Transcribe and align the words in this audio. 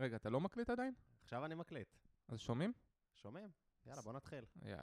רגע, 0.00 0.16
אתה 0.16 0.30
לא 0.30 0.40
מקליט 0.40 0.70
עדיין? 0.70 0.92
עכשיו 1.22 1.44
אני 1.44 1.54
מקליט. 1.54 1.86
אז 2.28 2.38
שומעים? 2.40 2.72
שומעים? 3.22 3.48
יאללה, 3.86 4.02
בוא 4.02 4.12
נתחיל. 4.12 4.44
יאללה. 4.64 4.82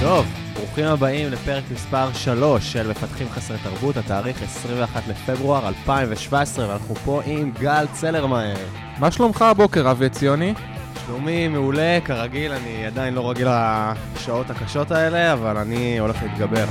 טוב, 0.00 0.26
ברוכים 0.54 0.84
הבאים 0.84 1.32
לפרק 1.32 1.64
מספר 1.72 2.12
3 2.12 2.72
של 2.72 2.90
מפתחים 2.90 3.28
חסרי 3.28 3.58
תרבות, 3.62 3.96
התאריך 3.96 4.42
21 4.42 5.02
לפברואר 5.08 5.68
2017, 5.68 6.68
ואנחנו 6.68 6.94
פה 6.94 7.22
עם 7.26 7.50
גל 7.50 7.86
צלרמייר. 7.92 8.68
מה 9.00 9.10
שלומך 9.10 9.42
הבוקר, 9.42 9.90
אבי 9.90 10.06
עציוני? 10.06 10.54
שלומי 11.10 11.48
מעולה, 11.48 11.98
כרגיל, 12.04 12.52
אני 12.52 12.86
עדיין 12.86 13.14
לא 13.14 13.30
רגיל 13.30 13.48
לשעות 14.16 14.50
הקשות 14.50 14.90
האלה, 14.90 15.32
אבל 15.32 15.56
אני 15.56 15.98
הולך 15.98 16.22
להתגבר. 16.22 16.64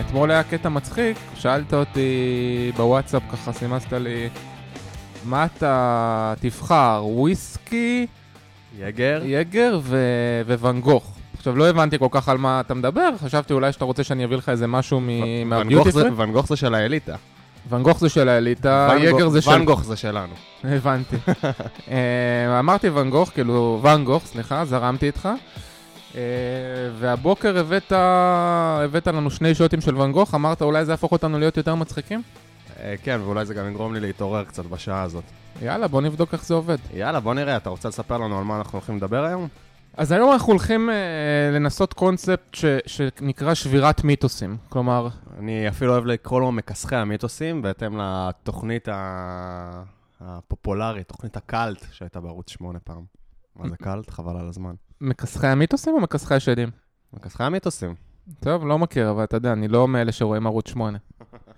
אתמול 0.00 0.30
היה 0.30 0.42
קטע 0.42 0.68
מצחיק, 0.68 1.16
שאלת 1.34 1.74
אותי 1.74 2.72
בוואטסאפ, 2.76 3.22
ככה 3.32 3.52
סימסת 3.52 3.92
לי, 3.92 4.28
מה 5.24 5.44
אתה 5.44 6.34
תבחר, 6.40 7.02
וויסקי, 7.04 8.06
יגר? 8.78 9.22
יגר 9.24 9.80
ו- 9.82 10.42
וואן 10.58 10.80
גוך. 10.80 11.19
עכשיו, 11.40 11.56
לא 11.56 11.68
הבנתי 11.68 11.98
כל 11.98 12.06
כך 12.10 12.28
על 12.28 12.38
מה 12.38 12.60
אתה 12.60 12.74
מדבר, 12.74 13.08
חשבתי 13.24 13.52
אולי 13.52 13.72
שאתה 13.72 13.84
רוצה 13.84 14.04
שאני 14.04 14.24
אביא 14.24 14.36
לך 14.36 14.48
איזה 14.48 14.66
משהו 14.66 15.00
מ- 15.00 15.52
ואן 15.52 15.72
גוך 16.32 16.46
זה- 16.46 16.56
של 16.56 16.74
האליטה. 16.74 17.14
ואן 17.68 17.82
גוך 17.82 17.98
זה 18.00 18.08
של 18.08 18.28
האליטה, 18.28 18.88
יגר 19.00 19.28
זה 19.28 19.42
של... 19.42 19.50
ואן 19.50 19.64
גוך 19.64 19.84
זה 19.84 19.96
שלנו. 19.96 20.32
הבנתי. 20.64 21.16
אה, 21.90 22.58
אמרתי 22.58 22.88
ואן 22.88 23.10
גוך, 23.10 23.28
כאילו, 23.30 23.78
ואן 23.82 24.04
גוך, 24.04 24.22
סליחה, 24.26 24.64
זרמתי 24.64 25.06
איתך. 25.06 25.28
אה, 26.14 26.20
והבוקר 26.98 27.58
הבאת, 27.58 27.92
הבאת 27.96 29.06
לנו 29.06 29.30
שני 29.30 29.54
שוטים 29.54 29.80
של 29.80 29.96
ואן 29.96 30.12
גוך, 30.12 30.34
אמרת 30.34 30.62
אולי 30.62 30.84
זה 30.84 30.92
יהפוך 30.92 31.12
אותנו 31.12 31.38
להיות 31.38 31.56
יותר 31.56 31.74
מצחיקים? 31.74 32.22
אה, 32.82 32.94
כן, 33.02 33.20
ואולי 33.24 33.46
זה 33.46 33.54
גם 33.54 33.68
יגרום 33.70 33.94
לי 33.94 34.00
להתעורר 34.00 34.44
קצת 34.44 34.64
בשעה 34.66 35.02
הזאת. 35.02 35.24
יאללה, 35.62 35.88
בוא 35.88 36.00
נבדוק 36.00 36.32
איך 36.32 36.44
זה 36.44 36.54
עובד. 36.54 36.78
יאללה, 36.94 37.20
בוא 37.20 37.34
נראה, 37.34 37.56
אתה 37.56 37.70
רוצה 37.70 37.88
לספר 37.88 38.18
לנו 38.18 38.38
על 38.38 38.44
מה 38.44 38.56
אנחנו 38.58 38.78
הולכים 38.78 38.96
לדבר 38.96 39.24
היום? 39.24 39.48
אז 39.96 40.12
היום 40.12 40.32
אנחנו 40.32 40.52
הולכים 40.52 40.90
אה, 40.90 40.94
לנסות 41.52 41.92
קונספט 41.92 42.54
ש, 42.54 42.64
שנקרא 42.86 43.54
שבירת 43.54 44.04
מיתוסים. 44.04 44.56
כלומר, 44.68 45.08
אני 45.38 45.68
אפילו 45.68 45.92
אוהב 45.92 46.04
לקרוא 46.06 46.40
לו 46.40 46.52
מכסחי 46.52 46.96
המיתוסים, 46.96 47.62
בהתאם 47.62 47.98
לתוכנית 48.00 48.88
ה- 48.88 49.82
הפופולרית, 50.20 51.08
תוכנית 51.08 51.36
הקאלט 51.36 51.84
שהייתה 51.92 52.20
בערוץ 52.20 52.50
8 52.50 52.78
פעם. 52.78 53.02
מה 53.56 53.68
זה 53.68 53.76
קאלט? 53.76 54.10
חבל 54.10 54.36
על 54.36 54.48
הזמן. 54.48 54.74
מכסחי 55.00 55.46
המיתוסים 55.46 55.94
או 55.94 56.00
מכסחי 56.00 56.34
השדים? 56.34 56.70
מכסחי 57.12 57.44
המיתוסים. 57.44 57.94
טוב, 58.40 58.66
לא 58.66 58.78
מכיר, 58.78 59.10
אבל 59.10 59.24
אתה 59.24 59.36
יודע, 59.36 59.52
אני 59.52 59.68
לא 59.68 59.88
מאלה 59.88 60.12
שרואים 60.12 60.46
ערוץ 60.46 60.68
8. 60.68 60.98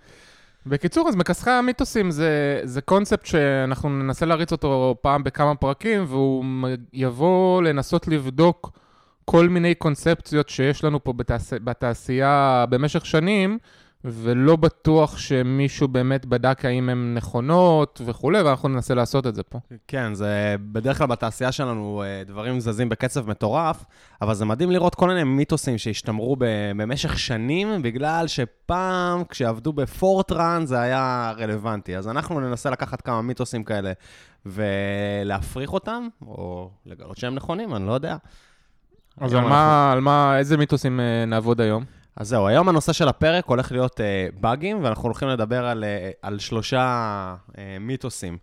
בקיצור, 0.67 1.09
אז 1.09 1.17
מכסחי 1.17 1.51
המיתוסים 1.51 2.11
זה, 2.11 2.61
זה 2.65 2.81
קונספט 2.81 3.27
שאנחנו 3.27 3.89
ננסה 3.89 4.27
להריץ 4.27 4.53
אותו 4.53 4.97
פעם 5.01 5.25
בכמה 5.25 5.55
פרקים, 5.55 6.05
והוא 6.09 6.45
יבוא 6.93 7.63
לנסות 7.63 8.09
לבדוק 8.09 8.71
כל 9.25 9.49
מיני 9.49 9.75
קונספציות 9.75 10.49
שיש 10.49 10.85
לנו 10.85 11.05
פה 11.05 11.13
בתעש... 11.13 11.53
בתעשייה 11.53 12.65
במשך 12.69 13.07
שנים, 13.07 13.59
ולא 14.05 14.57
בטוח 14.57 15.19
שמישהו 15.19 15.89
באמת 15.89 16.27
בדק 16.27 16.65
האם 16.65 16.89
הן 16.89 17.15
נכונות 17.15 18.01
וכולי, 18.05 18.43
ואנחנו 18.43 18.69
ננסה 18.69 18.95
לעשות 18.95 19.27
את 19.27 19.35
זה 19.35 19.43
פה. 19.43 19.59
כן, 19.89 20.15
זה 20.15 20.57
בדרך 20.61 20.99
כלל 20.99 21.07
בתעשייה 21.07 21.53
שלנו 21.53 22.03
אה, 22.07 22.23
דברים 22.27 22.61
זזים 22.61 22.89
בקצב 22.89 23.31
מטורף, 23.31 23.85
אבל 24.23 24.35
זה 24.35 24.45
מדהים 24.45 24.71
לראות 24.71 24.95
כל 24.95 25.09
מיני 25.09 25.25
מיתוסים 25.25 25.79
שהשתמרו 25.79 26.37
במשך 26.39 27.19
שנים, 27.19 27.83
בגלל 27.83 28.27
שפעם 28.27 29.25
כשעבדו 29.25 29.73
בפורטרן 29.73 30.63
זה 30.67 30.81
היה 30.81 31.33
רלוונטי. 31.39 31.97
אז 31.97 32.09
אנחנו 32.09 32.41
ננסה 32.41 32.71
לקחת 32.71 33.01
כמה 33.01 33.23
מיתוסים 33.23 33.65
כאלה 33.65 33.93
ולהפריך 34.47 35.73
אותם, 35.73 36.09
או 36.27 36.71
לגלות 36.87 37.17
שהם 37.17 37.35
נכונים, 37.35 37.75
אני 37.75 37.87
לא 37.87 37.93
יודע. 37.93 38.17
אז 39.21 39.35
על 39.35 39.45
מה, 39.45 39.93
על 39.93 40.01
מה, 40.01 40.39
איזה 40.39 40.57
מיתוסים 40.57 41.01
אה, 41.01 41.25
נעבוד 41.27 41.61
היום? 41.61 41.85
אז 42.17 42.29
זהו, 42.29 42.47
היום 42.47 42.69
הנושא 42.69 42.93
של 42.93 43.09
הפרק 43.09 43.47
הולך 43.47 43.73
להיות 43.73 44.01
uh, 44.01 44.41
באגים, 44.41 44.85
ואנחנו 44.85 45.03
הולכים 45.03 45.29
לדבר 45.29 45.67
על, 45.67 45.85
uh, 45.85 46.17
על 46.23 46.39
שלושה 46.39 47.35
uh, 47.49 47.55
מיתוסים. 47.81 48.39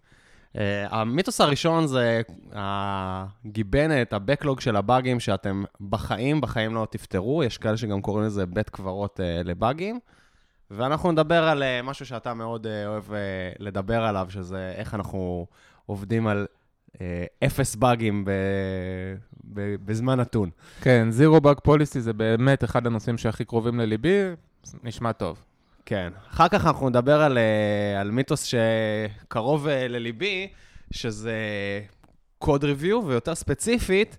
Uh, 0.53 0.59
המיתוס 0.90 1.41
הראשון 1.41 1.88
זה 1.88 2.22
הגיבנת, 2.52 4.13
הבקלוג 4.13 4.59
של 4.59 4.75
הבאגים 4.75 5.19
שאתם 5.19 5.63
בחיים, 5.90 6.41
בחיים 6.41 6.75
לא 6.75 6.88
תפתרו, 6.90 7.44
יש 7.44 7.58
כאלה 7.58 7.78
שגם 7.78 8.02
קוראים 8.02 8.25
לזה 8.25 8.46
בית 8.46 8.69
קברות 8.69 9.19
uh, 9.19 9.47
לבאגים. 9.47 10.00
ואנחנו 10.72 11.12
נדבר 11.12 11.44
על 11.44 11.63
uh, 11.63 11.85
משהו 11.85 12.06
שאתה 12.06 12.34
מאוד 12.34 12.66
uh, 12.66 12.88
אוהב 12.88 13.03
uh, 13.09 13.13
לדבר 13.59 14.03
עליו, 14.03 14.28
שזה 14.29 14.74
איך 14.75 14.94
אנחנו 14.94 15.46
עובדים 15.85 16.28
על 16.28 16.47
אפס 17.44 17.76
באגים 17.76 18.26
ב, 18.26 18.32
ב, 19.54 19.76
בזמן 19.86 20.20
נתון. 20.20 20.50
כן, 20.82 21.08
זירו 21.12 21.42
באג 21.42 21.60
פוליסי 21.64 22.02
זה 22.02 22.14
באמת 22.14 22.64
אחד 22.64 22.88
הנושאים 22.88 23.18
שהכי 23.18 23.46
קרובים 23.46 23.80
לליבי, 23.80 24.22
נשמע 24.84 25.12
טוב. 25.12 25.44
כן. 25.86 26.14
אחר 26.30 26.48
כך 26.48 26.66
אנחנו 26.66 26.90
נדבר 26.90 27.22
על, 27.22 27.38
אה, 27.38 28.02
על 28.02 28.12
מיתוס 28.12 28.44
שקרוב 28.44 29.68
אה, 29.68 29.88
לליבי, 29.88 30.48
שזה 30.92 31.36
קוד 32.38 32.64
ריוויו, 32.64 33.06
ויותר 33.06 33.36
ספציפית, 33.36 34.18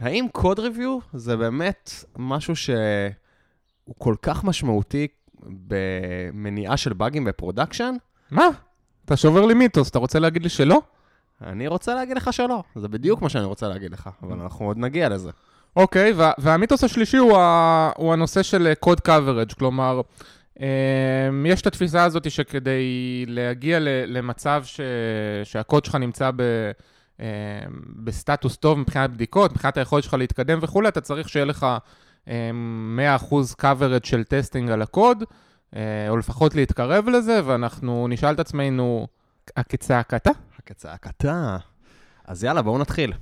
האם 0.00 0.26
קוד 0.32 0.58
ריוויו 0.58 0.98
זה 1.12 1.36
באמת 1.36 1.90
משהו 2.18 2.56
שהוא 2.56 3.94
כל 3.98 4.14
כך 4.22 4.44
משמעותי 4.44 5.06
במניעה 5.42 6.76
של 6.76 6.92
באגים 6.92 7.24
ב-production? 7.24 7.94
מה? 8.30 8.48
אתה 9.04 9.16
שובר 9.16 9.46
לי 9.46 9.54
מיתוס, 9.54 9.90
אתה 9.90 9.98
רוצה 9.98 10.18
להגיד 10.18 10.42
לי 10.42 10.48
שלא? 10.48 10.82
אני 11.42 11.66
רוצה 11.66 11.94
להגיד 11.94 12.16
לך 12.16 12.32
שלא. 12.32 12.62
זה 12.74 12.88
בדיוק 12.88 13.22
מה 13.22 13.28
שאני 13.28 13.44
רוצה 13.44 13.68
להגיד 13.68 13.92
לך, 13.92 14.08
אבל 14.22 14.40
אנחנו 14.40 14.66
עוד 14.66 14.78
נגיע 14.78 15.08
לזה. 15.08 15.30
אוקיי, 15.76 16.12
וה- 16.12 16.32
והמיתוס 16.38 16.84
השלישי 16.84 17.16
הוא, 17.16 17.36
ה- 17.38 17.90
הוא 17.96 18.12
הנושא 18.12 18.42
של 18.42 18.72
code 18.80 19.00
coverage, 19.08 19.54
כלומר, 19.58 20.00
אמ, 20.60 20.64
יש 21.46 21.60
את 21.62 21.66
התפיסה 21.66 22.04
הזאת 22.04 22.30
שכדי 22.30 22.82
להגיע 23.28 23.78
למצב 24.06 24.62
ש- 24.64 24.80
שהקוד 25.44 25.84
שלך 25.84 25.94
נמצא 25.94 26.30
ב... 26.36 26.42
אמ, 27.20 27.24
בסטטוס 28.04 28.56
טוב 28.56 28.78
מבחינת 28.78 29.10
בדיקות, 29.10 29.50
מבחינת 29.52 29.76
היכולת 29.76 30.04
שלך 30.04 30.14
להתקדם 30.14 30.58
וכולי, 30.62 30.88
אתה 30.88 31.00
צריך 31.00 31.28
שיהיה 31.28 31.44
לך 31.44 31.66
אמ, 32.28 33.00
100% 33.30 33.32
coverage 33.62 34.06
של 34.06 34.24
טסטינג 34.24 34.70
על 34.70 34.82
הקוד, 34.82 35.24
אה, 35.76 35.80
או 36.08 36.16
לפחות 36.16 36.54
להתקרב 36.54 37.08
לזה, 37.08 37.40
ואנחנו 37.44 38.08
נשאל 38.08 38.34
את 38.34 38.40
עצמנו, 38.40 39.06
כצעקתה? 39.68 40.30
כצעקתה. 40.68 41.56
אז 42.24 42.44
יאללה, 42.44 42.62
בואו 42.62 42.78
נתחיל. 42.78 43.12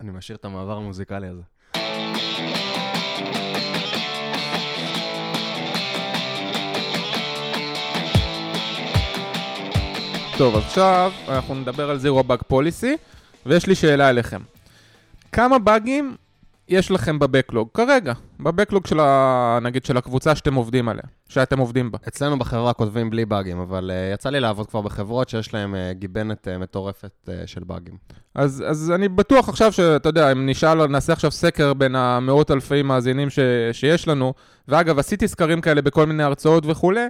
אני 0.00 0.10
משאיר 0.10 0.38
את 0.38 0.44
המעבר 0.44 0.76
המוזיקלי 0.76 1.28
הזה. 1.28 1.42
טוב, 10.38 10.56
עכשיו 10.56 11.12
אנחנו 11.28 11.54
נדבר 11.54 11.90
על 11.90 11.98
זירו 11.98 12.22
באג 12.24 12.40
פוליסי, 12.48 12.96
ויש 13.46 13.66
לי 13.66 13.74
שאלה 13.74 14.10
אליכם. 14.10 14.42
כמה 15.32 15.58
באגים 15.58 16.16
יש 16.70 16.90
לכם 16.90 17.18
בבקלוג 17.18 17.68
כרגע? 17.74 18.12
בבקלוג 18.40 18.86
של 18.86 19.00
ה... 19.00 19.58
נגיד 19.62 19.84
של 19.84 19.96
הקבוצה 19.96 20.34
שאתם 20.36 20.54
עובדים 20.54 20.88
עליה, 20.88 21.02
שאתם 21.28 21.58
עובדים 21.58 21.90
בה. 21.90 21.98
אצלנו 22.08 22.38
בחברה 22.38 22.72
כותבים 22.72 23.10
בלי 23.10 23.24
באגים, 23.24 23.58
אבל 23.58 23.90
uh, 23.90 24.14
יצא 24.14 24.30
לי 24.30 24.40
לעבוד 24.40 24.66
כבר 24.66 24.80
בחברות 24.80 25.28
שיש 25.28 25.54
להן 25.54 25.74
uh, 25.74 25.76
גיבנת 25.92 26.48
uh, 26.48 26.58
מטורפת 26.58 27.12
uh, 27.26 27.30
של 27.46 27.64
באגים. 27.64 27.94
אז, 28.34 28.64
אז 28.66 28.90
אני 28.90 29.08
בטוח 29.08 29.48
עכשיו 29.48 29.72
שאתה 29.72 30.08
יודע, 30.08 30.32
אם 30.32 30.46
נשאל, 30.46 30.86
נעשה 30.86 31.12
עכשיו 31.12 31.30
סקר 31.30 31.74
בין 31.74 31.94
המאות 31.94 32.50
אלפי 32.50 32.82
מאזינים 32.82 33.30
ש, 33.30 33.38
שיש 33.72 34.08
לנו, 34.08 34.34
ואגב, 34.68 34.98
עשיתי 34.98 35.28
סקרים 35.28 35.60
כאלה 35.60 35.82
בכל 35.82 36.06
מיני 36.06 36.22
הרצאות 36.22 36.64
וכולי, 36.66 37.06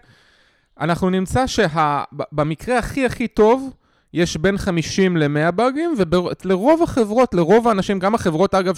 אנחנו 0.80 1.10
נמצא 1.10 1.46
שבמקרה 1.46 2.78
הכי 2.78 3.06
הכי 3.06 3.28
טוב, 3.28 3.70
יש 4.14 4.36
בין 4.36 4.58
50 4.58 5.16
ל-100 5.16 5.50
באגים, 5.50 5.94
ולרוב 6.44 6.82
החברות, 6.82 7.34
לרוב 7.34 7.68
האנשים, 7.68 7.98
גם 7.98 8.14
החברות 8.14 8.54
אגב 8.54 8.74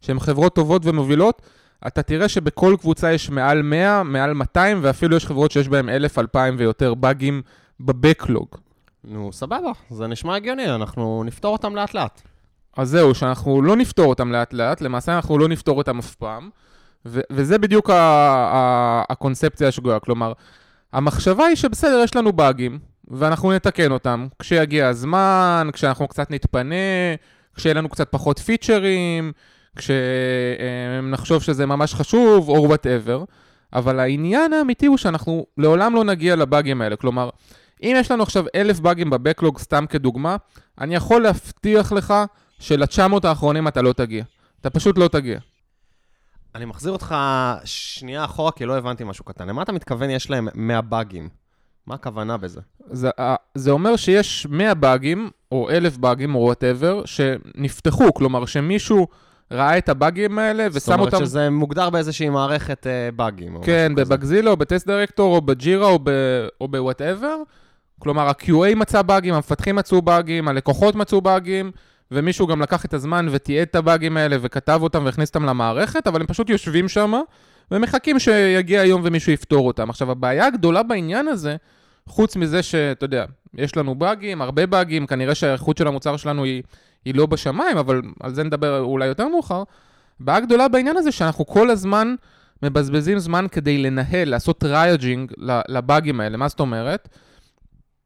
שהן 0.00 0.18
חברות 0.20 0.54
טובות 0.54 0.82
ומובילות, 0.86 1.42
אתה 1.86 2.02
תראה 2.02 2.28
שבכל 2.28 2.76
קבוצה 2.80 3.12
יש 3.12 3.30
מעל 3.30 3.62
100, 3.62 4.02
מעל 4.02 4.32
200, 4.34 4.78
ואפילו 4.82 5.16
יש 5.16 5.26
חברות 5.26 5.50
שיש 5.50 5.68
בהן 5.68 5.88
1,000, 5.88 6.18
2,000 6.18 6.54
ויותר 6.58 6.94
באגים 6.94 7.42
בבקלוג. 7.80 8.48
נו, 9.04 9.32
סבבה, 9.32 9.70
זה 9.90 10.06
נשמע 10.06 10.36
הגיוני, 10.36 10.74
אנחנו 10.74 11.22
נפתור 11.26 11.52
אותם 11.52 11.76
לאט-לאט. 11.76 12.22
אז 12.76 12.88
זהו, 12.90 13.14
שאנחנו 13.14 13.62
לא 13.62 13.76
נפתור 13.76 14.06
אותם 14.06 14.32
לאט 14.32 14.52
לאט, 14.52 14.80
למעשה 14.80 15.16
אנחנו 15.16 15.38
לא 15.38 15.48
נפתור 15.48 15.78
אותם 15.78 15.98
אף 15.98 16.14
פעם, 16.14 16.50
ו- 17.06 17.20
וזה 17.30 17.58
בדיוק 17.58 17.90
ה- 17.90 17.94
ה- 17.94 19.02
הקונספציה 19.08 19.68
השגויה, 19.68 20.00
כלומר, 20.00 20.32
המחשבה 20.92 21.44
היא 21.44 21.56
שבסדר, 21.56 22.00
יש 22.04 22.16
לנו 22.16 22.32
באגים, 22.32 22.78
ואנחנו 23.08 23.52
נתקן 23.52 23.92
אותם 23.92 24.26
כשיגיע 24.38 24.88
הזמן, 24.88 25.68
כשאנחנו 25.72 26.08
קצת 26.08 26.30
נתפנה, 26.30 26.74
כשיהיה 27.54 27.74
לנו 27.74 27.88
קצת 27.88 28.08
פחות 28.10 28.38
פיצ'רים, 28.38 29.32
כשנחשוב 29.76 31.42
שזה 31.42 31.66
ממש 31.66 31.94
חשוב, 31.94 32.48
או 32.48 32.64
וואטאבר. 32.68 33.24
אבל 33.72 34.00
העניין 34.00 34.52
האמיתי 34.52 34.86
הוא 34.86 34.96
שאנחנו 34.96 35.46
לעולם 35.58 35.94
לא 35.94 36.04
נגיע 36.04 36.36
לבאגים 36.36 36.82
האלה. 36.82 36.96
כלומר, 36.96 37.30
אם 37.82 37.94
יש 37.96 38.10
לנו 38.10 38.22
עכשיו 38.22 38.44
אלף 38.54 38.80
באגים 38.80 39.10
בבקלוג, 39.10 39.58
סתם 39.58 39.84
כדוגמה, 39.88 40.36
אני 40.80 40.94
יכול 40.94 41.22
להבטיח 41.22 41.92
לך 41.92 42.14
של-900 42.58 43.00
האחרונים 43.24 43.68
אתה 43.68 43.82
לא 43.82 43.92
תגיע. 43.92 44.24
אתה 44.60 44.70
פשוט 44.70 44.98
לא 44.98 45.08
תגיע. 45.08 45.38
אני 46.54 46.64
מחזיר 46.64 46.92
אותך 46.92 47.14
שנייה 47.64 48.24
אחורה, 48.24 48.52
כי 48.52 48.64
לא 48.64 48.78
הבנתי 48.78 49.04
משהו 49.04 49.24
קטן. 49.24 49.48
למה 49.48 49.62
אתה 49.62 49.72
מתכוון 49.72 50.10
יש 50.10 50.30
להם 50.30 50.48
100 50.54 50.80
באגים? 50.80 51.28
מה 51.86 51.94
הכוונה 51.94 52.36
בזה? 52.36 52.60
זה, 52.90 53.10
אה, 53.18 53.34
זה 53.54 53.70
אומר 53.70 53.96
שיש 53.96 54.46
100 54.50 54.74
באגים, 54.74 55.30
או 55.52 55.70
1,000 55.70 55.98
באגים, 55.98 56.34
או 56.34 56.40
whatever, 56.40 57.02
שנפתחו, 57.04 58.14
כלומר 58.14 58.46
שמישהו 58.46 59.06
ראה 59.50 59.78
את 59.78 59.88
הבאגים 59.88 60.38
האלה 60.38 60.66
ושם 60.72 60.92
אותם... 60.92 61.02
זאת 61.04 61.14
אומרת 61.14 61.26
שזה 61.26 61.50
מוגדר 61.50 61.90
באיזושהי 61.90 62.28
מערכת 62.28 62.86
אה, 62.86 63.10
באגים. 63.16 63.58
כן. 63.62 63.92
בבגזילה, 63.96 64.50
או 64.50 64.56
בטסט 64.56 64.86
דירקטור, 64.86 65.36
או 65.36 65.40
בג'ירה, 65.40 65.86
או, 65.86 65.98
ב, 66.02 66.10
או 66.60 66.68
ב-whatever. 66.68 67.36
כלומר, 67.98 68.28
ה-QA 68.28 68.74
מצא 68.76 69.02
באגים, 69.02 69.34
המפתחים 69.34 69.76
מצאו 69.76 70.02
באגים, 70.02 70.48
הלקוחות 70.48 70.94
מצאו 70.94 71.20
באגים, 71.20 71.70
ומישהו 72.10 72.46
גם 72.46 72.62
לקח 72.62 72.84
את 72.84 72.94
הזמן 72.94 73.26
ותיעד 73.30 73.66
את 73.70 73.74
הבאגים 73.74 74.16
האלה 74.16 74.36
וכתב 74.40 74.78
אותם 74.82 75.04
והכניס 75.04 75.28
אותם 75.28 75.44
למערכת, 75.44 76.06
אבל 76.06 76.20
הם 76.20 76.26
פשוט 76.26 76.50
יושבים 76.50 76.88
שם 76.88 77.12
ומחכים 77.70 78.18
שיגיע 78.18 78.80
היום 78.80 79.02
ומישהו 79.04 79.32
יפתור 79.32 79.66
אותם. 79.66 79.90
עכשיו, 79.90 80.10
הבעיה 80.10 80.46
הגדולה 80.46 80.82
בעניין 80.82 81.28
הזה, 81.28 81.56
חוץ 82.08 82.36
מזה 82.36 82.62
שאתה 82.62 83.04
יודע, 83.04 83.24
יש 83.54 83.76
לנו 83.76 83.94
באגים, 83.94 84.42
הרבה 84.42 84.66
באגים, 84.66 85.06
כנראה 85.06 85.34
שהאיכות 85.34 85.78
של 85.78 85.86
המוצר 85.86 86.16
שלנו 86.16 86.44
היא, 86.44 86.62
היא 87.04 87.14
לא 87.14 87.26
בשמיים, 87.26 87.78
אבל 87.78 88.02
על 88.20 88.34
זה 88.34 88.44
נדבר 88.44 88.80
אולי 88.80 89.06
יותר 89.06 89.28
מאוחר. 89.28 89.62
הבעיה 90.20 90.38
הגדולה 90.38 90.68
בעניין 90.68 90.96
הזה 90.96 91.12
שאנחנו 91.12 91.46
כל 91.46 91.70
הזמן 91.70 92.14
מבזבזים 92.62 93.18
זמן 93.18 93.46
כדי 93.52 93.78
לנהל, 93.78 94.28
לעשות 94.28 94.58
triaging 94.58 95.32
לבאגים 95.68 96.20
האלה. 96.20 96.36
מה 96.36 96.48
זאת 96.48 96.60
אומרת? 96.60 97.08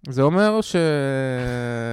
זה 0.08 0.22
אומר 0.22 0.60
ש... 0.60 0.76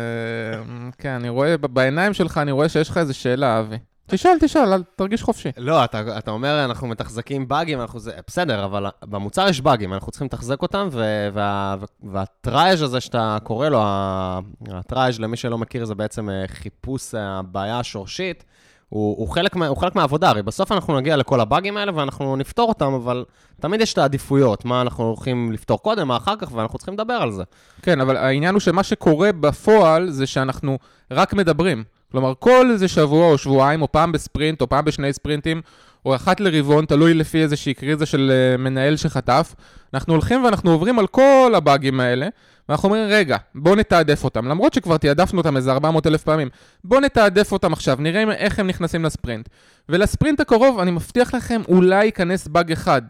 כן, 1.02 1.10
אני 1.10 1.30
רואה, 1.30 1.58
בעיניים 1.58 2.14
שלך 2.14 2.38
אני 2.38 2.52
רואה 2.52 2.70
שיש 2.70 2.90
לך 2.90 2.98
איזו 2.98 3.14
שאלה, 3.14 3.60
אבי. 3.60 3.78
תשאל, 4.08 4.38
תשאל, 4.42 4.74
אל 4.74 4.84
תרגיש 4.96 5.24
חופשי. 5.24 5.50
לא, 5.58 5.84
אתה, 5.84 6.18
אתה 6.18 6.32
אומר, 6.32 6.66
אנחנו 6.66 6.88
מתחזקים 6.88 7.48
באגים, 7.48 7.82
אנחנו 7.82 8.00
זה, 8.00 8.12
בסדר, 8.28 8.66
אבל 8.66 8.86
במוצר 9.04 9.48
יש 9.50 9.62
באגים, 9.62 9.94
אנחנו 9.94 10.12
צריכים 10.12 10.26
לתחזק 10.26 10.62
אותם, 10.62 10.88
ו, 10.92 11.30
וה, 11.34 11.76
והטרייג' 12.04 12.82
הזה 12.84 13.00
שאתה 13.02 13.38
קורא 13.44 13.70
לו, 13.70 13.80
ה- 13.82 14.40
הטרייג', 14.72 15.16
למי 15.20 15.38
שלא 15.38 15.58
מכיר, 15.58 15.86
זה 15.86 15.96
בעצם 15.96 16.30
אה, 16.30 16.44
חיפוש 16.48 17.16
הבעיה 17.16 17.80
השורשית, 17.80 18.44
הוא, 18.90 19.18
הוא, 19.18 19.30
חלק, 19.30 19.56
הוא 19.56 19.78
חלק 19.78 19.96
מהעבודה, 19.96 20.30
הרי 20.30 20.44
בסוף 20.44 20.72
אנחנו 20.72 20.98
נגיע 20.98 21.16
לכל 21.18 21.40
הבאגים 21.40 21.78
האלה 21.78 21.92
ואנחנו 21.96 22.36
נפתור 22.36 22.70
אותם, 22.70 22.94
אבל 22.94 23.26
תמיד 23.62 23.82
יש 23.82 23.94
את 23.94 23.98
העדיפויות, 23.98 24.66
מה 24.66 24.82
אנחנו 24.82 25.04
הולכים 25.04 25.52
לפתור 25.52 25.78
קודם, 25.82 26.08
מה 26.08 26.18
אחר 26.18 26.36
כך, 26.36 26.52
ואנחנו 26.52 26.78
צריכים 26.78 26.94
לדבר 26.94 27.14
על 27.14 27.32
זה. 27.32 27.44
כן, 27.82 28.02
אבל 28.02 28.18
העניין 28.18 28.54
הוא 28.54 28.60
שמה 28.60 28.84
שקורה 28.84 29.32
בפועל 29.32 30.10
זה 30.10 30.28
שאנחנו 30.28 30.78
רק 31.12 31.34
מדברים. 31.34 31.84
כלומר, 32.12 32.34
כל 32.40 32.70
איזה 32.72 32.88
שבוע 32.88 33.32
או 33.32 33.38
שבועיים, 33.38 33.82
או 33.82 33.92
פעם 33.92 34.12
בספרינט, 34.12 34.62
או 34.62 34.70
פעם 34.70 34.86
בשני 34.86 35.14
ספרינטים, 35.14 35.62
או 36.06 36.16
אחת 36.16 36.40
לרבעון, 36.40 36.86
תלוי 36.86 37.14
לפי 37.14 37.42
איזושהי 37.42 37.74
קריזה 37.74 38.06
של 38.06 38.32
אה, 38.34 38.58
מנהל 38.58 38.98
שחטף, 38.98 39.56
אנחנו 39.94 40.14
הולכים 40.14 40.44
ואנחנו 40.44 40.72
עוברים 40.72 41.00
על 41.00 41.08
כל 41.08 41.54
הבאגים 41.56 42.00
האלה, 42.00 42.28
ואנחנו 42.70 42.90
אומרים, 42.90 43.08
רגע, 43.10 43.38
בואו 43.56 43.76
נתעדף 43.76 44.24
אותם. 44.24 44.48
למרות 44.48 44.74
שכבר 44.74 44.98
תעדפנו 44.98 45.38
אותם 45.38 45.58
איזה 45.58 45.72
400 45.72 46.08
אלף 46.08 46.24
פעמים, 46.24 46.50
בואו 46.84 47.00
נתעדף 47.00 47.52
אותם 47.52 47.74
עכשיו, 47.74 47.98
נראה 48.00 48.32
איך 48.32 48.60
הם 48.60 48.68
נכנסים 48.68 49.06
לספרינט. 49.06 49.50
ולספרינט 49.90 50.40
הקרוב, 50.40 50.80
אני 50.80 50.92
מבטיח 50.92 51.34
לכם, 51.34 51.62
אולי 51.68 52.06
ייכנס 52.06 52.48
באג 52.48 52.72
אחד. 52.72 53.02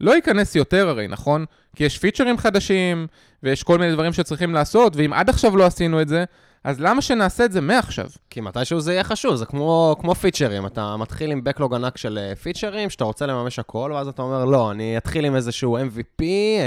לא 0.00 0.14
ייכנס 0.14 0.54
יותר 0.54 0.88
הרי, 0.88 1.08
נכון? 1.08 1.44
כי 1.76 1.84
יש 1.84 1.98
features 1.98 2.38
חדשים, 2.38 3.06
ויש 3.42 3.62
כל 3.62 3.78
מיני 3.78 3.92
דברים 3.92 4.12
שצריכים 4.12 4.54
לעשות, 4.54 4.96
ואם 4.96 5.12
עד 5.12 5.28
עכשיו 5.28 5.56
לא 5.56 5.66
עשינו 5.66 6.00
את 6.02 6.08
זה, 6.08 6.24
אז 6.64 6.80
למה 6.80 7.02
שנעשה 7.02 7.44
את 7.44 7.52
זה 7.52 7.60
מעכשיו? 7.60 8.06
כי 8.30 8.40
מתישהו 8.40 8.80
זה 8.80 8.92
יהיה 8.92 9.04
חשוב, 9.04 9.34
זה 9.36 9.46
כמו, 9.46 9.96
כמו 10.00 10.14
features, 10.14 10.66
אתה 10.66 10.96
מתחיל 10.96 11.30
עם 11.32 11.44
backlog 11.44 11.74
ענק 11.74 11.96
של 11.96 12.18
אה, 12.18 12.36
features, 12.36 12.90
שאתה 12.90 13.04
רוצה 13.04 13.26
לממש 13.26 13.58
הכל, 13.58 13.90
ואז 13.94 14.08
אתה 14.08 14.22
אומר, 14.22 14.44
לא, 14.44 14.70
אני 14.70 14.96
אתחיל 14.96 15.24
עם 15.24 15.36
איזשהו 15.36 15.78
MVP, 15.78 16.22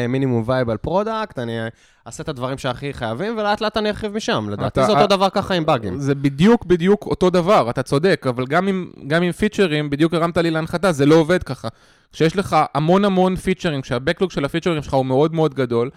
minimum 0.09 0.44
viable 0.45 0.77
product, 0.77 1.39
אני 1.39 1.59
אה, 1.59 1.67
אעשה 2.07 2.23
את 2.23 2.29
הדברים 2.29 2.57
שהכי 2.57 2.93
חייבים, 2.93 3.37
ולאט 3.37 3.61
לאט 3.61 3.77
אני 3.77 3.89
ארחיב 3.89 4.13
משם. 4.15 4.49
לדעתי 4.49 4.67
אתה- 4.67 4.85
זה 4.85 4.91
אותו 4.91 5.07
דבר 5.07 5.29
ככה 5.29 5.53
עם 5.53 5.65
באגים. 5.65 5.97
זה 5.99 6.15
בדיוק 6.15 6.65
בדיוק 6.65 7.05
אותו 7.05 7.29
דבר, 7.29 7.69
אתה 7.69 7.83
צודק, 7.83 8.25
אבל 8.29 8.45
גם 8.45 8.67
עם, 8.67 8.91
גם 9.07 9.23
עם 9.23 9.31
features, 9.31 9.89
בדיוק 9.89 10.13
הרמת 10.13 10.37
לי 10.37 10.51
להנחתה, 10.51 10.91
זה 10.91 11.05
לא 11.05 11.15
עובד 11.15 11.43
ככה. 11.43 11.67
כשיש 12.13 12.35
לך 12.37 12.55
המון 12.75 13.05
המון 13.05 13.35
פיצ'רים, 13.35 13.81
כשהבקלוג 13.81 14.31
של 14.31 14.45
הפיצ'רים 14.45 14.81
שלך 14.83 14.93
הוא 14.93 15.05
מאוד 15.05 15.33
מאוד 15.35 15.53
גדול, 15.53 15.89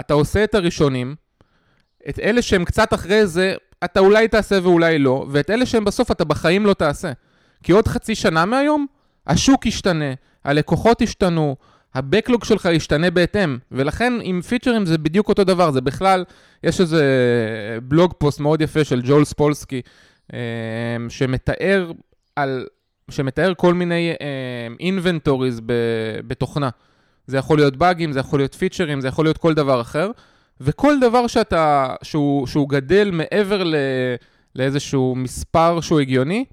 אתה 0.00 0.14
עושה 0.14 0.44
את 0.44 0.54
הראשונים, 0.54 1.14
את 2.08 2.18
אלה 2.18 2.42
שהם 2.42 2.64
קצת 2.64 2.94
אחרי 2.94 3.26
זה, 3.26 3.54
אתה 3.84 4.00
אולי 4.00 4.28
תעשה 4.28 4.58
ואולי 4.62 4.98
לא, 4.98 5.26
ואת 5.30 5.50
אלה 5.50 5.66
שהם 5.66 5.84
בסוף 5.84 6.10
אתה 6.10 6.24
בחיים 6.24 6.66
לא 6.66 6.74
תעשה. 6.74 7.12
כי 7.62 7.72
עוד 7.72 7.88
חצי 7.88 8.14
שנה 8.14 8.44
מהיום, 8.44 8.86
השוק 9.26 9.66
ישתנה, 9.66 10.14
הלקוחות 10.44 11.00
ישתנו, 11.00 11.56
הבקלוג 11.94 12.44
שלך 12.44 12.68
ישתנה 12.72 13.10
בהתאם, 13.10 13.58
ולכן 13.72 14.12
עם 14.22 14.40
פיצ'רים 14.40 14.86
זה 14.86 14.98
בדיוק 14.98 15.28
אותו 15.28 15.44
דבר, 15.44 15.70
זה 15.70 15.80
בכלל, 15.80 16.24
יש 16.64 16.80
איזה 16.80 17.04
בלוג 17.82 18.14
פוסט 18.18 18.40
מאוד 18.40 18.60
יפה 18.60 18.84
של 18.84 19.02
ג'ול 19.04 19.24
ספולסקי, 19.24 19.82
אה, 20.34 20.38
שמתאר 21.08 21.92
על, 22.36 22.66
שמתאר 23.10 23.52
כל 23.56 23.74
מיני 23.74 24.14
אינבנטוריז 24.80 25.60
בתוכנה. 26.26 26.68
זה 27.26 27.36
יכול 27.36 27.58
להיות 27.58 27.76
באגים, 27.76 28.12
זה 28.12 28.20
יכול 28.20 28.38
להיות 28.38 28.54
פיצ'רים, 28.54 29.00
זה 29.00 29.08
יכול 29.08 29.24
להיות 29.24 29.38
כל 29.38 29.54
דבר 29.54 29.80
אחר, 29.80 30.10
וכל 30.60 31.00
דבר 31.00 31.26
שאתה, 31.26 31.94
שהוא, 32.02 32.46
שהוא 32.46 32.68
גדל 32.68 33.10
מעבר 33.12 33.64
ל, 33.64 33.74
לאיזשהו 34.54 35.14
מספר 35.16 35.80
שהוא 35.80 36.00
הגיוני, 36.00 36.44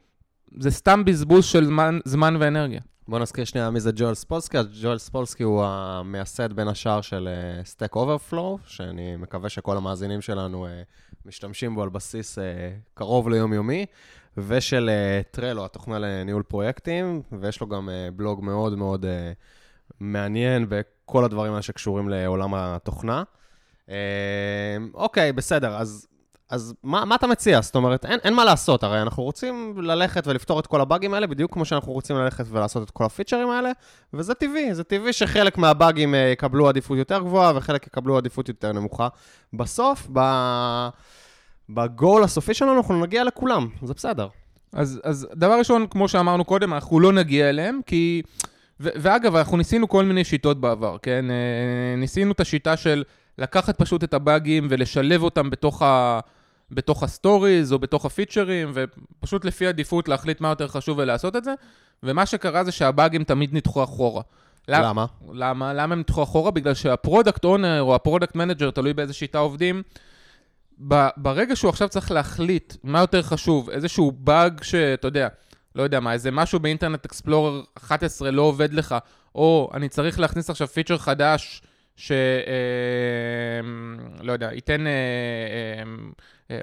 זה 0.59 0.71
סתם 0.71 1.05
בזבוז 1.05 1.45
של 1.45 1.65
זמן, 1.65 1.99
זמן 2.05 2.35
ואנרגיה. 2.39 2.81
בוא 3.07 3.19
נזכיר 3.19 3.45
שנייה 3.45 3.69
מי 3.69 3.79
זה 3.79 3.91
ג'ואל 3.95 4.13
ספולסקי. 4.13 4.57
ג'ואל 4.81 4.97
ספולסקי 4.97 5.43
הוא 5.43 5.63
המייסד 5.65 6.53
בין 6.53 6.67
השאר 6.67 7.01
של 7.01 7.29
אה, 7.31 7.61
Stack 7.61 7.95
Overflow, 7.95 8.57
שאני 8.65 9.15
מקווה 9.15 9.49
שכל 9.49 9.77
המאזינים 9.77 10.21
שלנו 10.21 10.65
אה, 10.65 10.81
משתמשים 11.25 11.75
בו 11.75 11.83
על 11.83 11.89
בסיס 11.89 12.39
אה, 12.39 12.43
קרוב 12.93 13.29
ליומיומי, 13.29 13.85
ושל 14.37 14.89
אה, 14.89 15.21
טרלו, 15.31 15.65
התוכנה 15.65 15.99
לניהול 15.99 16.43
פרויקטים, 16.43 17.21
ויש 17.39 17.61
לו 17.61 17.67
גם 17.67 17.89
אה, 17.89 18.09
בלוג 18.15 18.43
מאוד 18.43 18.77
מאוד 18.77 19.05
אה, 19.05 19.31
מעניין 19.99 20.65
בכל 20.69 21.25
הדברים 21.25 21.51
האלה 21.51 21.61
שקשורים 21.61 22.09
לעולם 22.09 22.53
התוכנה. 22.53 23.23
אה, 23.91 24.77
אוקיי, 24.93 25.33
בסדר, 25.33 25.75
אז 25.75 26.07
אז 26.51 26.73
מה, 26.83 27.05
מה 27.05 27.15
אתה 27.15 27.27
מציע? 27.27 27.61
זאת 27.61 27.75
אומרת, 27.75 28.05
אין, 28.05 28.19
אין 28.23 28.33
מה 28.33 28.45
לעשות, 28.45 28.83
הרי 28.83 29.01
אנחנו 29.01 29.23
רוצים 29.23 29.73
ללכת 29.81 30.27
ולפתור 30.27 30.59
את 30.59 30.67
כל 30.67 30.81
הבאגים 30.81 31.13
האלה, 31.13 31.27
בדיוק 31.27 31.53
כמו 31.53 31.65
שאנחנו 31.65 31.93
רוצים 31.93 32.15
ללכת 32.15 32.45
ולעשות 32.49 32.83
את 32.83 32.91
כל 32.91 33.05
הפיצ'רים 33.05 33.49
האלה, 33.49 33.71
וזה 34.13 34.33
טבעי, 34.33 34.75
זה 34.75 34.83
טבעי 34.83 35.13
שחלק 35.13 35.57
מהבאגים 35.57 36.15
אה, 36.15 36.19
יקבלו 36.19 36.69
עדיפות 36.69 36.97
יותר 36.97 37.19
גבוהה 37.19 37.51
וחלק 37.55 37.87
יקבלו 37.87 38.17
עדיפות 38.17 38.47
יותר 38.47 38.71
נמוכה. 38.71 39.07
בסוף, 39.53 40.07
ב... 40.13 40.19
ב-goal 41.69 42.23
הסופי 42.23 42.53
שלנו 42.53 42.77
אנחנו 42.77 43.01
נגיע 43.01 43.23
לכולם, 43.23 43.67
זה 43.83 43.93
בסדר. 43.93 44.27
אז, 44.73 45.01
אז 45.03 45.27
דבר 45.35 45.57
ראשון, 45.57 45.87
כמו 45.87 46.07
שאמרנו 46.07 46.45
קודם, 46.45 46.73
אנחנו 46.73 46.99
לא 46.99 47.13
נגיע 47.13 47.49
אליהם, 47.49 47.79
כי... 47.85 48.21
ו- 48.79 48.89
ואגב, 48.95 49.35
אנחנו 49.35 49.57
ניסינו 49.57 49.89
כל 49.89 50.05
מיני 50.05 50.23
שיטות 50.23 50.61
בעבר, 50.61 50.97
כן? 51.01 51.25
אה, 51.31 51.95
ניסינו 51.97 52.31
את 52.31 52.39
השיטה 52.39 52.77
של 52.77 53.03
לקחת 53.37 53.77
פשוט 53.77 54.03
את 54.03 54.13
הבאגים 54.13 54.67
ולשלב 54.69 55.23
אותם 55.23 55.49
בתוך, 55.49 55.81
ה... 55.81 56.19
בתוך 56.71 57.03
ה-stories 57.03 57.73
או 57.73 57.79
בתוך 57.79 58.05
ה-features, 58.05 58.71
ופשוט 58.73 59.45
לפי 59.45 59.67
עדיפות 59.67 60.07
להחליט 60.07 60.41
מה 60.41 60.47
יותר 60.49 60.67
חשוב 60.67 60.97
ולעשות 60.97 61.35
את 61.35 61.43
זה, 61.43 61.53
ומה 62.03 62.25
שקרה 62.25 62.63
זה 62.63 62.71
שהבאגים 62.71 63.23
תמיד 63.23 63.53
נדחו 63.53 63.83
אחורה. 63.83 64.21
למ- 64.67 64.83
למה? 64.83 65.05
למה? 65.33 65.73
למה 65.73 65.93
הם 65.93 65.99
נדחו 65.99 66.23
אחורה? 66.23 66.51
בגלל 66.51 66.73
שה-product 66.73 67.45
owner 67.45 67.81
או 67.81 67.95
ה-product 67.95 68.35
manager, 68.35 68.71
תלוי 68.71 68.93
באיזה 68.93 69.13
שיטה 69.13 69.37
עובדים, 69.37 69.81
ב- 70.87 71.07
ברגע 71.17 71.55
שהוא 71.55 71.69
עכשיו 71.69 71.89
צריך 71.89 72.11
להחליט 72.11 72.73
מה 72.83 72.99
יותר 72.99 73.21
חשוב, 73.21 73.69
איזשהו 73.69 74.11
באג 74.11 74.63
שאתה 74.63 75.07
יודע, 75.07 75.27
לא 75.75 75.83
יודע 75.83 75.99
מה, 75.99 76.13
איזה 76.13 76.31
משהו 76.31 76.59
באינטרנט 76.59 77.05
אקספלורר 77.05 77.61
11 77.77 78.31
לא 78.31 78.41
עובד 78.41 78.73
לך, 78.73 78.95
או 79.35 79.71
אני 79.73 79.89
צריך 79.89 80.19
להכניס 80.19 80.49
עכשיו 80.49 80.67
feature 80.67 80.97
חדש 80.97 81.61
ש... 82.01 82.11
אה, 82.11 83.61
יודע, 84.33 84.49
ייתן 84.53 84.83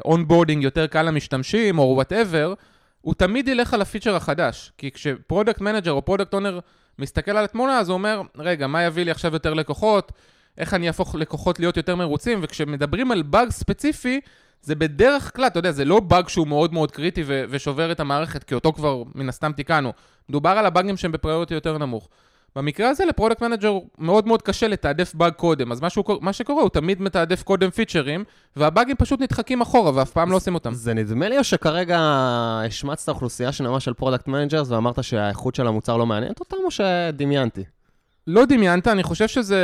onboarding 0.05 0.63
יותר 0.63 0.87
קל 0.87 1.03
למשתמשים, 1.03 1.79
או 1.79 1.93
whatever, 1.95 2.55
הוא 3.01 3.15
תמיד 3.15 3.49
ילך 3.49 3.75
על 3.75 3.83
ה-feature 3.83 4.17
החדש. 4.17 4.73
כי 4.79 4.91
כש-product 4.91 5.61
manager 5.61 5.93
או 5.93 6.05
product 6.05 6.35
owner 6.35 6.59
מסתכל 6.99 7.31
על 7.31 7.45
התמונה, 7.45 7.79
אז 7.79 7.89
הוא 7.89 7.95
אומר, 7.95 8.23
רגע, 8.37 8.67
מה 8.67 8.83
יביא 8.83 9.05
לי 9.05 9.11
עכשיו 9.11 9.33
יותר 9.33 9.55
לקוחות? 9.55 10.13
איך 10.59 10.75
אני 10.75 10.89
אהפוך 10.89 11.15
לקוחות 11.15 11.61
להיות 11.61 11.77
יותר 11.77 11.97
מרוצים? 11.97 12.41
וכשמדברים 12.43 13.13
על 13.13 13.23
באג 13.23 13.51
ספציפי, 13.51 14.21
זה 14.63 14.75
בדרך 14.75 15.37
כלל, 15.37 15.47
אתה 15.47 15.59
יודע, 15.59 15.73
זה 15.73 15.85
לא 15.85 16.01
באג 16.01 16.29
שהוא 16.29 16.47
מאוד 16.47 16.73
מאוד 16.73 16.91
קריטי 16.91 17.23
ו- 17.27 17.45
ושובר 17.49 17.93
את 17.93 18.01
המערכת, 18.01 18.45
כי 18.45 18.55
אותו 18.55 18.73
כבר 18.73 19.03
מן 19.15 19.29
הסתם 19.29 19.53
תיקנו. 19.53 19.93
מדובר 20.29 20.51
על 20.51 20.67
הבאגים 20.67 20.97
שהם 20.97 21.13
ב-priority 21.13 21.55
יותר 21.55 21.79
נמוך. 21.79 22.09
במקרה 22.57 22.89
הזה 22.89 23.05
ל-product 23.05 23.43
manager 23.43 23.79
מאוד 23.99 24.27
מאוד 24.27 24.43
קשה 24.43 24.69
לתעדף 24.69 25.15
באג 25.15 25.33
קודם, 25.33 25.73
אז 25.73 25.81
מה, 25.81 25.91
שהוא, 25.91 26.05
מה 26.21 26.33
שקורה, 26.33 26.63
הוא 26.63 26.71
תמיד 26.71 27.03
מתעדף 27.03 27.43
קודם 27.43 27.71
features, 27.71 28.25
והבאגים 28.57 28.97
פשוט 28.97 29.21
נדחקים 29.21 29.61
אחורה 29.61 29.95
ואף 29.95 30.11
פעם 30.11 30.31
לא 30.31 30.37
עושים 30.37 30.55
אותם. 30.55 30.75
זה 30.75 30.95
נדמה 30.95 31.29
לי 31.29 31.39
או 31.39 31.45
שכרגע 31.45 31.99
השמצת 32.01 33.09
אוכלוסייה 33.09 33.53
שלמה 33.53 33.81
של 33.81 33.95
product 33.95 34.29
managers 34.29 34.71
ואמרת 34.71 35.05
שהאיכות 35.05 35.55
של 35.55 35.67
המוצר 35.67 35.97
לא 35.97 36.07
מעניינת 36.07 36.41
אותם, 36.41 36.57
או 36.65 36.71
שדמיינתי? 36.71 37.65
לא 38.27 38.45
דמיינת, 38.45 38.89
אני 38.89 39.03
חושב 39.03 39.29
שזה... 39.29 39.61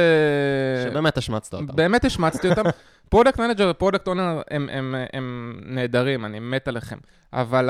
שבאמת 0.85 1.19
השמצת 1.19 1.55
אותם. 1.55 1.67
באמת 1.67 2.05
השמצתי 2.05 2.49
אותם. 2.49 2.63
product 3.11 3.39
manager 3.39 3.71
ו-product 3.71 4.09
owner 4.09 4.43
הם, 4.51 4.69
הם, 4.73 4.95
הם 5.13 5.57
נהדרים, 5.67 6.25
אני 6.25 6.39
מת 6.41 6.69
עליכם. 6.69 6.97
אבל 7.33 7.69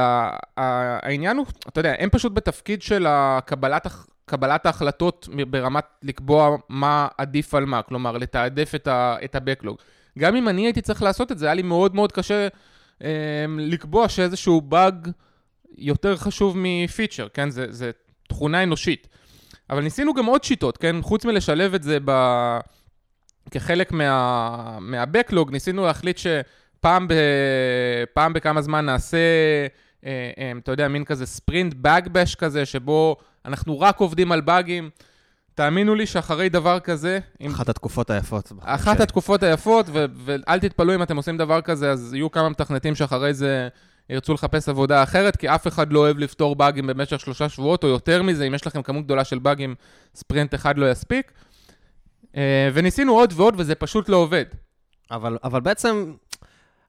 העניין 0.57 1.37
הוא, 1.37 1.47
אתה 1.69 1.81
יודע, 1.81 1.95
הם 1.99 2.11
פשוט 2.11 2.33
בתפקיד 2.33 2.83
של 2.83 3.07
הקבלת, 3.09 3.87
קבלת 4.25 4.67
ההחלטות 4.67 5.29
ברמת 5.51 5.85
לקבוע 6.03 6.57
מה 6.69 7.09
עדיף 7.19 7.55
על 7.55 7.65
מה, 7.65 7.83
כלומר, 7.83 8.19
לתעדף 8.19 8.75
את, 8.75 8.87
ה, 8.87 9.17
את 9.25 9.35
ה-backlog. 9.35 9.75
גם 10.19 10.37
אם 10.37 10.49
אני 10.49 10.67
הייתי 10.67 10.81
צריך 10.81 11.03
לעשות 11.03 11.33
את 11.33 11.39
זה, 11.39 11.47
היה 11.47 11.55
לי 11.55 11.63
מאוד 11.63 11.95
מאוד 11.95 12.13
קשה 12.13 12.49
אה, 13.03 13.45
לקבוע 13.59 14.09
שאיזשהו 14.09 14.61
באג 14.61 15.09
יותר 15.79 16.17
חשוב 16.17 16.57
מפיצ'ר, 16.59 17.29
כן? 17.29 17.51
זה, 17.51 17.67
זה 17.71 17.91
תכונה 18.29 18.63
אנושית. 18.63 19.09
אבל 19.71 19.83
ניסינו 19.83 20.15
גם 20.15 20.27
עוד 20.27 20.45
שיטות, 20.45 20.77
כן? 20.77 20.97
חוץ 21.03 21.25
מלשלב 21.25 21.75
את 21.75 21.83
זה 21.83 21.99
ב... 22.05 22.11
כחלק 23.51 23.93
מה... 23.93 24.79
מה-Backlog, 24.81 25.51
ניסינו 25.51 25.87
להחליט 25.87 26.19
שפעם 26.19 27.09
ב... 27.09 27.15
פעם 28.13 28.33
בכמה 28.33 28.63
זמן 28.63 28.87
נעשה, 28.87 29.19
אה, 30.07 30.31
אה, 30.39 30.53
אתה 30.59 30.73
יודע, 30.73 30.89
מין 30.89 31.05
כזה 31.05 31.27
ספרינט 31.27 31.75
באגבש 31.75 32.35
כזה, 32.35 32.67
שבו 32.67 33.17
אנחנו 33.45 33.81
רק 33.81 33.99
עובדים 33.99 34.33
על 34.33 34.41
באגים. 34.41 34.91
תאמינו 35.55 35.95
לי 35.95 36.07
שאחרי 36.07 36.49
דבר 36.49 36.81
כזה... 36.81 37.19
אחת 37.47 37.69
התקופות 37.69 38.11
היפות. 38.11 38.53
אחת 38.61 39.01
התקופות 39.01 39.43
היפות, 39.43 39.87
ו- 39.93 40.05
ואל 40.25 40.59
תתפלאו 40.61 40.95
אם 40.95 41.03
אתם 41.03 41.17
עושים 41.17 41.37
דבר 41.37 41.61
כזה, 41.61 41.91
אז 41.91 42.15
יהיו 42.15 42.31
כמה 42.31 42.49
מתכנתים 42.49 42.95
שאחרי 42.95 43.35
זה 43.35 43.69
ירצו 44.11 44.35
לחפש 44.35 44.69
עבודה 44.69 45.03
אחרת, 45.03 45.37
כי 45.37 45.49
אף 45.49 45.67
אחד 45.67 45.93
לא 45.93 45.99
אוהב 45.99 46.19
לפתור 46.19 46.57
באגים 46.57 46.87
במשך 46.87 47.21
שלושה 47.21 47.49
שבועות, 47.49 47.85
או 47.85 47.89
יותר 47.89 48.23
מזה, 48.23 48.45
אם 48.45 48.55
יש 48.55 48.67
לכם 48.67 48.83
כמות 48.83 49.05
גדולה 49.05 49.25
של 49.25 49.39
באגים, 49.39 49.75
ספרינט 50.15 50.55
אחד 50.55 50.79
לא 50.79 50.91
יספיק. 50.91 51.33
אה, 52.37 52.69
וניסינו 52.75 53.13
עוד 53.13 53.33
ועוד, 53.37 53.55
וזה 53.59 53.75
פשוט 53.75 54.09
לא 54.09 54.17
עובד. 54.17 54.45
אבל, 55.11 55.39
אבל 55.45 55.61
בעצם, 55.61 56.13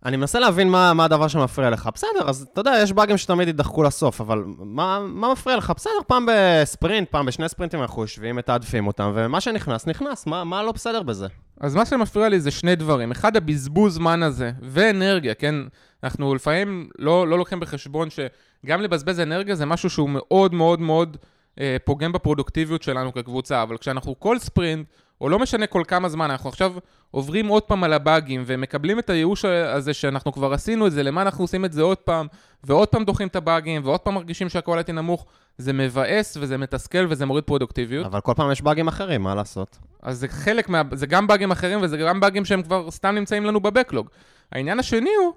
אני 0.06 0.18
מנסה 0.18 0.40
להבין 0.40 0.70
מה, 0.70 0.94
מה 0.94 1.06
הדבר 1.06 1.28
שמפריע 1.28 1.70
לך. 1.70 1.90
בסדר, 1.94 2.30
אז 2.30 2.48
אתה 2.54 2.62
יודע, 2.62 2.74
יש 2.84 2.92
באגים 2.92 3.18
שתמיד 3.18 3.48
יידחקו 3.48 3.84
לסוף, 3.84 4.22
אבל 4.22 4.44
מה, 4.58 5.00
מה 5.00 5.32
מפריע 5.32 5.58
לך? 5.58 5.74
בסדר, 5.76 5.94
פעם 6.08 6.26
בספרינט, 6.32 7.10
פעם 7.10 7.26
בשני 7.26 7.50
ספרינטים 7.50 7.82
אנחנו 7.82 8.02
יושבים, 8.02 8.36
מתעדפים 8.36 8.88
אותם, 8.88 9.12
ומה 9.16 9.42
שנכנס, 9.42 9.88
נכנס. 9.88 10.28
מה, 10.28 10.44
מה 10.44 10.64
לא 10.64 10.72
בסדר 10.72 11.04
בזה? 11.04 11.28
אז 11.60 11.76
מה 11.76 11.86
שמפריע 11.86 12.30
לי 12.30 12.40
זה 12.40 12.52
שני 12.52 12.76
דברים. 12.76 13.12
אחד, 13.12 13.38
הבזבוז 13.38 13.94
זמן 13.94 14.24
הזה, 14.24 14.52
ואנרגיה, 14.62 15.34
כן? 15.34 15.56
אנחנו 16.04 16.36
לפעמים 16.36 16.90
לא, 17.00 17.28
לא 17.28 17.38
לוקחים 17.38 17.60
בחשבון 17.60 18.08
שגם 18.10 18.82
לבזבז 18.82 19.20
אנרגיה 19.20 19.56
זה 19.56 19.66
משהו 19.66 19.90
שהוא 19.90 20.10
מאוד 20.10 20.54
מאוד 20.54 20.80
מאוד 20.80 21.18
אה, 21.60 21.78
פוגם 21.86 22.12
בפרודוקטיביות 22.12 22.84
שלנו 22.84 23.14
כקבוצה, 23.14 23.64
אבל 23.64 23.78
כשאנחנו 23.78 24.20
כל 24.20 24.40
ספרינט, 24.40 24.88
או 25.22 25.30
לא 25.30 25.40
משנה 25.40 25.68
כל 25.68 25.84
כמה 25.88 26.10
זמן, 26.10 26.32
אנחנו 26.32 26.50
עכשיו 26.50 26.74
עוברים 27.12 27.48
עוד 27.48 27.64
פעם 27.64 27.84
על 27.84 27.94
הבאגים 27.94 28.44
ומקבלים 28.46 29.00
את 29.00 29.10
הייאוש 29.10 29.46
הזה 29.46 29.94
שאנחנו 29.94 30.32
כבר 30.32 30.54
עשינו 30.54 30.88
את 30.88 30.92
זה, 30.92 31.04
למה 31.04 31.22
אנחנו 31.22 31.44
עושים 31.44 31.66
את 31.66 31.74
זה 31.74 31.82
עוד 31.82 31.98
פעם, 31.98 32.28
ועוד 32.64 32.88
פעם 32.88 33.04
דוחים 33.04 33.28
את 33.28 33.36
הבאגים, 33.36 33.82
ועוד 33.86 34.00
פעם 34.00 34.14
מרגישים 34.14 34.50
שהקואליטי 34.50 34.92
נמוך, 34.92 35.26
זה 35.58 35.74
מבאס 35.74 36.38
וזה 36.42 36.58
מתסכל 36.58 37.06
וזה 37.10 37.26
מוריד 37.26 37.44
פרודוקטיביות. 37.44 38.06
אבל 38.06 38.22
כל 38.22 38.34
פעם 38.36 38.52
יש 38.52 38.62
באגים 38.62 38.88
אחרים, 38.88 39.22
מה 39.22 39.36
לעשות? 39.36 39.78
אז 40.02 40.20
זה 40.20 40.28
חלק 40.28 40.70
מה... 40.70 40.82
זה 40.92 41.06
גם 41.06 41.28
באגים 41.28 41.52
אחרים 41.52 41.80
וזה 41.82 41.98
גם 41.98 42.20
באגים 42.20 42.46
שהם 42.46 42.64
כבר 42.64 42.92
סתם 42.92 43.16
נמצאים 43.16 43.46
לנו 43.46 43.60
בבקלוג. 43.60 44.10
העניין 44.52 44.80
השני 44.80 45.10
הוא 45.24 45.34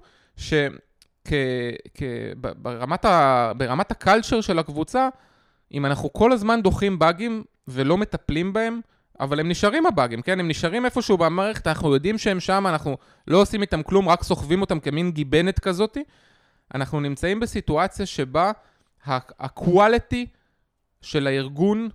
שברמת 2.37 3.91
הקלצ'ר 3.91 4.41
של 4.41 4.59
הקבוצה, 4.59 5.09
אם 5.73 5.85
אנחנו 5.85 6.13
כל 6.13 6.31
הזמן 6.31 6.61
דוחים 6.61 6.99
באגים 6.99 7.43
ולא 7.67 7.97
מטפלים 7.97 8.53
בהם, 8.53 8.79
אבל 9.19 9.39
הם 9.39 9.49
נשארים 9.49 9.85
הבאגים, 9.85 10.21
כן? 10.21 10.39
הם 10.39 10.47
נשארים 10.47 10.85
איפשהו 10.85 11.17
במערכת, 11.17 11.67
אנחנו 11.67 11.93
יודעים 11.93 12.17
שהם 12.17 12.39
שם, 12.39 12.67
אנחנו 12.67 12.97
לא 13.27 13.37
עושים 13.41 13.61
איתם 13.61 13.83
כלום, 13.83 14.09
רק 14.09 14.23
סוחבים 14.23 14.61
אותם 14.61 14.79
כמין 14.79 15.11
גיבנת 15.11 15.59
כזאתי. 15.59 16.03
אנחנו 16.75 16.99
נמצאים 16.99 17.39
בסיטואציה 17.39 18.05
שבה 18.05 18.51
ה-quality 19.05 20.25
של 21.01 21.27
הארגון, 21.27 21.89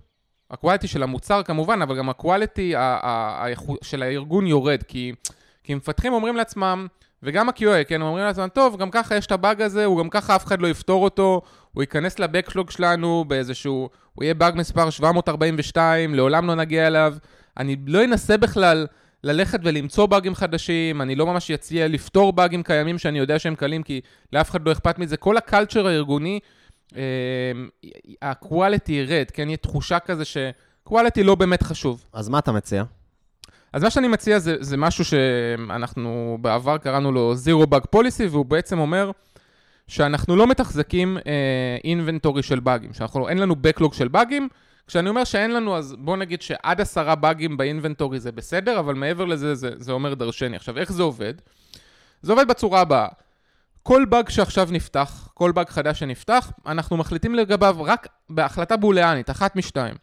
ה-quality 0.51 0.87
של 0.87 1.03
המוצר 1.03 1.43
כמובן, 1.43 1.81
אבל 1.81 1.97
גם 1.97 2.09
ה-quality 2.09 2.75
של 3.81 4.03
הארגון 4.03 4.47
יורד, 4.47 4.83
כי, 4.83 5.13
כי 5.63 5.75
מפתחים 5.75 6.13
אומרים 6.13 6.35
לעצמם, 6.35 6.87
וגם 7.23 7.49
ה-QA, 7.49 7.83
כן, 7.87 8.01
אומרים 8.01 8.25
לעצמם, 8.25 8.47
טוב, 8.53 8.77
גם 8.77 8.91
ככה 8.91 9.15
יש 9.15 9.25
את 9.25 9.31
הבאג 9.31 9.61
הזה, 9.61 9.85
הוא 9.85 9.99
גם 9.99 10.09
ככה 10.09 10.35
אף 10.35 10.45
אחד 10.45 10.61
לא 10.61 10.67
יפתור 10.67 11.03
אותו, 11.03 11.41
הוא 11.75 11.83
ייכנס 11.83 12.19
לבקשלוג 12.19 12.71
שלנו 12.71 13.25
באיזשהו, 13.27 13.89
הוא 14.13 14.23
יהיה 14.23 14.33
באג 14.33 14.55
מספר 14.55 14.89
742, 14.89 16.15
לעולם 16.15 16.47
לא 16.47 16.55
נגיע 16.55 16.87
אליו. 16.87 17.15
אני 17.57 17.75
לא 17.87 18.03
אנסה 18.03 18.37
בכלל 18.37 18.87
ללכת 19.23 19.59
ולמצוא 19.63 20.05
באגים 20.05 20.35
חדשים, 20.35 21.01
אני 21.01 21.15
לא 21.15 21.25
ממש 21.25 21.51
אציע 21.51 21.87
לפתור 21.87 22.33
באגים 22.33 22.63
קיימים 22.63 22.97
שאני 22.97 23.19
יודע 23.19 23.39
שהם 23.39 23.55
קלים, 23.55 23.83
כי 23.83 24.01
לאף 24.33 24.49
אחד 24.49 24.67
לא 24.67 24.71
אכפת 24.71 24.99
מזה. 24.99 25.17
כל 25.17 25.37
הקלצ'ר 25.37 25.87
הארגוני, 25.87 26.39
ה-quality 28.21 28.91
ירד, 28.91 29.25
כן? 29.33 29.47
יהיה 29.47 29.57
תחושה 29.57 29.99
כזה 29.99 30.25
ש-quality 30.25 31.23
לא 31.23 31.35
באמת 31.35 31.63
חשוב. 31.63 32.05
אז 32.13 32.29
מה 32.29 32.39
אתה 32.39 32.51
מציע? 32.51 32.83
אז 33.73 33.83
מה 33.83 33.89
שאני 33.89 34.07
מציע 34.07 34.39
זה, 34.39 34.55
זה 34.59 34.77
משהו 34.77 35.05
שאנחנו 35.05 36.37
בעבר 36.41 36.77
קראנו 36.77 37.11
לו 37.11 37.33
Zero 37.45 37.67
Bug 37.67 37.83
Policy, 37.95 38.27
והוא 38.29 38.45
בעצם 38.45 38.79
אומר 38.79 39.11
שאנחנו 39.87 40.35
לא 40.35 40.47
מתחזקים 40.47 41.17
אינבנטורי 41.83 42.41
uh, 42.41 42.45
של 42.45 42.59
באגים, 42.59 42.93
שאנחנו, 42.93 43.29
אין 43.29 43.37
לנו 43.37 43.55
Backlog 43.63 43.93
של 43.93 44.07
באגים. 44.07 44.49
כשאני 44.87 45.09
אומר 45.09 45.23
שאין 45.23 45.51
לנו, 45.53 45.77
אז 45.77 45.95
בוא 45.99 46.17
נגיד 46.17 46.41
שעד 46.41 46.81
עשרה 46.81 47.15
באגים 47.15 47.57
באינבנטורי 47.57 48.19
זה 48.19 48.31
בסדר, 48.31 48.79
אבל 48.79 48.93
מעבר 48.93 49.25
לזה 49.25 49.55
זה, 49.55 49.71
זה 49.77 49.91
אומר 49.91 50.13
דרשני. 50.13 50.55
עכשיו, 50.55 50.77
איך 50.77 50.91
זה 50.91 51.03
עובד? 51.03 51.33
זה 52.21 52.31
עובד 52.31 52.47
בצורה 52.47 52.81
הבאה. 52.81 53.07
כל 53.83 54.05
באג 54.09 54.29
שעכשיו 54.29 54.67
נפתח, 54.71 55.29
כל 55.33 55.51
באג 55.51 55.69
חדש 55.69 55.99
שנפתח, 55.99 56.51
אנחנו 56.65 56.97
מחליטים 56.97 57.35
לגביו 57.35 57.77
רק 57.79 58.07
בהחלטה 58.29 58.77
בוליאנית, 58.77 59.29
אחת 59.29 59.55
משתיים. 59.55 59.95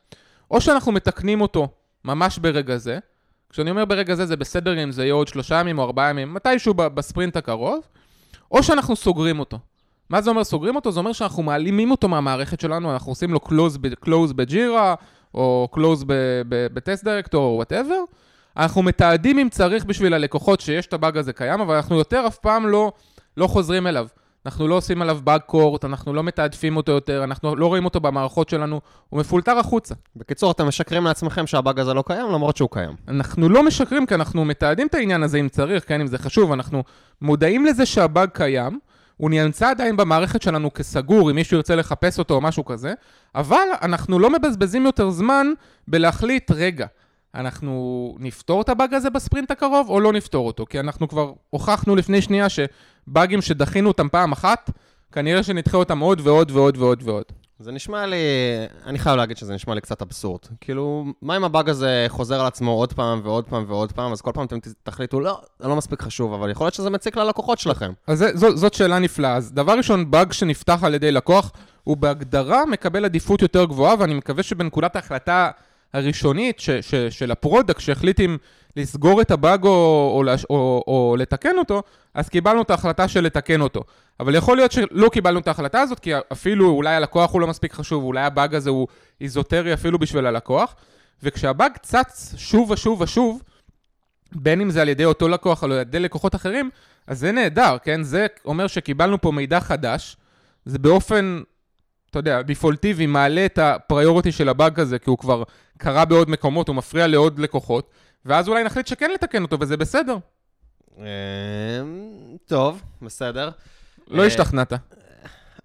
או 0.50 0.60
שאנחנו 0.60 0.92
מתקנים 0.92 1.40
אותו 1.40 1.68
ממש 2.04 2.38
ברגע 2.38 2.76
זה, 2.76 2.98
כשאני 3.50 3.70
אומר 3.70 3.84
ברגע 3.84 4.14
זה, 4.14 4.26
זה 4.26 4.36
בסדר 4.36 4.82
אם 4.82 4.92
זה 4.92 5.02
יהיה 5.02 5.14
עוד 5.14 5.28
שלושה 5.28 5.60
ימים 5.60 5.78
או 5.78 5.84
ארבעה 5.84 6.10
ימים, 6.10 6.34
מתישהו 6.34 6.74
בספרינט 6.74 7.36
הקרוב, 7.36 7.80
או 8.50 8.62
שאנחנו 8.62 8.96
סוגרים 8.96 9.40
אותו. 9.40 9.58
מה 10.12 10.22
זה 10.22 10.30
אומר 10.30 10.44
סוגרים 10.44 10.76
אותו? 10.76 10.92
זה 10.92 11.00
אומר 11.00 11.12
שאנחנו 11.12 11.42
מעלימים 11.42 11.90
אותו 11.90 12.08
מהמערכת 12.08 12.60
שלנו, 12.60 12.92
אנחנו 12.92 13.12
עושים 13.12 13.32
לו 13.32 13.40
close, 13.44 14.04
close 14.06 14.32
בג'ירה, 14.36 14.94
או 15.34 15.68
close 15.74 16.04
בטסט 16.48 17.04
דירקטור, 17.04 17.44
או 17.44 17.56
whatever. 17.56 17.98
אנחנו 18.56 18.82
מתעדים 18.82 19.38
אם 19.38 19.48
צריך 19.50 19.84
בשביל 19.84 20.14
הלקוחות 20.14 20.60
שיש 20.60 20.86
את 20.86 20.92
הבאג 20.92 21.16
הזה 21.16 21.32
קיים, 21.32 21.60
אבל 21.60 21.74
אנחנו 21.74 21.98
יותר 21.98 22.26
אף 22.26 22.38
פעם 22.38 22.68
לא, 22.68 22.92
לא 23.36 23.46
חוזרים 23.46 23.86
אליו. 23.86 24.06
אנחנו 24.46 24.68
לא 24.68 24.74
עושים 24.74 25.02
עליו 25.02 25.18
באג 25.24 25.40
קורט, 25.40 25.84
אנחנו 25.84 26.14
לא 26.14 26.22
מתעדפים 26.22 26.76
אותו 26.76 26.92
יותר, 26.92 27.24
אנחנו 27.24 27.56
לא 27.56 27.66
רואים 27.66 27.84
אותו 27.84 28.00
במערכות 28.00 28.48
שלנו, 28.48 28.80
הוא 29.08 29.20
מפולטר 29.20 29.58
החוצה. 29.58 29.94
בקיצור, 30.16 30.50
אתם 30.50 30.66
משקרים 30.66 31.04
לעצמכם 31.04 31.46
שהבאג 31.46 31.80
הזה 31.80 31.94
לא 31.94 32.04
קיים, 32.06 32.26
למרות 32.26 32.56
שהוא 32.56 32.68
קיים. 32.72 32.94
אנחנו 33.08 33.48
לא 33.48 33.62
משקרים, 33.62 34.06
כי 34.06 34.14
אנחנו 34.14 34.44
מתעדים 34.44 34.86
את 34.86 34.94
העניין 34.94 35.22
הזה 35.22 35.38
אם 35.38 35.48
צריך, 35.48 35.88
כן, 35.88 36.00
אם 36.00 36.06
זה 36.06 36.18
חשוב, 36.18 36.52
אנחנו 36.52 36.82
מודעים 37.22 37.66
לזה 37.66 37.86
שהבאג 37.86 38.28
קיים, 38.32 38.78
הוא 39.16 39.30
נמצא 39.30 39.70
עדיין 39.70 39.96
במערכת 39.96 40.42
שלנו 40.42 40.72
כסגור, 40.72 41.30
אם 41.30 41.36
מישהו 41.36 41.56
ירצה 41.56 41.76
לחפש 41.76 42.18
אותו 42.18 42.34
או 42.34 42.40
משהו 42.40 42.64
כזה, 42.64 42.94
אבל 43.34 43.66
אנחנו 43.82 44.18
לא 44.18 44.30
מבזבזים 44.30 44.86
יותר 44.86 45.10
זמן 45.10 45.46
בלהחליט, 45.88 46.50
רגע, 46.50 46.86
אנחנו 47.34 48.16
נפתור 48.18 48.62
את 48.62 48.68
הבאג 48.68 48.94
הזה 48.94 49.10
בספרינט 49.10 49.50
הקרוב 49.50 49.88
או 49.88 50.00
לא 50.00 50.12
נפתור 50.12 50.46
אותו? 50.46 50.66
כי 50.66 50.80
אנחנו 50.80 51.08
כבר 51.08 51.32
הוכחנו 51.50 51.96
לפני 51.96 52.22
שנייה 52.22 52.46
שבאגים 52.48 53.42
שדחינו 53.42 53.88
אותם 53.88 54.08
פעם 54.08 54.32
אחת, 54.32 54.70
כנראה 55.12 55.42
שנדחה 55.42 55.76
אותם 55.76 55.98
עוד 55.98 56.20
ועוד 56.20 56.50
ועוד 56.50 56.76
ועוד 56.76 57.02
ועוד. 57.02 57.24
זה 57.62 57.72
נשמע 57.72 58.06
לי, 58.06 58.16
אני 58.86 58.98
חייב 58.98 59.16
להגיד 59.16 59.36
שזה 59.36 59.54
נשמע 59.54 59.74
לי 59.74 59.80
קצת 59.80 60.02
אבסורד. 60.02 60.40
כאילו, 60.60 61.04
מה 61.22 61.36
אם 61.36 61.44
הבאג 61.44 61.68
הזה 61.68 62.04
חוזר 62.08 62.40
על 62.40 62.46
עצמו 62.46 62.70
עוד 62.70 62.92
פעם 62.92 63.20
ועוד 63.24 63.44
פעם 63.44 63.64
ועוד 63.68 63.92
פעם, 63.92 64.12
אז 64.12 64.20
כל 64.20 64.30
פעם 64.34 64.46
אתם 64.46 64.58
תחליטו, 64.82 65.20
לא, 65.20 65.40
זה 65.58 65.68
לא 65.68 65.76
מספיק 65.76 66.02
חשוב, 66.02 66.32
אבל 66.32 66.50
יכול 66.50 66.64
להיות 66.64 66.74
שזה 66.74 66.90
מציק 66.90 67.16
ללקוחות 67.16 67.58
שלכם. 67.58 67.92
אז 68.06 68.18
זה, 68.18 68.30
זו, 68.34 68.56
זאת 68.56 68.74
שאלה 68.74 68.98
נפלאה. 68.98 69.36
אז 69.36 69.52
דבר 69.52 69.72
ראשון, 69.72 70.10
באג 70.10 70.32
שנפתח 70.32 70.78
על 70.82 70.94
ידי 70.94 71.12
לקוח, 71.12 71.52
הוא 71.84 71.96
בהגדרה 71.96 72.66
מקבל 72.66 73.04
עדיפות 73.04 73.42
יותר 73.42 73.64
גבוהה, 73.64 73.94
ואני 73.98 74.14
מקווה 74.14 74.42
שבנקודת 74.42 74.96
ההחלטה 74.96 75.50
הראשונית 75.92 76.60
ש, 76.60 76.70
ש, 76.70 76.94
של 76.94 77.30
ה-product, 77.30 77.80
שהחליט 77.80 78.20
אם 78.20 78.36
לסגור 78.76 79.20
את 79.20 79.30
הבאג 79.30 79.64
או, 79.64 79.68
או, 79.70 80.34
או, 80.50 80.84
או 80.86 81.16
לתקן 81.18 81.58
אותו, 81.58 81.82
אז 82.14 82.28
קיבלנו 82.28 82.62
את 82.62 82.70
ההחלטה 82.70 83.08
של 83.08 83.20
לתקן 83.20 83.60
אותו. 83.60 83.84
אבל 84.20 84.34
יכול 84.34 84.56
להיות 84.56 84.72
שלא 84.72 85.08
קיבלנו 85.08 85.40
את 85.40 85.48
ההחלטה 85.48 85.80
הזאת, 85.80 86.00
כי 86.00 86.12
אפילו 86.32 86.70
אולי 86.70 86.94
הלקוח 86.94 87.32
הוא 87.32 87.40
לא 87.40 87.46
מספיק 87.46 87.72
חשוב, 87.72 88.04
אולי 88.04 88.22
הבאג 88.22 88.54
הזה 88.54 88.70
הוא 88.70 88.88
איזוטרי 89.20 89.74
אפילו 89.74 89.98
בשביל 89.98 90.26
הלקוח, 90.26 90.74
וכשהבאג 91.22 91.72
צץ 91.82 92.34
שוב 92.36 92.70
ושוב 92.70 93.00
ושוב, 93.00 93.42
בין 94.32 94.60
אם 94.60 94.70
זה 94.70 94.82
על 94.82 94.88
ידי 94.88 95.04
אותו 95.04 95.28
לקוח 95.28 95.62
או 95.62 95.68
על 95.68 95.78
ידי 95.80 96.00
לקוחות 96.00 96.34
אחרים, 96.34 96.70
אז 97.06 97.18
זה 97.18 97.32
נהדר, 97.32 97.76
כן? 97.82 98.02
זה 98.02 98.26
אומר 98.44 98.66
שקיבלנו 98.66 99.20
פה 99.20 99.30
מידע 99.32 99.60
חדש, 99.60 100.16
זה 100.64 100.78
באופן, 100.78 101.42
אתה 102.10 102.18
יודע, 102.18 102.42
דיפולטיבי, 102.42 103.06
מעלה 103.06 103.46
את 103.46 103.58
הפריוריטי 103.58 104.32
של 104.32 104.48
הבאג 104.48 104.80
הזה, 104.80 104.98
כי 104.98 105.10
הוא 105.10 105.18
כבר 105.18 105.42
קרה 105.78 106.04
בעוד 106.04 106.30
מקומות, 106.30 106.68
הוא 106.68 106.76
מפריע 106.76 107.06
לעוד 107.06 107.38
לקוחות, 107.38 107.90
ואז 108.24 108.48
אולי 108.48 108.64
נחליט 108.64 108.86
שכן 108.86 109.10
לתקן 109.10 109.42
אותו, 109.42 109.56
וזה 109.60 109.76
בסדר. 109.76 110.16
אמ, 110.98 111.04
טוב, 112.46 112.82
בסדר. 113.02 113.50
לא 114.08 114.24
השתכנעת. 114.24 114.72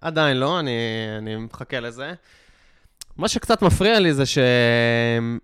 עדיין 0.00 0.36
לא, 0.36 0.60
אני, 0.60 0.78
אני 1.18 1.36
מחכה 1.36 1.80
לזה. 1.80 2.12
מה 3.16 3.28
שקצת 3.28 3.62
מפריע 3.62 4.00
לי 4.00 4.14
זה 4.14 4.26
ש... 4.26 4.38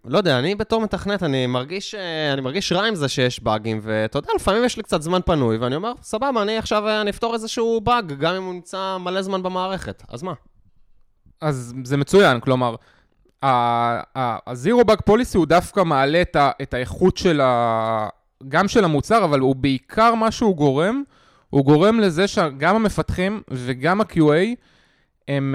לא 0.04 0.18
יודע, 0.18 0.38
אני 0.38 0.54
בתור 0.54 0.80
מתכנת, 0.80 1.22
אני 1.22 1.46
מרגיש, 1.46 1.94
אני 2.32 2.40
מרגיש 2.40 2.72
רע 2.72 2.86
עם 2.86 2.94
זה 2.94 3.08
שיש 3.08 3.42
באגים, 3.42 3.80
ואתה 3.82 4.18
יודע, 4.18 4.28
לפעמים 4.36 4.64
יש 4.64 4.76
לי 4.76 4.82
קצת 4.82 5.02
זמן 5.02 5.20
פנוי, 5.26 5.56
ואני 5.56 5.76
אומר, 5.76 5.92
סבבה, 6.02 6.42
אני 6.42 6.58
עכשיו 6.58 7.00
אני 7.00 7.10
אפתור 7.10 7.34
איזשהו 7.34 7.80
באג, 7.80 8.12
גם 8.12 8.34
אם 8.34 8.42
הוא 8.42 8.54
נמצא 8.54 8.96
מלא 9.00 9.22
זמן 9.22 9.42
במערכת, 9.42 10.02
אז 10.08 10.22
מה? 10.22 10.32
אז 11.40 11.74
זה 11.84 11.96
מצוין, 11.96 12.40
כלומר, 12.40 12.74
ה-Zero 13.44 14.84
Bug 14.84 15.10
Policy 15.10 15.36
הוא 15.36 15.46
דווקא 15.46 15.80
מעלה 15.80 16.22
את, 16.22 16.36
ה- 16.36 16.50
את 16.62 16.74
האיכות 16.74 17.16
של 17.16 17.40
ה... 17.40 18.08
גם 18.48 18.68
של 18.68 18.84
המוצר, 18.84 19.24
אבל 19.24 19.40
הוא 19.40 19.56
בעיקר 19.56 20.14
מה 20.14 20.30
שהוא 20.30 20.56
גורם, 20.56 21.02
הוא 21.50 21.64
גורם 21.64 22.00
לזה 22.00 22.28
שגם 22.28 22.76
המפתחים 22.76 23.42
וגם 23.50 24.00
ה-QA, 24.00 24.54
הם, 25.28 25.54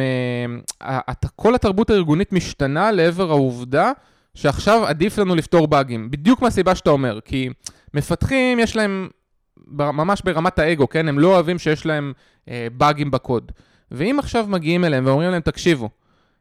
אה, 0.82 1.00
כל 1.36 1.56
התרבות 1.56 1.90
הארגונית 1.90 2.34
משתנה 2.34 2.92
לעבר 2.92 3.30
העובדה 3.30 3.92
שעכשיו 4.34 4.86
עדיף 4.86 5.18
לנו 5.18 5.36
לפתור 5.36 5.68
באגים. 5.68 6.12
בדיוק 6.12 6.42
מהסיבה 6.42 6.76
שאתה 6.76 6.90
אומר, 6.90 7.20
כי 7.26 7.50
מפתחים 7.94 8.60
יש 8.60 8.76
להם, 8.76 9.10
ממש 9.68 10.22
ברמת 10.22 10.60
האגו, 10.60 10.90
כן? 10.90 11.08
הם 11.08 11.20
לא 11.20 11.28
אוהבים 11.28 11.60
שיש 11.60 11.86
להם 11.86 12.14
אה, 12.50 12.68
באגים 12.78 13.12
בקוד. 13.12 13.52
ואם 13.92 14.20
עכשיו 14.20 14.46
מגיעים 14.50 14.86
אליהם 14.86 15.06
ואומרים 15.06 15.32
להם, 15.32 15.42
תקשיבו, 15.42 15.90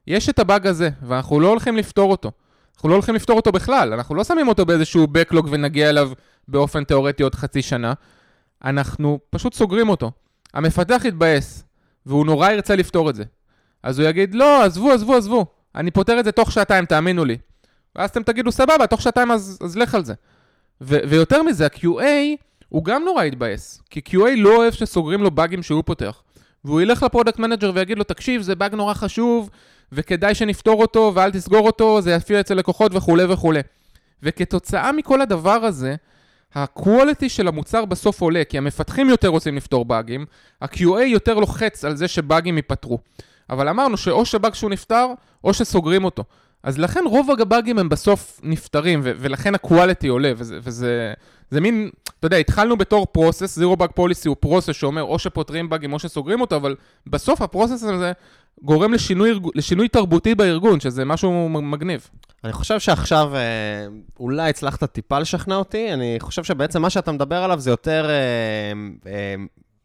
יש 0.09 0.29
את 0.29 0.38
הבאג 0.38 0.67
הזה, 0.67 0.91
ואנחנו 1.03 1.41
לא 1.41 1.49
הולכים 1.49 1.77
לפתור 1.77 2.11
אותו. 2.11 2.31
אנחנו 2.75 2.88
לא 2.88 2.95
הולכים 2.95 3.15
לפתור 3.15 3.37
אותו 3.37 3.53
בכלל, 3.53 3.93
אנחנו 3.93 4.15
לא 4.15 4.25
שמים 4.25 4.49
אותו 4.49 4.67
באיזשהו 4.67 5.05
Backlog 5.05 5.47
ונגיע 5.50 5.88
אליו 5.88 6.11
באופן 6.49 6.85
תיאורטי 6.85 7.23
עוד 7.23 7.35
חצי 7.35 7.62
שנה. 7.62 7.93
אנחנו 8.65 9.19
פשוט 9.31 9.55
סוגרים 9.55 9.88
אותו. 9.88 10.11
המפתח 10.55 11.03
יתבאס, 11.05 11.65
והוא 12.07 12.27
נורא 12.27 12.50
ירצה 12.50 12.77
לפתור 12.77 13.11
את 13.11 13.15
זה. 13.15 13.25
אז 13.83 13.99
הוא 13.99 14.09
יגיד, 14.09 14.35
לא, 14.35 14.65
עזבו, 14.65 14.93
עזבו, 14.93 15.17
עזבו, 15.17 15.47
אני 15.75 15.91
פותר 15.91 16.21
את 16.21 16.25
זה 16.25 16.33
תוך 16.33 16.53
שעתיים, 16.53 16.85
תאמינו 16.85 17.25
לי. 17.25 17.37
ואז 17.97 18.11
אתם 18.11 18.23
תגידו, 18.23 18.53
סבבה, 18.53 18.87
תוך 18.87 19.03
שעתיים 19.03 19.31
אז, 19.31 19.59
אז 19.62 19.77
לך 19.77 19.95
על 19.95 20.05
זה. 20.05 20.15
ו- 20.81 20.99
ויותר 21.09 21.43
מזה, 21.43 21.67
ה-QA 21.67 22.03
הוא 22.69 22.85
גם 22.85 23.05
נורא 23.05 23.25
יתבאס, 23.25 23.83
כי 23.91 24.00
QA 24.09 24.37
לא 24.37 24.57
אוהב 24.57 24.73
שסוגרים 24.73 25.23
לו 25.23 25.31
באגים 25.31 25.62
שהוא 25.62 25.83
פותח. 25.87 26.23
והוא 26.65 26.81
ילך 26.81 27.03
ל 27.02 27.07
product 27.07 27.38
manager 27.38 27.73
ויגיד 27.75 27.99
לו, 27.99 28.05
תקשיב, 28.05 28.43
זה 28.43 28.55
באג 28.55 28.75
נורא 28.75 28.95
חשוב, 28.95 29.50
וכדאי 29.92 30.35
שנפתור 30.35 30.83
אותו, 30.83 31.12
ואל 31.14 31.30
תסגור 31.30 31.66
אותו, 31.66 32.00
זה 32.00 32.12
יופיע 32.12 32.40
אצל 32.40 32.54
לקוחות 32.54 32.95
וכולי 32.95 33.25
וכולי. 33.25 33.61
וכתוצאה 34.23 34.92
מכל 34.92 35.21
הדבר 35.21 35.50
הזה, 35.64 35.97
ה-quality 36.54 37.28
של 37.28 37.49
המוצר 37.49 37.85
בסוף 37.85 38.20
עולה, 38.20 38.44
כי 38.44 38.59
המפתחים 38.59 39.09
יותר 39.09 39.29
רוצים 39.29 39.57
לפתור 39.57 39.85
באגים, 39.85 40.27
ה-QA 40.61 41.01
יותר 41.07 41.35
לוחץ 41.35 41.85
על 41.85 41.96
זה 41.96 42.09
שבאגים 42.09 42.57
ייפתרו. 42.57 42.98
אבל 43.51 43.68
אמרנו 43.68 43.96
שאו 43.96 44.24
שבאג 44.24 44.55
שהוא 44.55 44.70
נפתר, 44.70 45.07
או 45.44 45.55
שסוגרים 45.55 46.05
אותו. 46.05 46.24
אז 46.62 46.79
לכן 46.79 47.01
רוב 47.07 47.31
הבאגים 47.31 47.79
הם 47.79 47.88
בסוף 47.88 48.40
נפתרים, 48.42 49.01
ו- 49.03 49.12
ולכן 49.18 49.55
ה-quality 49.55 50.09
עולה, 50.09 50.33
וזה, 50.37 50.59
וזה 50.62 51.12
זה 51.50 51.61
מין, 51.61 51.90
אתה 52.18 52.26
יודע, 52.26 52.37
התחלנו 52.37 52.76
בתור 52.76 53.06
פרוסס, 53.06 53.58
Zero 53.58 53.76
Bug 53.76 54.00
Policy 54.00 54.28
הוא 54.28 54.37
פרוסס 54.40 54.74
שאומר 54.74 55.02
או 55.02 55.18
שפותרים 55.18 55.68
באגים 55.68 55.92
או 55.92 55.98
שסוגרים 55.98 56.40
אותו, 56.40 56.56
אבל 56.56 56.76
בסוף 57.06 57.42
הפרוסס 57.42 57.82
הזה 57.82 58.12
גורם 58.62 58.92
לשינוי, 58.94 59.40
לשינוי 59.54 59.88
תרבותי 59.88 60.34
בארגון, 60.34 60.80
שזה 60.80 61.04
משהו 61.04 61.48
מגניב. 61.48 62.08
אני 62.44 62.52
חושב 62.52 62.80
שעכשיו 62.80 63.37
אה, 63.37 63.40
אולי 64.20 64.50
הצלחת 64.50 64.84
טיפה 64.84 65.18
לשכנע 65.18 65.56
אותי, 65.56 65.92
אני 65.92 66.16
חושב 66.20 66.44
שבעצם 66.44 66.82
מה 66.82 66.90
שאתה 66.90 67.12
מדבר 67.12 67.42
עליו 67.42 67.61
זה 67.61 67.70
יותר, 67.70 68.06
אה, 68.08 69.11
אה, 69.12 69.34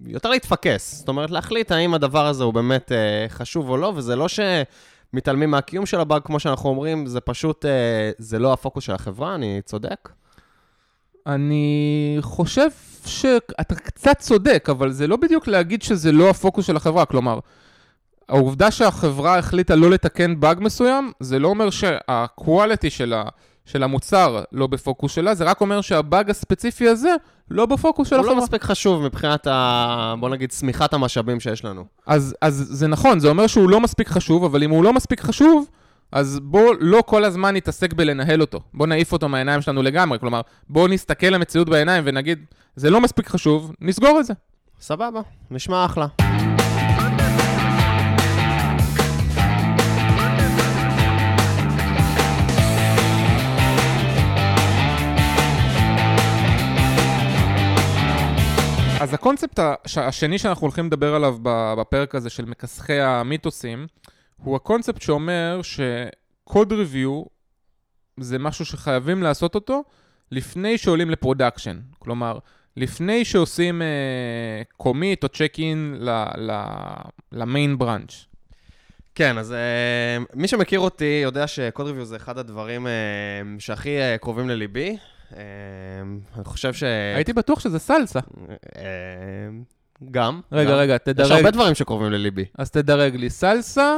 יותר 0.05 0.29
להתפקס. 0.29 0.95
זאת 0.95 1.07
אומרת, 1.07 1.31
להחליט 1.31 1.71
האם 1.71 1.93
הדבר 1.93 2.27
הזה 2.27 2.43
הוא 2.43 2.53
באמת 2.53 2.91
חשוב 3.29 3.69
או 3.69 3.77
לא, 3.77 3.93
וזה 3.95 4.15
לא 4.15 4.27
שמתעלמים 4.27 5.51
מהקיום 5.51 5.85
של 5.85 5.99
הבאג, 5.99 6.21
כמו 6.25 6.39
שאנחנו 6.39 6.69
אומרים, 6.69 7.05
זה 7.05 7.19
פשוט, 7.19 7.65
זה 8.17 8.39
לא 8.39 8.53
הפוקוס 8.53 8.83
של 8.83 8.93
החברה, 8.93 9.35
אני 9.35 9.61
צודק? 9.65 10.09
אני 11.27 12.17
חושב 12.21 12.67
שאתה 13.05 13.75
קצת 13.75 14.19
צודק, 14.19 14.67
אבל 14.71 14.91
זה 14.91 15.07
לא 15.07 15.15
בדיוק 15.15 15.47
להגיד 15.47 15.81
שזה 15.81 16.11
לא 16.11 16.29
הפוקוס 16.29 16.65
של 16.65 16.75
החברה, 16.75 17.05
כלומר... 17.05 17.39
העובדה 18.29 18.71
שהחברה 18.71 19.37
החליטה 19.37 19.75
לא 19.75 19.89
לתקן 19.89 20.39
באג 20.39 20.57
מסוים, 20.61 21.11
זה 21.19 21.39
לא 21.39 21.47
אומר 21.47 21.69
שהקואליטי 21.69 22.89
של, 22.89 23.13
של 23.65 23.83
המוצר 23.83 24.43
לא 24.51 24.67
בפוקוס 24.67 25.11
שלה, 25.11 25.35
זה 25.35 25.43
רק 25.43 25.61
אומר 25.61 25.81
שהבאג 25.81 26.29
הספציפי 26.29 26.87
הזה 26.87 27.15
לא 27.51 27.65
בפוקוס 27.65 28.07
של 28.07 28.15
החברה. 28.15 28.31
הוא 28.31 28.37
לא 28.37 28.43
מספיק 28.43 28.63
חשוב 28.63 29.01
מבחינת, 29.01 29.47
ה... 29.47 30.13
בוא 30.19 30.29
נגיד, 30.29 30.49
צמיחת 30.49 30.93
המשאבים 30.93 31.39
שיש 31.39 31.65
לנו. 31.65 31.85
אז, 32.07 32.35
אז 32.41 32.67
זה 32.69 32.87
נכון, 32.87 33.19
זה 33.19 33.27
אומר 33.27 33.47
שהוא 33.47 33.69
לא 33.69 33.79
מספיק 33.79 34.07
חשוב, 34.07 34.43
אבל 34.43 34.63
אם 34.63 34.69
הוא 34.69 34.83
לא 34.83 34.93
מספיק 34.93 35.21
חשוב, 35.21 35.65
אז 36.13 36.39
בואו 36.43 36.73
לא 36.79 37.03
כל 37.05 37.23
הזמן 37.23 37.55
נתעסק 37.55 37.93
בלנהל 37.93 38.41
אותו. 38.41 38.59
בואו 38.73 38.89
נעיף 38.89 39.11
אותו 39.11 39.29
מהעיניים 39.29 39.61
שלנו 39.61 39.83
לגמרי. 39.83 40.19
כלומר, 40.19 40.41
בואו 40.69 40.87
נסתכל 40.87 41.27
למציאות 41.27 41.69
בעיניים 41.69 42.03
ונגיד, 42.07 42.45
זה 42.75 42.89
לא 42.89 43.01
מספיק 43.01 43.27
חשוב, 43.27 43.73
נסגור 43.81 44.19
את 44.19 44.25
זה. 44.25 44.33
סבבה, 44.79 45.21
נשמע 45.51 45.85
אחלה. 45.85 46.07
אז 59.01 59.13
הקונספט 59.13 59.59
השני 59.97 60.37
שאנחנו 60.37 60.61
הולכים 60.61 60.85
לדבר 60.85 61.15
עליו 61.15 61.37
בפרק 61.77 62.15
הזה 62.15 62.29
של 62.29 62.45
מכסחי 62.45 62.99
המיתוסים, 62.99 63.87
הוא 64.43 64.55
הקונספט 64.55 65.01
שאומר 65.01 65.61
ש 65.63 66.00
code 66.00 66.73
review 66.73 67.23
זה 68.19 68.39
משהו 68.39 68.65
שחייבים 68.65 69.23
לעשות 69.23 69.55
אותו 69.55 69.83
לפני 70.31 70.77
שעולים 70.77 71.09
ל 71.09 71.15
production. 71.15 71.79
כלומר, 71.99 72.39
לפני 72.77 73.25
שעושים 73.25 73.81
commit 74.77 75.23
uh, 75.23 75.27
או 75.27 75.29
check 75.29 75.55
in 75.59 76.07
ל 77.31 77.40
main 77.40 77.77
branch. 77.77 78.25
כן, 79.15 79.37
אז 79.37 79.51
uh, 79.51 80.25
מי 80.33 80.47
שמכיר 80.47 80.79
אותי 80.79 81.19
יודע 81.23 81.47
ש 81.47 81.60
code 81.60 81.85
review 81.85 82.05
זה 82.05 82.15
אחד 82.15 82.37
הדברים 82.37 82.87
uh, 82.87 82.89
שהכי 83.59 83.97
uh, 83.99 84.17
קרובים 84.17 84.49
לליבי. 84.49 84.97
אמ, 85.31 86.19
אני 86.35 86.43
חושב 86.43 86.73
ש... 86.73 86.83
הייתי 87.15 87.33
בטוח 87.33 87.59
שזה 87.59 87.79
סלסה. 87.79 88.19
אמ, 88.77 89.63
גם. 90.11 90.41
רגע, 90.51 90.71
גם. 90.71 90.77
רגע, 90.77 90.97
תדרג. 90.97 91.25
יש 91.25 91.31
הרבה 91.31 91.51
דברים 91.51 91.75
שקרובים 91.75 92.11
לליבי. 92.11 92.45
אז 92.57 92.71
תדרג 92.71 93.15
לי 93.15 93.29
סלסה, 93.29 93.97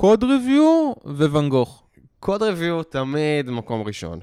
קוד 0.00 0.24
ריוויו 0.24 0.92
וואן 1.04 1.48
גוך. 1.48 1.82
קוד 2.20 2.42
ריוויו 2.42 2.82
תמיד 2.82 3.50
מקום 3.50 3.82
ראשון. 3.82 4.20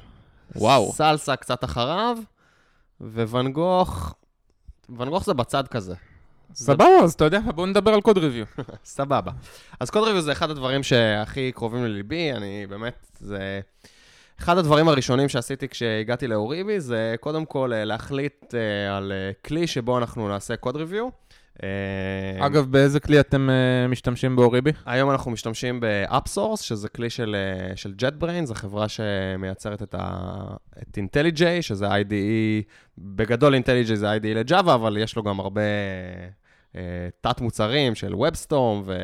וואו. 0.56 0.92
סלסה 0.94 1.36
קצת 1.36 1.64
אחריו, 1.64 2.18
וואן 3.02 3.52
גוך, 3.52 4.16
ואן 4.98 5.10
גוך 5.10 5.26
זה 5.26 5.34
בצד 5.34 5.68
כזה. 5.68 5.96
סבבה, 6.54 6.86
אז 7.04 7.14
אתה 7.14 7.26
יודע, 7.26 7.40
בוא 7.56 7.68
נדבר 7.68 7.94
על 7.94 8.02
קוד 8.02 8.18
ריוויו. 8.18 8.46
סבבה. 8.86 9.32
אז 9.80 9.90
קוד 9.90 10.04
ריוויו 10.04 10.22
זה 10.22 10.32
אחד 10.32 10.50
הדברים 10.50 10.84
שהכי 10.84 11.52
קרובים 11.52 11.84
לליבי, 11.84 12.32
אני 12.32 12.68
באמת, 12.70 13.08
זה... 13.20 13.60
אחד 14.40 14.58
הדברים 14.58 14.88
הראשונים 14.88 15.30
שעשיתי 15.30 15.68
כשהגעתי 15.68 16.28
לאוריבי 16.28 16.80
זה 16.80 17.16
קודם 17.20 17.46
כל 17.46 17.74
אה, 17.74 17.86
להחליט 17.86 18.56
אה, 18.56 18.98
על 18.98 19.12
אה, 19.12 19.32
כלי 19.46 19.68
שבו 19.68 19.98
אנחנו 19.98 20.28
נעשה 20.28 20.56
קוד 20.56 20.76
ריוויו. 20.76 21.10
אגב, 22.40 22.72
באיזה 22.72 23.00
כלי 23.00 23.20
אתם 23.20 23.50
משתמשים 23.90 24.36
באוריבי? 24.36 24.72
היום 24.86 25.12
אנחנו 25.12 25.32
משתמשים 25.32 25.80
ב-UpSource, 25.80 26.62
שזה 26.62 26.90
כלי 26.90 27.10
של, 27.10 27.36
של 27.76 27.94
JetBrain, 28.02 28.46
זו 28.46 28.54
חברה 28.54 28.86
שמייצרת 28.90 29.84
את, 29.84 29.96
ה, 29.98 30.38
את 30.82 30.98
IntelliJ, 30.98 31.42
שזה 31.62 31.88
IDE, 31.88 32.64
בגדול 32.98 33.56
IntelliJ 33.56 33.96
זה 33.96 34.16
IDE 34.16 34.28
לג'אווה, 34.28 34.76
אבל 34.76 34.98
יש 34.98 35.16
לו 35.16 35.24
גם 35.24 35.40
הרבה 35.40 35.62
תת-מוצרים 37.22 37.96
של 37.96 38.14
WebStorm 38.14 38.82
ו... 38.86 38.96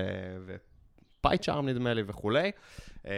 PyCharm 1.23 1.69
נדמה 1.69 1.93
לי 1.93 2.03
וכולי. 2.07 2.51
אה, 3.07 3.13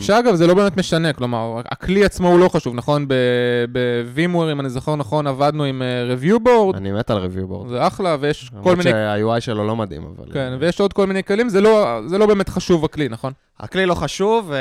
שאגב, 0.00 0.34
זה 0.34 0.46
לא 0.46 0.54
באמת 0.54 0.76
משנה, 0.76 1.12
כלומר, 1.12 1.60
הכלי 1.64 2.04
עצמו 2.04 2.28
הוא 2.28 2.38
לא 2.38 2.48
חשוב, 2.48 2.74
נכון? 2.74 3.08
ב-VMware, 3.08 4.52
אם 4.52 4.60
אני 4.60 4.70
זוכר 4.70 4.96
נכון, 4.96 5.26
עבדנו 5.26 5.64
עם 5.64 5.82
אה, 5.82 6.14
review 6.14 6.38
board, 6.46 6.76
אני 6.76 6.92
מת 6.92 7.10
על 7.10 7.26
review 7.26 7.50
board. 7.50 7.68
זה 7.68 7.86
אחלה, 7.86 8.16
ויש 8.20 8.48
כל 8.48 8.56
למרות 8.56 8.78
מיני... 8.78 8.90
שה-UI 8.90 9.40
שלו 9.40 9.66
לא 9.66 9.76
מדהים, 9.76 10.02
אבל... 10.16 10.32
כן, 10.32 10.56
ויש 10.60 10.80
עוד 10.80 10.92
כל 10.92 11.06
מיני 11.06 11.24
כלים, 11.24 11.48
זה 11.48 11.60
לא, 11.60 12.00
זה 12.06 12.18
לא 12.18 12.26
באמת 12.26 12.48
חשוב 12.48 12.84
הכלי, 12.84 13.08
נכון? 13.08 13.32
הכלי 13.60 13.86
לא 13.86 13.94
חשוב, 13.94 14.52
אה, 14.52 14.58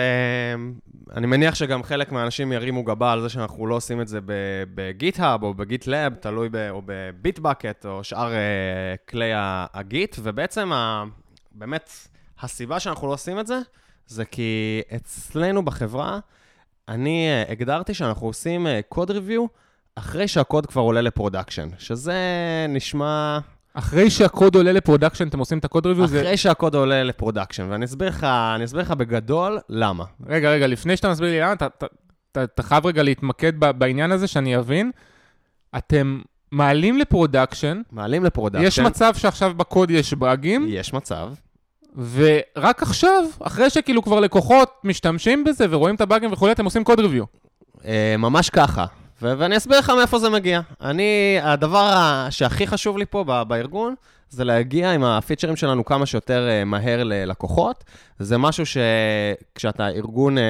אני 1.17 1.27
מניח 1.27 1.55
שגם 1.55 1.83
חלק 1.83 2.11
מהאנשים 2.11 2.51
ירימו 2.51 2.83
גבה 2.83 3.11
על 3.11 3.21
זה 3.21 3.29
שאנחנו 3.29 3.67
לא 3.67 3.75
עושים 3.75 4.01
את 4.01 4.07
זה 4.07 4.19
ב 4.75 4.85
GitHub 4.85 5.43
או 5.43 5.53
ב 5.53 5.61
GitLab, 5.61 6.13
תלוי 6.13 6.49
ב... 6.51 6.69
או 6.69 6.81
ב 6.85 6.95
Bitbucket 6.95 7.85
או 7.85 8.03
שאר 8.03 8.33
אה, 8.33 8.39
כלי 9.09 9.31
ה 9.73 9.82
Git, 9.82 10.15
ובעצם 10.23 10.71
ה... 10.73 11.03
באמת, 11.51 11.89
הסיבה 12.39 12.79
שאנחנו 12.79 13.07
לא 13.07 13.13
עושים 13.13 13.39
את 13.39 13.47
זה, 13.47 13.59
זה 14.07 14.25
כי 14.25 14.81
אצלנו 14.95 15.65
בחברה, 15.65 16.19
אני 16.89 17.27
אה, 17.27 17.51
הגדרתי 17.51 17.93
שאנחנו 17.93 18.27
עושים 18.27 18.67
code 18.89 19.11
review 19.11 19.45
אחרי 19.95 20.27
שהקוד 20.27 20.65
כבר 20.65 20.81
עולה 20.81 21.01
ל 21.01 21.07
production, 21.07 21.69
שזה 21.77 22.15
נשמע... 22.69 23.39
אחרי 23.73 24.09
שהקוד 24.09 24.55
עולה 24.55 24.71
ל 24.71 24.76
production, 24.76 25.27
אתם 25.27 25.39
עושים 25.39 25.57
את 25.57 25.65
ה 25.65 25.69
code 25.69 25.85
review? 25.85 26.05
אחרי 26.05 26.19
זה... 26.23 26.37
שהקוד 26.37 26.75
עולה 26.75 27.03
ל 27.03 27.09
production, 27.09 27.67
ואני 27.69 27.85
אסביר 27.85 28.07
לך, 28.07 28.23
אני 28.55 28.65
אסביר 28.65 28.81
לך 28.81 28.91
בגדול 28.91 29.59
למה. 29.69 30.03
רגע, 30.27 30.51
רגע, 30.51 30.67
לפני 30.67 30.97
שאתה 30.97 31.11
מסביר 31.11 31.29
לי 31.29 31.39
למה, 31.39 31.53
אתה, 31.53 31.65
אתה, 31.65 31.85
אתה, 32.31 32.43
אתה 32.43 32.63
חייב 32.63 32.85
רגע 32.85 33.03
להתמקד 33.03 33.59
ב- 33.59 33.71
בעניין 33.71 34.11
הזה, 34.11 34.27
שאני 34.27 34.57
אבין. 34.57 34.91
אתם 35.77 36.21
מעלים 36.51 36.97
ל 36.97 37.04
production, 37.04 37.81
מעלים 37.91 38.23
ל 38.23 38.27
production. 38.27 38.65
יש 38.65 38.79
מצב 38.79 39.13
שעכשיו 39.15 39.53
בקוד 39.53 39.91
יש 39.91 40.13
באגים, 40.13 40.65
יש 40.69 40.93
מצב. 40.93 41.33
ורק 41.97 42.81
עכשיו, 42.83 43.23
אחרי 43.39 43.69
שכאילו 43.69 44.03
כבר 44.03 44.19
לקוחות 44.19 44.69
משתמשים 44.83 45.43
בזה 45.43 45.65
ורואים 45.69 45.95
את 45.95 46.01
הבאגים 46.01 46.33
וכולי, 46.33 46.51
אתם 46.51 46.65
עושים 46.65 46.83
code 46.83 46.99
review. 46.99 47.23
אה, 47.85 48.15
ממש 48.17 48.49
ככה. 48.49 48.85
ו- 49.21 49.33
ואני 49.37 49.57
אסביר 49.57 49.79
לך 49.79 49.89
מאיפה 49.89 50.19
זה 50.19 50.29
מגיע. 50.29 50.61
אני, 50.81 51.37
הדבר 51.41 52.27
שהכי 52.29 52.67
חשוב 52.67 52.97
לי 52.97 53.05
פה 53.05 53.23
ב- 53.27 53.43
בארגון, 53.43 53.95
זה 54.29 54.43
להגיע 54.43 54.91
עם 54.91 55.03
הפיצ'רים 55.03 55.55
שלנו 55.55 55.85
כמה 55.85 56.05
שיותר 56.05 56.47
אה, 56.49 56.65
מהר 56.65 57.03
ללקוחות. 57.03 57.83
זה 58.19 58.37
משהו 58.37 58.63
שכשאתה 58.65 59.87
ארגון 59.87 60.37
אה, 60.37 60.43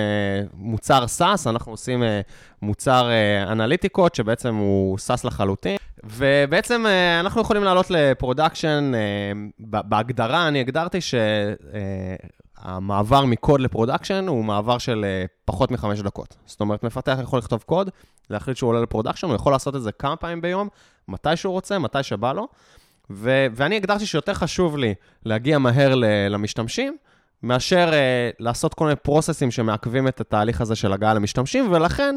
מוצר 0.54 1.06
SaaS, 1.20 1.50
אנחנו 1.50 1.72
עושים 1.72 2.04
אה, 2.04 2.22
מוצר 2.62 3.10
אה, 3.10 3.52
אנליטיקות, 3.52 4.16
שבעצם 4.16 4.56
הוא 4.56 4.98
SaaS 5.08 5.28
לחלוטין. 5.28 5.78
ובעצם 6.04 6.86
אה, 6.86 7.20
אנחנו 7.20 7.42
יכולים 7.42 7.64
לעלות 7.64 7.86
ל 7.90 7.98
production, 7.98 8.92
אה, 8.96 9.32
בהגדרה 9.60 10.48
אני 10.48 10.60
הגדרתי 10.60 11.00
שהמעבר 12.62 13.26
מקוד 13.26 13.60
ל 13.60 13.66
production 13.66 14.28
הוא 14.28 14.46
מעבר 14.46 14.78
של 14.78 15.06
אה, 15.08 15.26
פחות 15.46 15.72
מחמש 15.72 16.00
דקות. 16.00 16.36
זאת 16.46 16.62
אומרת, 16.62 16.84
מפתח 16.84 17.18
יכול 17.22 17.40
לכתוב 17.40 17.64
קוד, 17.66 17.90
להחליט 18.30 18.58
שהוא 18.58 18.70
עולה 18.70 18.82
ל 18.82 18.86
production, 18.86 19.28
הוא 19.28 19.36
יכול 19.36 19.52
לעשות 19.52 19.76
את 19.76 19.82
זה 19.82 19.92
כמה 19.92 20.16
פעמים 20.16 20.42
ביום, 20.42 20.68
מתי 21.08 21.36
שהוא 21.36 21.54
רוצה, 21.54 21.80
מתי 21.80 22.04
שבא 22.04 22.34
לו. 22.34 22.48
ו- 23.10 23.48
ואני 23.52 23.76
הגדרתי 23.76 24.06
שיותר 24.06 24.34
חשוב 24.34 24.78
לי 24.78 24.94
להגיע 25.26 25.58
מהר 25.58 25.96
ל- 25.96 26.06
למשתמשים, 26.30 26.98
מאשר 27.44 27.90
uh, 27.92 28.36
לעשות 28.40 28.74
כל 28.74 28.86
מיני 28.86 28.96
process 28.96 29.39
ים 29.39 29.52
שמעכבים 29.52 30.08
את 30.08 30.22
התהליך 30.22 30.62
הזה 30.62 30.76
של 30.76 30.94
הגעה 30.94 31.14
למשתמשים, 31.14 31.72
ולכן 31.72 32.16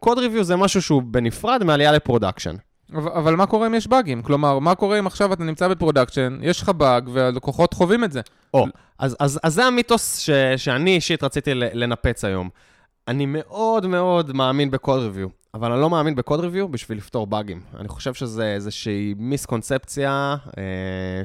code 0.00 0.18
review 0.18 0.44
זה 0.44 0.56
משהו 0.56 0.82
שהוא 0.82 1.02
בנפרד 1.02 1.64
מעלייה 1.64 1.92
ל 1.92 1.97
production. 1.97 2.54
אבל, 2.94 3.10
אבל 3.10 3.36
מה 3.36 3.46
קורה 3.46 3.66
אם 3.66 3.74
יש 3.74 3.86
באגים? 3.86 4.22
כלומר, 4.22 4.58
מה 4.58 4.74
קורה 4.74 4.98
אם 4.98 5.06
עכשיו 5.06 5.32
אתה 5.32 5.44
נמצא 5.44 5.68
ב 5.68 5.74
production, 5.74 6.38
יש 6.42 6.62
לך 6.62 6.68
באג 6.68 7.08
והלקוחות 7.12 7.74
חווים 7.74 8.04
את 8.04 8.12
זה? 8.12 8.20
או, 8.54 8.66
אז, 8.98 9.16
אז, 9.20 9.40
אז 9.42 9.54
זה 9.54 9.64
המיתוס 9.64 10.18
ש, 10.18 10.30
שאני 10.56 10.94
אישית 10.94 11.22
רציתי 11.22 11.54
לנפץ 11.54 12.24
היום. 12.24 12.48
אני 13.08 13.26
מאוד 13.26 13.86
מאוד 13.86 14.32
מאמין 14.32 14.70
ב 14.70 14.76
code 14.76 15.00
review, 15.00 15.28
אבל 15.54 15.72
אני 15.72 15.80
לא 15.80 15.90
מאמין 15.90 16.14
ב 16.14 16.19
code 16.19 16.40
review 16.40 16.68
בשביל 16.68 16.98
לפתור 16.98 17.26
באגים. 17.26 17.60
אני 17.80 17.88
חושב 17.88 18.14
שזה 18.14 18.54
איזושהי 18.54 19.14
misconception 19.18 20.28
ה 20.28 20.36
אה, 20.58 20.62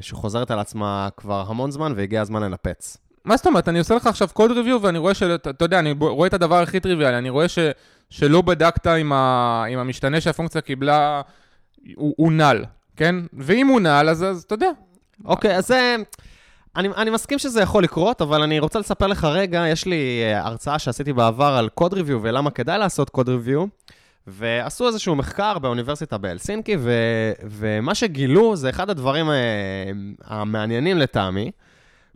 שחוזרת 0.00 0.50
על 0.50 0.58
עצמה 0.58 1.08
כבר 1.16 1.44
המון 1.48 1.70
זמן, 1.70 1.92
והגיע 1.96 2.20
הזמן 2.20 2.42
לנפץ. 2.42 2.96
מה 3.24 3.36
זאת 3.36 3.46
אומרת? 3.46 3.68
אני 3.68 3.78
עושה 3.78 3.94
לך 3.94 4.06
עכשיו 4.06 4.28
קוד 4.32 4.50
ריוויו 4.50 4.82
ואני 4.82 4.98
רואה 4.98 5.14
שאתה 5.14 5.50
אתה 5.50 5.64
יודע, 5.64 5.78
אני 5.78 5.94
רואה 6.00 6.26
את 6.26 6.34
הדבר 6.34 6.62
הכי 6.62 6.80
טריוויאלי, 6.80 7.18
אני 7.18 7.30
רואה 7.30 7.48
ש, 7.48 7.58
שלא 8.10 8.42
בדקת 8.42 8.86
עם, 8.86 9.12
ה, 9.12 9.64
עם 9.68 9.78
המשתנה 9.78 10.20
שהפונקציה 10.20 10.60
קיבלה, 10.60 11.22
הוא, 11.96 12.14
הוא 12.16 12.32
נל, 12.32 12.64
כן? 12.96 13.16
ואם 13.32 13.66
הוא 13.66 13.80
נל, 13.80 14.08
אז, 14.10 14.22
אז 14.24 14.42
אתה 14.42 14.54
יודע. 14.54 14.70
אוקיי, 15.24 15.56
אז 15.56 15.66
זה... 15.66 15.96
אני, 16.76 16.88
אני 16.96 17.10
מסכים 17.10 17.38
שזה 17.38 17.60
יכול 17.60 17.84
לקרות, 17.84 18.22
אבל 18.22 18.42
אני 18.42 18.58
רוצה 18.58 18.78
לספר 18.78 19.06
לך 19.06 19.24
רגע, 19.24 19.64
יש 19.68 19.86
לי 19.86 20.22
אה, 20.22 20.46
הרצאה 20.46 20.78
שעשיתי 20.78 21.12
בעבר 21.12 21.54
על 21.58 21.68
קוד 21.68 21.94
ריוויו 21.94 22.18
ולמה 22.22 22.50
כדאי 22.50 22.78
לעשות 22.78 23.10
קוד 23.10 23.28
ריוויו, 23.28 23.64
ועשו 24.26 24.86
איזשהו 24.86 25.16
מחקר 25.16 25.58
באוניברסיטה 25.58 26.18
בהלסינקי, 26.18 26.76
ו, 26.78 26.92
ומה 27.42 27.94
שגילו 27.94 28.56
זה 28.56 28.70
אחד 28.70 28.90
הדברים 28.90 29.30
אה, 29.30 29.34
המעניינים 30.24 30.98
לטעמי. 30.98 31.50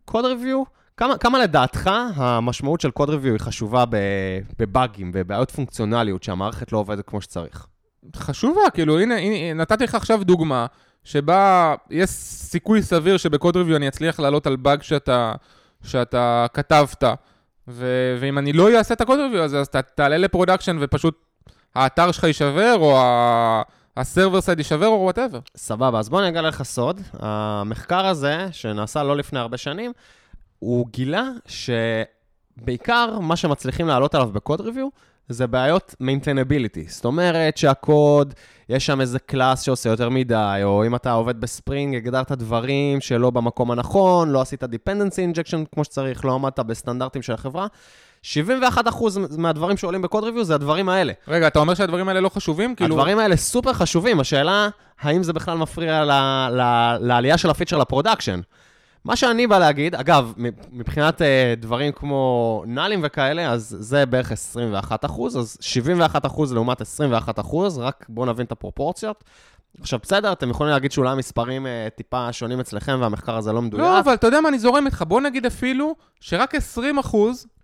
code 0.05 0.25
review, 0.25 0.63
כמה, 0.97 1.19
כמה 1.19 1.39
לדעתך 1.39 1.91
המשמעות 2.15 2.81
של 2.81 2.91
code 2.91 3.11
review 3.11 3.33
היא 3.33 3.41
חשובה 3.41 3.85
בבאגים, 4.59 5.13
בבעיות 5.13 5.51
פונקציונליות, 5.51 6.23
שהמערכת 6.23 6.73
לא 6.73 6.79
עובדת 6.79 7.07
כמו 7.07 7.21
שצריך? 7.21 7.67
חשובה, 8.17 8.71
כאילו, 8.75 9.01
הנה, 9.01 9.17
הנה, 9.17 9.63
נתתי 9.63 9.85
לך 9.85 9.95
עכשיו 9.95 10.25
דוגמה, 10.25 10.67
שבה 11.05 11.75
יש 11.91 12.11
סיכוי 12.11 12.83
סביר 12.83 13.17
שב 13.17 13.34
code 13.34 13.57
review 13.57 13.77
אני 13.77 13.89
אצליח 13.89 14.21
לעלות 14.21 14.47
על 14.47 14.57
באג 14.57 14.83
שאתה, 14.83 15.33
שאתה 15.83 16.47
כתבת, 16.55 17.05
ו, 17.69 18.17
ואם 18.21 18.39
אני 18.39 18.53
לא 18.53 18.77
אעשה 18.77 18.95
את 18.95 19.01
ה 19.01 19.05
code 19.05 19.19
review 19.19 19.43
הזה, 19.43 19.61
אז 19.61 19.67
אתה 19.67 19.83
תעלה 19.83 20.19
ל 20.19 20.24
production 20.24 20.77
ופשוט 20.81 21.25
האתר 21.75 22.13
שלך 22.13 22.25
יישבר, 22.25 22.75
או 22.79 22.99
ה- 22.99 23.63
ה 23.97 24.03
server 24.03 24.41
side 24.41 24.59
יישבר, 24.59 24.87
או 24.87 25.01
whatever. 25.03 25.39
סבבה, 25.57 25.99
אז 25.99 26.09
בוא 26.09 26.21
אני 26.21 26.29
אגלה 26.29 26.49
לך 26.49 26.63
סוד. 26.63 27.01
המחקר 27.19 28.07
הזה, 28.07 28.47
שנעשה 28.53 29.03
לא 29.03 29.17
לפני 29.17 29.39
הרבה 29.39 29.57
שנים, 29.57 29.93
הוא 30.59 30.87
גילה 30.91 31.25
שבעיקר 31.47 33.19
מה 33.19 33.37
שמצליחים 33.37 33.89
לעלות 33.89 34.15
עליו 34.15 34.29
ב 34.33 34.38
code 34.38 34.61
review, 34.61 34.89
זה 35.29 35.47
בעיות 35.47 35.95
maintainability. 36.03 36.91
זאת 36.91 37.05
אומרת 37.05 37.57
שהקוד, 37.57 38.35
יש 38.69 38.87
שם 38.87 39.01
איזה 39.01 39.19
class 39.19 39.63
שעושה 39.63 39.91
יותר 39.91 40.09
מדי, 40.09 40.61
או 40.65 40.87
אם 40.87 40.95
אתה 40.95 41.13
עובד 41.13 41.41
ב 41.41 41.48
Spring, 41.48 41.97
הגדרת 41.97 42.33
דברים 42.33 43.01
שלא 43.01 43.31
במקום 43.31 43.71
הנכון, 43.71 44.31
לא 44.31 44.41
עשית 44.41 44.63
dependency 44.63 45.35
injection 45.35 45.75
כמו 45.75 45.85
שצריך, 45.85 46.25
לא 46.25 46.35
עמדת 46.35 46.61
בסטנדרטים 46.61 47.23
של 47.23 47.33
החברה. 47.33 47.67
71% 48.23 48.27
מהדברים 49.39 49.77
שעולים 49.77 50.03
ב 50.03 50.07
code 50.07 50.25
review 50.25 50.45
זה 50.45 50.55
הדברים 50.55 50.89
האלה. 50.89 51.13
רגע, 51.29 51.47
אתה 51.47 51.59
אומר 51.59 51.75
שהדברים 51.75 52.09
האלה 52.09 52.21
לא 52.21 52.29
חשובים? 52.29 52.75
כאילו... 52.75 52.95
הדברים 52.95 53.19
האלה 53.19 53.37
סופר 53.37 53.73
חשובים, 53.73 54.21
השאלה, 54.21 54.69
האם 55.01 55.23
זה 55.23 55.33
בכלל 55.33 55.59
מפריע 55.59 56.05
ל, 56.05 56.11
ל, 56.51 56.97
לעלייה 57.01 57.39
של 57.39 57.51
הפיצ'ר 57.51 57.79
ל 57.79 57.84
production? 57.84 58.41
מה 59.05 59.17
שאני 59.17 59.47
בא 59.47 59.59
להגיד, 59.59 59.95
אגב, 59.95 60.33
מבחינת 60.73 61.23
אה, 61.23 61.55
דברים 61.57 61.93
כמו 61.93 62.63
null 62.67 62.90
ים 62.90 63.01
וכאלה, 63.03 63.51
אז 63.51 63.77
זה 63.81 64.07
בערך 64.07 64.33
21 64.33 65.05
אחוז, 65.05 65.37
אז 65.37 65.59
71 65.61 66.27
אחוז 66.27 66.53
לעומת 66.53 66.81
21 66.81 67.39
אחוז, 67.39 67.79
רק 67.79 68.07
בואו 68.09 68.27
נבין 68.27 68.47
את 68.47 68.53
הפרופורציות. 68.53 69.25
עכשיו, 69.81 69.99
בסדר, 70.03 70.33
אתם 70.33 70.51
יכולים 70.51 70.73
להגיד 70.73 70.93
שאולי 70.93 71.11
המספרים 71.11 71.67
אה, 71.67 71.89
טיפה 71.97 72.33
שונים 72.33 72.61
אצלכם 72.61 72.99
והמחקר 73.01 73.37
הזה 73.37 73.53
לא 73.53 73.63
מדויק. 73.63 73.83
לא, 73.83 74.01
אבל 74.01 74.15
אתה 74.15 74.27
יודע 74.27 74.41
מה, 74.41 74.49
אני 74.49 74.59
זורם 74.59 74.87
איתך. 74.87 75.05
בוא 75.09 75.21
נגיד 75.21 75.47
אפילו 75.47 75.95
שרק 76.21 76.55
20% 76.55 76.59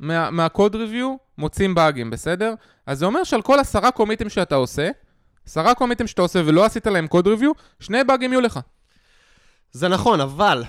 מה, 0.00 0.30
מהקוד 0.30 0.74
ריוויו 0.74 1.16
מוצאים 1.38 1.74
באגים, 1.74 2.10
בסדר? 2.10 2.54
אז 2.86 2.98
זה 2.98 3.06
אומר 3.06 3.24
שעל 3.24 3.42
כל 3.42 3.58
עשרה 3.58 3.90
קומיטים 3.90 4.28
שאתה 4.28 4.54
עושה, 4.54 4.90
עשרה 5.46 5.74
קומיטים 5.74 6.06
שאתה 6.06 6.22
עושה 6.22 6.40
ולא 6.44 6.64
עשית 6.64 6.86
להם 6.86 7.06
קוד 7.06 7.26
ריוויו, 7.26 7.52
שני 7.80 8.04
באגים 8.04 8.32
יהיו 8.32 8.40
לך. 8.40 8.60
זה 9.72 9.88
נכון, 9.88 10.20
אבל 10.20 10.64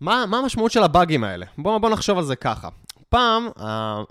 מה, 0.00 0.24
מה 0.28 0.38
המשמעות 0.38 0.72
של 0.72 0.82
הבאגים 0.82 1.24
האלה? 1.24 1.46
בואו 1.58 1.80
בוא 1.80 1.90
נחשוב 1.90 2.18
על 2.18 2.24
זה 2.24 2.36
ככה. 2.36 2.68
פעם, 3.08 3.48
אה, 3.60 4.02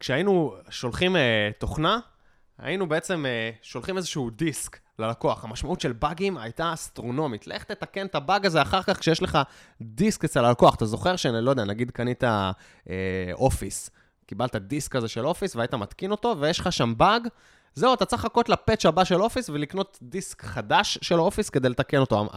כשהיינו 0.00 0.54
שולחים 0.70 1.16
אה, 1.16 1.50
תוכנה, 1.58 1.98
היינו 2.58 2.88
בעצם 2.88 3.26
אה, 3.26 3.50
שולחים 3.62 3.96
איזשהו 3.96 4.30
דיסק 4.30 4.78
ללקוח. 4.98 5.44
המשמעות 5.44 5.80
של 5.80 5.92
באגים 5.92 6.38
הייתה 6.38 6.72
אסטרונומית. 6.72 7.46
לך 7.46 7.64
תתקן 7.64 8.06
את 8.06 8.14
הבאג 8.14 8.46
הזה 8.46 8.62
אחר 8.62 8.82
כך 8.82 8.98
כשיש 8.98 9.22
לך 9.22 9.38
דיסק 9.80 10.24
אצל 10.24 10.44
הלקוח. 10.44 10.74
אתה 10.74 10.86
זוכר 10.86 11.16
שאני 11.16 11.44
לא 11.44 11.50
יודע, 11.50 11.64
נגיד 11.64 11.90
קנית 11.90 12.24
אה, 12.24 12.52
Office, 13.32 13.90
קיבלת 14.26 14.56
דיסק 14.56 14.92
כזה 14.92 15.08
של 15.08 15.26
Office 15.26 15.56
והיית 15.56 15.74
מתקין 15.74 16.10
אותו, 16.10 16.36
ויש 16.40 16.60
לך 16.60 16.72
שם 16.72 16.94
באג, 16.96 17.28
זהו, 17.74 17.94
אתה 17.94 18.04
צריך 18.04 18.24
לחכות 18.24 18.48
ל 18.48 18.54
patch 18.54 18.86
הבא 18.86 19.04
של 19.04 19.22
Office 19.22 19.50
ולקנות 19.50 19.98
דיסק 20.02 20.42
חדש 20.44 20.98
של 21.02 21.20
Office 21.20 21.50
כדי 21.50 21.68
לתקן 21.68 21.98
אותו. 21.98 22.28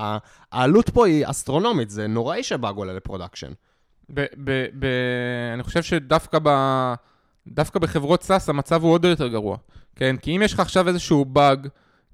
העלות 0.51 0.89
פה 0.89 1.07
היא 1.07 1.25
אסטרונומית, 1.29 1.89
זה 1.89 2.07
נוראי 2.07 2.43
שבאג 2.43 2.75
עולה 2.75 2.93
ל 2.93 2.98
production. 2.98 3.51
ב- 4.09 4.25
ב- 4.43 4.67
ב- 4.79 5.53
אני 5.53 5.63
חושב 5.63 5.83
שדווקא 5.83 6.39
ב... 6.43 6.49
דווקא 7.47 7.79
בחברות 7.79 8.23
SaaS 8.23 8.49
המצב 8.49 8.83
הוא 8.83 8.91
עוד 8.91 9.05
יותר 9.05 9.27
גרוע. 9.27 9.57
כן, 9.95 10.15
כי 10.17 10.35
אם 10.35 10.41
יש 10.41 10.53
לך 10.53 10.59
עכשיו 10.59 10.87
איזשהו 10.87 11.25
באג, 11.25 11.67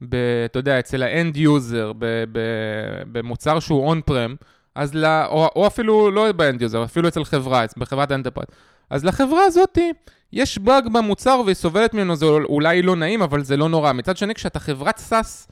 ב- 0.10 0.16
אתה 0.46 0.60
יודע, 0.60 0.80
אצל 0.80 1.04
ה 1.04 1.12
end 1.12 1.38
user, 1.38 1.92
ב- 1.94 2.24
ב- 2.32 3.04
במוצר 3.12 3.60
שהוא 3.60 3.88
on-prem, 3.88 4.36
אז 4.76 4.96
ל... 4.96 5.06
או, 5.06 5.50
או 5.56 5.68
אפילו 5.68 6.12
לא 6.12 6.32
ב 6.32 6.39
end 6.39 6.62
user, 6.62 6.84
אפילו 6.84 7.08
אצל 7.08 7.24
חברה, 7.24 7.66
בחברת 7.78 8.12
enterprise. 8.12 8.48
אז 8.90 9.06
לחברה 9.06 9.44
הזאת 9.46 9.78
יש 10.34 10.58
באג 10.58 10.88
במוצר 10.88 11.42
והיא 11.46 11.56
סובלת 11.56 11.94
ממנו, 11.94 12.16
זה 12.16 12.26
אולי 12.26 12.82
לא 12.82 12.96
נעים, 12.96 13.22
אבל 13.22 13.44
זה 13.44 13.58
לא 13.58 13.70
נורא. 13.70 13.94
מצד 13.94 14.18
שני, 14.18 14.36
כשאתה 14.36 14.60
חברת 14.60 14.98
SaaS, 14.98 15.48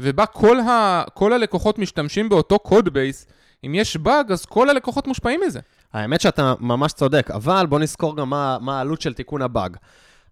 ובה 0.00 0.26
כל, 0.26 0.60
ה... 0.60 1.04
כל 1.14 1.32
הלקוחות 1.32 1.78
משתמשים 1.78 2.28
באותו 2.28 2.58
code 2.58 2.88
base, 2.88 3.26
אם 3.66 3.74
יש 3.74 3.96
באג, 3.96 4.32
אז 4.32 4.46
כל 4.46 4.70
הלקוחות 4.70 5.06
מושפעים 5.06 5.40
מזה. 5.46 5.60
האמת 5.92 6.20
שאתה 6.20 6.54
ממש 6.60 6.92
צודק, 6.92 7.30
אבל 7.30 7.66
בוא 7.66 7.78
נזכור 7.78 8.16
גם 8.16 8.30
מה, 8.30 8.58
מה 8.60 8.78
העלות 8.78 9.00
של 9.00 9.14
תיקון 9.14 9.42
הבאג. 9.42 9.76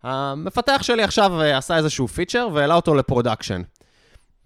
המפתח 0.03 0.79
שלי 0.83 1.03
עכשיו 1.03 1.41
אה, 1.41 1.59
עשה 1.59 1.77
איזשהו 1.77 2.09
feature 2.09 2.49
והעלה 2.53 2.75
אותו 2.75 2.95
ל 2.95 3.01
production. 3.01 3.63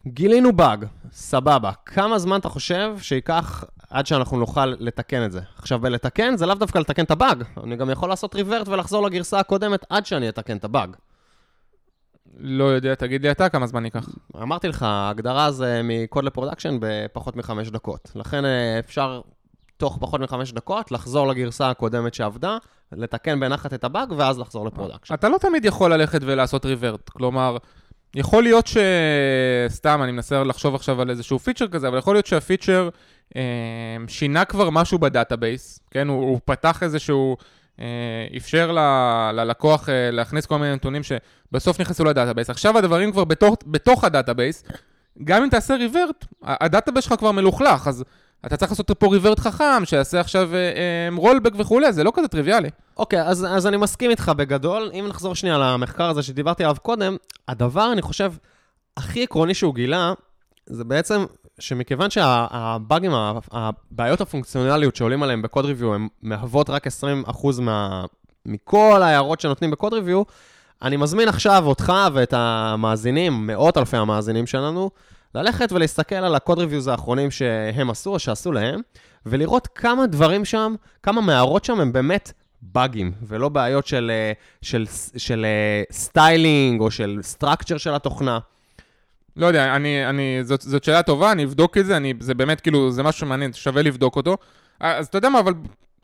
גילינו 0.07 0.53
באג, 0.53 0.85
סבבה. 1.13 1.71
כמה 1.87 2.19
זמן 2.19 2.41
אתה 2.41 2.49
חושב 2.49 2.97
שייקח 3.01 3.65
עד 3.91 4.07
שאנחנו 4.07 4.39
נוכל 4.39 4.67
לתקן 4.67 5.25
את 5.25 5.33
זה? 5.33 5.41
עכשיו, 5.59 5.79
בלתקן 5.79 6.37
זה 6.37 6.47
לאו 6.47 6.55
דווקא 6.55 6.79
לתקן 6.79 7.05
את 7.05 7.11
הבאג. 7.11 7.45
אני 7.65 7.77
גם 7.77 7.91
יכול 7.91 8.09
לעשות 8.09 8.35
revert 8.35 8.69
ולחזור 8.69 9.07
לגרסה 9.07 9.39
הקודמת 9.39 9.85
עד 9.89 10.07
שאני 10.07 10.29
אתקן 10.29 10.57
את 10.57 10.65
הבאג. 10.65 10.97
לא 12.37 12.65
יודע, 12.65 12.95
תגיד 12.95 13.23
לי 13.23 13.31
אתה 13.31 13.49
כמה 13.49 13.67
זמן 13.67 13.85
ייקח. 13.85 14.09
אמרתי 14.43 14.69
לך, 14.69 14.83
ההגדרה 14.83 15.51
זה 15.51 15.81
מקוד 15.85 16.25
ל 16.25 16.30
production 16.30 16.77
בפחות 16.81 17.37
מחמש 17.37 17.69
דקות. 17.69 18.13
לכן 18.15 18.45
אה, 18.45 18.79
אפשר 18.79 19.21
תוך 19.77 19.99
פחות 20.01 20.21
מחמש 20.21 20.53
דקות 20.53 20.93
לחזור 20.93 21.27
לגרסה 21.29 21.71
הקודמת 21.71 22.15
שעבדה, 22.15 22.59
לתקן 22.93 23.41
בנחת 23.41 23.75
את 23.75 23.85
הבאג 23.85 24.13
ואז 24.17 24.39
לחזור 24.39 24.67
ל 24.67 24.71
production. 24.71 25.15
אתה 25.15 25.29
לא 25.29 25.39
תמיד 25.39 25.65
יכול 25.65 25.95
ללכת 25.95 26.21
ולעשות 26.23 26.67
revert, 26.67 27.09
כלומר... 27.09 27.57
יכול 28.15 28.43
להיות 28.43 28.67
ש... 28.67 28.77
סתם, 29.69 30.01
אני 30.03 30.13
מנסה 30.13 30.45
לחשוב 30.45 30.75
עכשיו 30.75 31.01
על 31.03 31.11
איזשהו 31.11 31.39
feature 31.39 31.69
כזה, 31.69 31.89
אבל 31.89 31.99
יכול 31.99 32.15
להיות 32.15 32.27
שה 32.27 32.45
feature 32.45 32.89
שינה 34.09 34.45
כבר 34.45 34.71
משהו 34.71 34.99
ב 34.99 35.07
database, 35.07 35.81
כן? 35.91 36.09
הוא, 36.09 36.21
הוא 36.21 36.41
פתח 36.45 36.83
איזשהו... 36.83 37.37
אה, 37.81 38.37
אפשר 38.37 38.73
ל, 38.73 38.79
ללקוח 39.33 39.89
אה, 39.89 40.11
להכניס 40.11 40.47
כל 40.47 40.59
מיני 40.59 40.75
נתונים 40.75 41.03
שבסוף 41.03 41.81
נכנסו 41.81 42.05
ל 42.05 42.09
database. 42.09 42.51
עכשיו 42.51 42.79
הדברים 42.79 43.13
כבר 43.13 43.25
בתוך, 43.25 43.57
בתוך 43.67 44.05
ה 44.05 44.11
database, 44.11 44.65
גם 45.25 45.43
אם 45.43 45.49
תעשה 45.49 45.77
revert, 45.77 46.25
ה 46.43 46.50
database 46.50 47.05
שלך 47.05 47.15
כבר 47.19 47.33
מלוכלך, 47.33 47.89
אז 47.89 48.05
אתה 48.47 48.57
צריך 48.57 48.71
לעשות 48.71 48.91
פה 48.99 49.07
ריברט 49.07 49.41
חכם, 49.41 49.85
שיעשה 49.85 50.21
עכשיו 50.21 50.51
רולבק 51.17 51.55
אה, 51.55 51.61
וכולי, 51.61 51.93
זה 51.93 52.05
לא 52.05 52.13
כזה 52.15 52.29
טריוויאלי. 52.29 52.71
אוקיי, 52.97 53.21
okay, 53.21 53.25
אז, 53.25 53.47
אז 53.51 53.67
אני 53.67 53.77
מסכים 53.77 54.11
איתך 54.11 54.33
בגדול. 54.37 54.91
אם 54.95 55.07
נחזור 55.09 55.35
שנייה 55.35 55.59
למחקר 55.59 56.11
הזה 56.11 56.23
שדיברתי 56.23 56.65
עליו 56.65 56.77
קודם, 56.83 57.17
הדבר, 57.49 57.93
אני 57.93 58.03
חושב, 58.03 58.33
הכי 58.97 59.23
עקרוני 59.23 59.55
שהוא 59.55 59.75
גילה, 59.75 60.13
זה 60.67 60.85
בעצם 60.85 61.25
שמכיוון 61.59 62.11
שהבאגים, 62.11 63.13
הבעיות 63.53 64.21
הפונקציונליות 64.21 64.97
שעולים 64.97 65.23
עליהם 65.23 65.43
בקוד 65.43 65.65
ריוויו, 65.65 65.95
הן 65.95 66.09
מהוות 66.23 66.71
רק 66.71 66.87
20% 66.87 66.91
מה, 67.61 68.05
מכל 68.47 69.01
ההערות 69.03 69.41
שנותנים 69.41 69.71
בקוד 69.71 69.95
ריוויו, 69.95 70.23
אני 70.83 70.97
מזמין 70.97 71.29
עכשיו 71.29 71.63
אותך 71.67 71.93
ואת 72.13 72.35
המאזינים, 72.37 73.47
מאות 73.47 73.77
אלפי 73.77 73.97
המאזינים 73.97 74.47
שלנו, 74.47 74.91
ללכת 75.35 75.73
ולהסתכל 75.73 76.15
על 76.15 76.35
ה 76.35 76.40
code 76.40 76.59
reviews 76.59 76.89
האחרונים 76.89 77.31
שהם 77.31 77.91
עשו 77.91 78.11
או 78.11 78.19
שעשו 78.19 78.53
להם, 78.53 78.81
ולראות 79.27 79.67
כמה 79.67 80.07
דברים 80.07 80.45
שם, 80.45 80.75
כמה 81.03 81.21
מהערות 81.21 81.65
שם 81.65 81.81
הם 81.81 81.93
באמת 81.93 82.33
באגים, 82.63 83.13
ולא 83.23 83.49
בעיות 83.49 83.87
של, 83.87 84.11
אה, 84.15 84.33
של, 84.63 84.87
של, 84.87 85.19
של 85.19 85.45
אה, 85.45 85.83
styling 85.93 86.81
או 86.81 86.91
של 86.91 87.19
structure 87.23 87.77
של 87.77 87.95
התוכנה. 87.95 88.39
לא 89.39 89.47
יודע, 89.47 89.77
אני, 89.77 90.09
אני, 90.09 90.39
זאת, 90.43 90.61
זאת 90.61 90.85
שאלה 90.85 91.03
טובה, 91.03 91.33
אני 91.33 91.45
אבדוק 91.45 91.79
את 91.79 91.87
זה, 91.87 91.97
אני, 91.97 92.15
זה 92.21 92.35
באמת 92.35 92.61
כאילו, 92.61 92.91
זה 92.91 93.03
משהו 93.03 93.27
מעניין, 93.27 93.53
שווה 93.53 93.83
לבדוק 93.83 94.17
אותו. 94.17 94.37
אז 94.81 95.07
אתה 95.07 95.19
יודע 95.19 95.29
מה, 95.29 95.41
אבל 95.41 95.53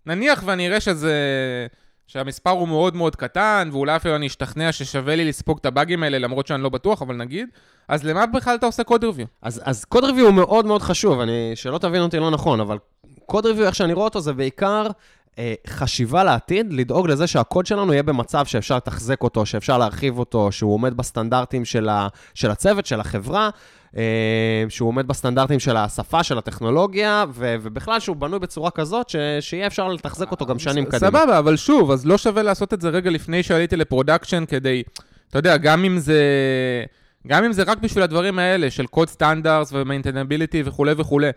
נניח 0.06 0.42
ואני 0.46 0.68
אראה 0.68 0.80
שזה, 0.80 1.12
שהמספר 2.06 2.50
הוא 2.50 2.68
מאוד 2.68 2.96
מאוד 2.96 3.16
קטן, 3.16 3.68
ואולי 3.72 3.96
אפילו 3.96 4.16
אני 4.16 4.26
אשתכנע 4.26 4.72
ששווה 4.72 5.16
לי 5.16 5.24
לספוג 5.24 5.58
את 5.60 5.66
הבאגים 5.66 6.02
האלה, 6.02 6.18
למרות 6.18 6.46
שאני 6.46 6.62
לא 6.62 6.68
בטוח, 6.68 7.02
אבל 7.02 7.16
נגיד, 7.16 7.48
אז 7.88 8.04
למה 8.04 8.26
בכלל 8.26 8.54
אתה 8.54 8.66
עושה 8.66 8.84
code 8.84 9.04
review? 9.04 9.26
אז, 9.42 9.62
אז 9.64 9.84
code 9.84 10.04
review 10.04 10.26
הוא 10.26 10.34
מאוד 10.34 10.66
מאוד 10.66 10.82
חשוב, 10.82 11.20
אני, 11.20 11.52
שלא 11.54 11.78
תבין 11.78 12.02
אותי 12.02 12.16
לא 12.16 12.30
נכון, 12.30 12.60
אבל 12.60 12.78
code 13.26 13.46
review, 13.46 13.66
איך 13.66 13.74
שאני 13.74 13.92
רואה 13.92 14.04
אותו, 14.04 14.20
זה 14.20 14.32
בעיקר 14.32 14.86
אה, 15.38 15.54
חשיבה 15.66 16.24
לעתיד, 16.24 16.72
לדאוג 16.72 17.08
לזה 17.08 17.26
שהקוד 17.26 17.66
שלנו 17.66 17.92
יהיה 17.92 18.02
במצב 18.02 18.46
שאפשר 18.46 18.76
לתחזק 18.76 19.22
אותו, 19.22 19.46
שאפשר 19.46 19.78
להרחיב 19.78 20.18
אותו, 20.18 20.52
שהוא 20.52 20.74
עומד 20.74 20.96
בסטנדרטים 20.96 21.64
של, 21.64 21.88
ה, 21.88 22.08
של 22.34 22.50
הצוות, 22.50 22.86
של 22.86 23.00
החברה, 23.00 23.50
אה, 23.96 24.64
שהוא 24.68 24.88
עומד 24.88 25.08
בסטנדרטים 25.08 25.60
של 25.60 25.76
השפה, 25.76 26.22
של 26.22 26.38
הטכנולוגיה, 26.38 27.24
ו, 27.30 27.56
ובכלל 27.62 28.00
שהוא 28.00 28.16
בנוי 28.16 28.38
בצורה 28.38 28.70
כזאת 28.70 29.08
ש, 29.08 29.16
שיהיה 29.40 29.66
אפשר 29.66 29.88
לתחזק 29.88 30.30
אותו 30.30 30.46
גם 30.46 30.58
שנים 30.58 30.84
קדימה. 30.84 30.98
סבבה, 30.98 31.38
אבל 31.38 31.56
שוב, 31.56 31.90
אז 31.90 32.06
לא 32.06 32.18
שווה 32.18 32.42
לעשות 32.42 32.74
את 32.74 32.80
זה 32.80 32.88
רגע 32.88 33.10
לפני 33.10 33.42
שעליתי 33.42 33.76
ל 33.76 33.82
production 33.82 34.44
כדי, 34.48 34.82
אתה 35.30 35.38
יודע, 35.38 35.56
גם 35.56 35.84
אם 35.84 35.98
זה... 35.98 36.22
גם 37.26 37.44
אם 37.44 37.52
זה 37.52 37.62
רק 37.62 37.78
בשביל 37.78 38.04
הדברים 38.04 38.38
האלה 38.38 38.70
של 38.70 38.86
code 38.86 39.08
standards 39.08 39.70
ו 39.72 39.78
maintainability 39.78 40.62
וכולי 40.66 40.92
וכולי, 40.96 41.30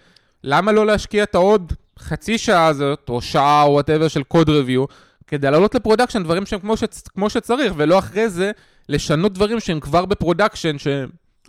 למה 0.43 0.71
לא 0.71 0.85
להשקיע 0.85 1.23
את 1.23 1.35
העוד 1.35 1.73
חצי 1.97 2.37
שעה 2.37 2.67
הזאת, 2.67 3.09
או 3.09 3.21
שעה 3.21 3.63
או 3.63 3.71
whatever 3.71 4.07
של 4.07 4.23
code 4.23 4.49
review, 4.49 4.85
כדי 5.27 5.51
לעלות 5.51 5.75
ל 5.75 5.80
production 5.80 6.23
דברים 6.23 6.45
שהם 6.45 6.59
כמו, 6.59 6.77
שצ... 6.77 7.07
כמו 7.07 7.29
שצריך, 7.29 7.73
ולא 7.77 7.99
אחרי 7.99 8.29
זה 8.29 8.51
לשנות 8.89 9.33
דברים 9.33 9.59
שהם 9.59 9.79
כבר 9.79 10.05
ב 10.05 10.11
production, 10.11 10.77
ש... 10.77 10.87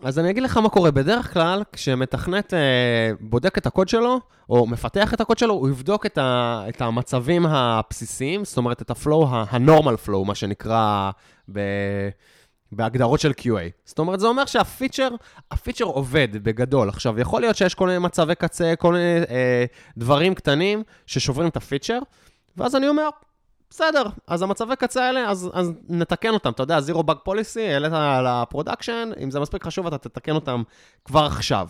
אז 0.03 0.19
אני 0.19 0.31
אגיד 0.31 0.43
לך 0.43 0.57
מה 0.57 0.69
קורה. 0.69 0.91
בדרך 0.91 1.33
כלל, 1.33 1.63
כשמתכנת 1.73 2.55
אה, 2.55 3.11
בודק 3.21 3.59
את 3.59 3.67
הקוד 3.67 3.89
שלו, 3.89 4.21
או 4.51 4.67
מפתח 4.67 5.15
את 5.15 5.21
הקוד 5.21 5.39
שלו, 5.39 5.55
הוא 5.55 5.69
יבדוק 5.69 6.07
את, 6.07 6.19
ה, 6.19 6.65
את 6.69 6.81
המצבים 6.81 7.47
הבסיסיים, 7.47 8.45
זאת 8.45 8.57
אומרת, 8.57 8.83
את 8.83 8.91
ה-flow, 8.91 9.27
ה-normal 9.27 10.09
flow, 10.09 10.25
מה 10.27 10.35
שנקרא 10.35 11.11
ב... 11.53 11.61
בהגדרות 12.73 13.21
של 13.21 13.33
QA. 13.41 13.71
זאת 13.85 13.99
אומרת, 13.99 14.21
זה 14.21 14.27
אומר 14.27 14.47
שה 14.47 14.64
feature, 14.64 15.09
ה 15.51 15.55
feature 15.55 15.85
עובד 15.85 16.29
בגדול. 16.33 16.89
עכשיו, 16.89 17.21
יכול 17.21 17.41
להיות 17.41 17.57
שיש 17.57 17.75
כל 17.75 17.87
מיני 17.87 17.99
מצבי 17.99 18.35
קצה, 18.35 18.75
כל 18.79 18.93
מיני 18.93 19.19
אה, 19.31 19.65
דברים 19.97 20.35
קטנים 20.35 20.83
ששוברים 21.07 21.49
את 21.49 21.57
ה 21.57 21.62
feature, 21.62 21.99
ואז 22.57 22.77
אני 22.77 22.89
אומר, 22.89 23.09
בסדר, 23.71 24.03
אז 24.27 24.43
המצבי 24.43 24.77
קצה 24.77 25.07
האלה, 25.07 25.31
אז, 25.31 25.51
אז 25.53 25.73
נתקן 25.89 26.35
אותם. 26.35 26.51
אתה 26.51 26.63
יודע, 26.63 26.81
zero 26.81 27.03
bug 27.03 27.17
policy, 27.25 27.69
העלית 27.69 27.93
ל 28.25 28.32
production, 28.32 29.11
אם 29.23 29.31
זה 29.31 29.41
מספיק 29.41 29.65
חשוב, 29.65 29.87
אתה 29.87 29.99
תתקן 29.99 30.35
אותם 30.35 30.63
כבר 31.05 31.25
עכשיו. 31.25 31.69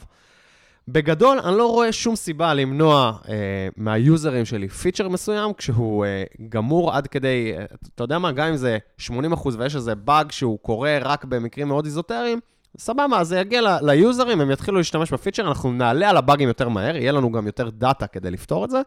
בגדול, 0.92 1.38
אני 1.38 1.56
לא 1.56 1.70
רואה 1.70 1.92
שום 1.92 2.16
סיבה 2.16 2.54
למנוע 2.54 3.12
אה, 3.28 3.68
מה 3.76 3.96
users 3.96 4.44
שלי 4.44 4.68
feature 4.68 5.08
מסוים, 5.08 5.52
כשהוא 5.52 6.04
אה, 6.04 6.24
גמור 6.48 6.92
עד 6.92 7.06
כדי, 7.06 7.52
אה, 7.56 7.64
אתה 7.94 8.04
יודע 8.04 8.18
מה, 8.18 8.32
גם 8.32 8.48
אם 8.48 8.56
זה 8.56 8.78
80% 9.00 9.10
ויש 9.58 9.76
איזה 9.76 9.94
באג 9.94 10.30
שהוא 10.30 10.58
קורה 10.58 10.98
רק 11.02 11.24
במקרים 11.24 11.68
מאוד 11.68 11.84
איזוטריים, 11.84 12.40
סבבה, 12.78 13.20
אז 13.20 13.28
זה 13.28 13.40
יגיע 13.40 13.78
ליוזרים, 13.82 14.40
הם 14.40 14.50
יתחילו 14.50 14.76
להשתמש 14.78 15.12
בפיצ'ר, 15.12 15.48
אנחנו 15.48 15.72
נעלה 15.72 16.10
על 16.10 16.16
הבאגים 16.16 16.48
יותר 16.48 16.68
מהר, 16.68 16.96
יהיה 16.96 17.12
לנו 17.12 17.32
גם 17.32 17.46
יותר 17.46 17.70
דאטה 17.70 18.06
כדי 18.06 18.30
לפתור 18.30 18.64
את 18.64 18.70
זה, 18.70 18.80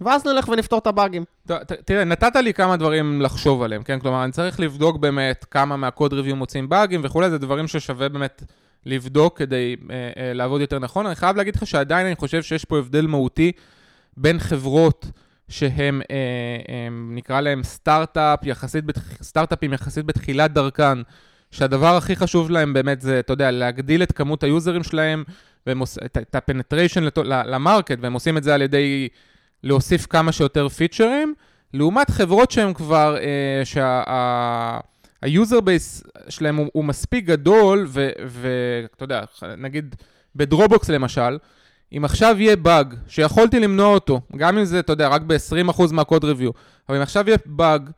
ואז 0.00 0.26
נלך 0.26 0.48
ונפתור 0.48 0.78
את 0.78 0.86
הבאגים. 0.86 1.24
תראה, 1.84 2.04
נתת 2.04 2.36
לי 2.36 2.54
כמה 2.54 2.76
דברים 2.76 3.22
לחשוב 3.22 3.62
עליהם, 3.62 3.82
כן? 3.82 4.00
כלומר, 4.00 4.24
אני 4.24 4.32
צריך 4.32 4.60
לבדוק 4.60 4.96
באמת 4.96 5.44
כמה 5.50 5.76
מהקוד 5.76 6.12
ריוויו 6.12 6.36
מוצאים 6.36 6.68
באגים 6.68 7.00
וכולי, 7.04 7.30
זה 7.30 7.38
דברים 7.38 7.68
ששווה 7.68 8.08
באמת 8.08 8.42
לבדוק 8.86 9.38
כדי 9.38 9.76
uh, 9.78 9.82
uh, 9.82 9.90
לעבוד 10.34 10.60
יותר 10.60 10.78
נכון. 10.78 11.06
אני 11.06 11.14
חייב 11.14 11.36
להגיד 11.36 11.56
לך 11.56 11.66
שעדיין 11.66 12.06
אני 12.06 12.16
חושב 12.16 12.42
שיש 12.42 12.64
פה 12.64 12.78
הבדל 12.78 13.06
מהותי 13.06 13.52
בין 14.16 14.38
חברות 14.38 15.10
שהם, 15.48 16.00
uh, 16.02 16.06
um, 16.66 16.70
נקרא 17.14 17.40
להם 17.40 17.62
סטארט-אפ, 17.62 18.38
יחסית, 18.42 18.84
סטארט-אפים 19.22 19.72
יחסית 19.72 20.04
בתחילת 20.04 20.52
דרכן, 20.52 20.98
שהדבר 21.50 21.96
הכי 21.96 22.16
חשוב 22.16 22.50
להם 22.50 22.72
באמת 22.72 23.00
זה, 23.00 23.20
אתה 23.20 23.32
יודע, 23.32 23.50
להגדיל 23.50 24.02
את 24.02 24.12
כמות 24.12 24.42
ה 24.42 24.49
users 24.49 24.82
שלהם, 24.82 25.24
עוש... 25.78 25.98
את, 25.98 26.18
את 26.22 26.34
ה 26.34 26.40
penetration 26.40 27.04
ל 27.26 27.35
market, 27.35 27.98
והם 28.00 28.12
עושים 28.12 28.36
את 28.36 28.42
זה 28.42 28.54
על 28.54 28.62
ידי 28.62 29.08
להוסיף 29.62 30.06
כמה 30.06 30.32
שיותר 30.32 30.68
features, 30.68 31.34
לעומת 31.74 32.10
חברות 32.10 32.50
שהן 32.50 32.74
כבר, 32.74 33.16
uh, 33.16 33.64
שה... 33.64 34.78
ה 35.22 35.30
user 35.30 35.60
base 35.60 36.02
שלהם 36.28 36.56
הוא, 36.56 36.66
הוא 36.72 36.84
מספיק 36.84 37.24
גדול, 37.24 37.86
ואתה 38.26 39.04
יודע, 39.04 39.22
נגיד 39.58 39.94
בדרופבוקס 40.36 40.90
למשל, 40.90 41.38
אם 41.96 42.04
עכשיו 42.04 42.36
יהיה 42.38 42.56
באג 42.56 42.94
שיכולתי 43.08 43.60
למנוע 43.60 43.94
אותו, 43.94 44.20
גם 44.36 44.58
אם 44.58 44.64
זה, 44.64 44.80
אתה 44.80 44.92
יודע, 44.92 45.08
רק 45.08 45.22
ב-20% 45.22 45.82
מה 45.92 46.03
code 46.03 46.24
review, 46.24 46.50
אבל 46.88 46.96
אם 46.96 47.02
עכשיו 47.02 47.24
יהיה 47.26 47.38
באג 47.46 47.90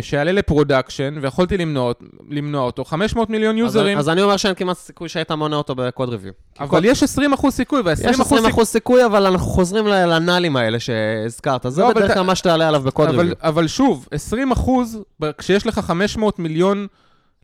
שיעלה 0.00 0.32
ל 0.32 0.39
production, 0.39 1.14
ויכולתי 1.20 1.58
למנוע, 1.58 1.92
למנוע 2.30 2.62
אותו, 2.62 2.84
500 2.84 3.30
מיליון 3.30 3.58
users. 3.58 3.98
אז, 3.98 4.04
אז 4.04 4.08
אני 4.08 4.22
אומר 4.22 4.36
שאין 4.36 4.54
כמעט 4.54 4.76
סיכוי 4.76 5.08
שהיית 5.08 5.30
מונע 5.30 5.56
אותו 5.56 5.74
ב 5.74 5.81
code 5.81 6.08
review. 6.08 6.32
אבל 6.60 6.68
קוד... 6.68 6.84
יש 6.84 7.02
20 7.02 7.32
אחוז 7.32 7.54
סיכוי, 7.54 7.80
וה-20 7.80 8.10
יש 8.10 8.20
20 8.20 8.46
אחוז 8.46 8.68
סיכוי, 8.68 9.04
אבל 9.04 9.26
אנחנו 9.26 9.46
חוזרים 9.46 9.86
ל 9.86 9.96
nullים 9.96 10.56
האלה 10.56 10.80
שהזכרת. 10.80 11.66
זה 11.68 11.82
לא, 11.82 11.92
בדרך 11.92 12.14
כלל 12.14 12.22
ת... 12.22 12.26
מה 12.26 12.34
שתעלה 12.34 12.68
עליו 12.68 12.82
ב 12.82 12.87
code 12.87 13.08
אבל, 13.08 13.18
review. 13.18 13.34
אבל 13.42 13.66
שוב, 13.66 14.08
20 14.10 14.52
אחוז, 14.52 14.98
כשיש 15.38 15.66
לך 15.66 15.78
500 15.78 16.38
מיליון 16.38 16.86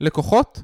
לקוחות, 0.00 0.62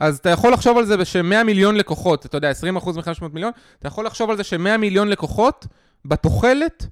אז 0.00 0.18
אתה 0.18 0.30
יכול 0.30 0.52
לחשוב 0.52 0.78
על 0.78 0.84
זה 0.84 1.04
ש-100 1.04 1.44
מיליון 1.44 1.76
לקוחות, 1.76 2.26
אתה 2.26 2.36
יודע, 2.36 2.50
20% 2.50 2.54
מ-500 2.72 3.28
מיליון, 3.32 3.52
אתה 3.78 3.88
יכול 3.88 4.06
לחשוב 4.06 4.30
על 4.30 4.36
זה 4.36 4.44
ש-100 4.44 4.76
מיליון 4.78 5.08
לקוחות 5.08 5.66
בתוחלת, 6.04 6.86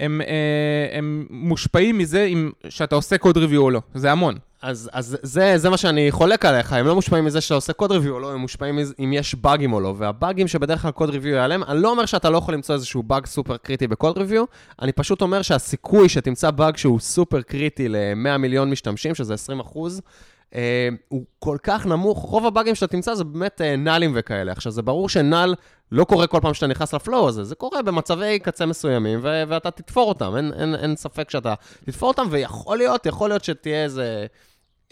הם, 0.00 0.20
אה, 0.20 0.98
הם 0.98 1.26
מושפעים 1.30 1.98
מזה 1.98 2.24
אם, 2.24 2.50
שאתה 2.68 2.94
עושה 2.94 3.18
קוד 3.18 3.36
ריוויו 3.36 3.62
או 3.62 3.70
לא. 3.70 3.80
זה 3.94 4.12
המון. 4.12 4.34
אז, 4.62 4.90
אז 4.92 5.18
זה, 5.22 5.58
זה 5.58 5.70
מה 5.70 5.76
שאני 5.76 6.10
חולק 6.10 6.44
עליך, 6.44 6.72
הם 6.72 6.86
לא 6.86 6.94
מושפעים 6.94 7.24
מזה 7.24 7.40
שאתה 7.40 7.54
עושה 7.54 7.72
קוד 7.72 7.92
ריוויו 7.92 8.14
או 8.14 8.20
לא, 8.20 8.32
הם 8.32 8.40
מושפעים 8.40 8.76
מזה, 8.76 8.94
אם 8.98 9.12
יש 9.12 9.34
באגים 9.34 9.72
או 9.72 9.80
לא, 9.80 9.94
והבאגים 9.98 10.48
שבדרך 10.48 10.82
כלל 10.82 10.90
קוד 10.90 11.10
ריוויו 11.10 11.34
ייעלם, 11.34 11.62
אני 11.62 11.82
לא 11.82 11.90
אומר 11.90 12.06
שאתה 12.06 12.30
לא 12.30 12.38
יכול 12.38 12.54
למצוא 12.54 12.74
איזשהו 12.74 13.02
באג 13.02 13.26
סופר 13.26 13.56
קריטי 13.56 13.86
בקוד 13.86 14.18
ריוויו, 14.18 14.44
אני 14.82 14.92
פשוט 14.92 15.22
אומר 15.22 15.42
שהסיכוי 15.42 16.08
שתמצא 16.08 16.50
באג 16.50 16.76
שהוא 16.76 17.00
סופר 17.00 17.42
קריטי 17.42 17.88
ל-100 17.88 18.36
מיליון 18.36 18.70
משתמשים, 18.70 19.14
שזה 19.14 19.34
20 19.34 19.60
אחוז, 19.60 20.00
הוא 21.08 21.24
כל 21.38 21.56
כך 21.62 21.86
נמוך, 21.86 22.18
רוב 22.18 22.46
הבאגים 22.46 22.74
שאתה 22.74 22.86
תמצא 22.86 23.14
זה 23.14 23.24
באמת 23.24 23.60
אה, 23.60 23.76
nullים 23.76 24.12
וכאלה. 24.14 24.52
עכשיו, 24.52 24.72
זה 24.72 24.82
ברור 24.82 25.08
ש 25.08 25.23
null 25.23 25.54
לא 25.92 26.04
קורה 26.04 26.26
כל 26.26 26.38
פעם 26.42 26.54
שאתה 26.54 26.66
נכנס 26.66 26.94
ל 26.94 27.01
flow 27.01 27.28
הזה, 27.28 27.44
זה 27.44 27.54
קורה 27.54 27.82
במצבי 27.82 28.38
קצה 28.38 28.66
מסוימים, 28.66 29.18
ו- 29.22 29.42
ואתה 29.48 29.70
תתפור 29.70 30.08
אותם, 30.08 30.36
אין, 30.36 30.52
אין, 30.52 30.74
אין 30.74 30.96
ספק 30.96 31.30
שאתה 31.30 31.54
תתפור 31.84 32.08
אותם, 32.08 32.26
ויכול 32.30 32.78
להיות, 32.78 33.06
יכול 33.06 33.30
להיות 33.30 33.44
שתהיה 33.44 33.84
איזה... 33.84 34.26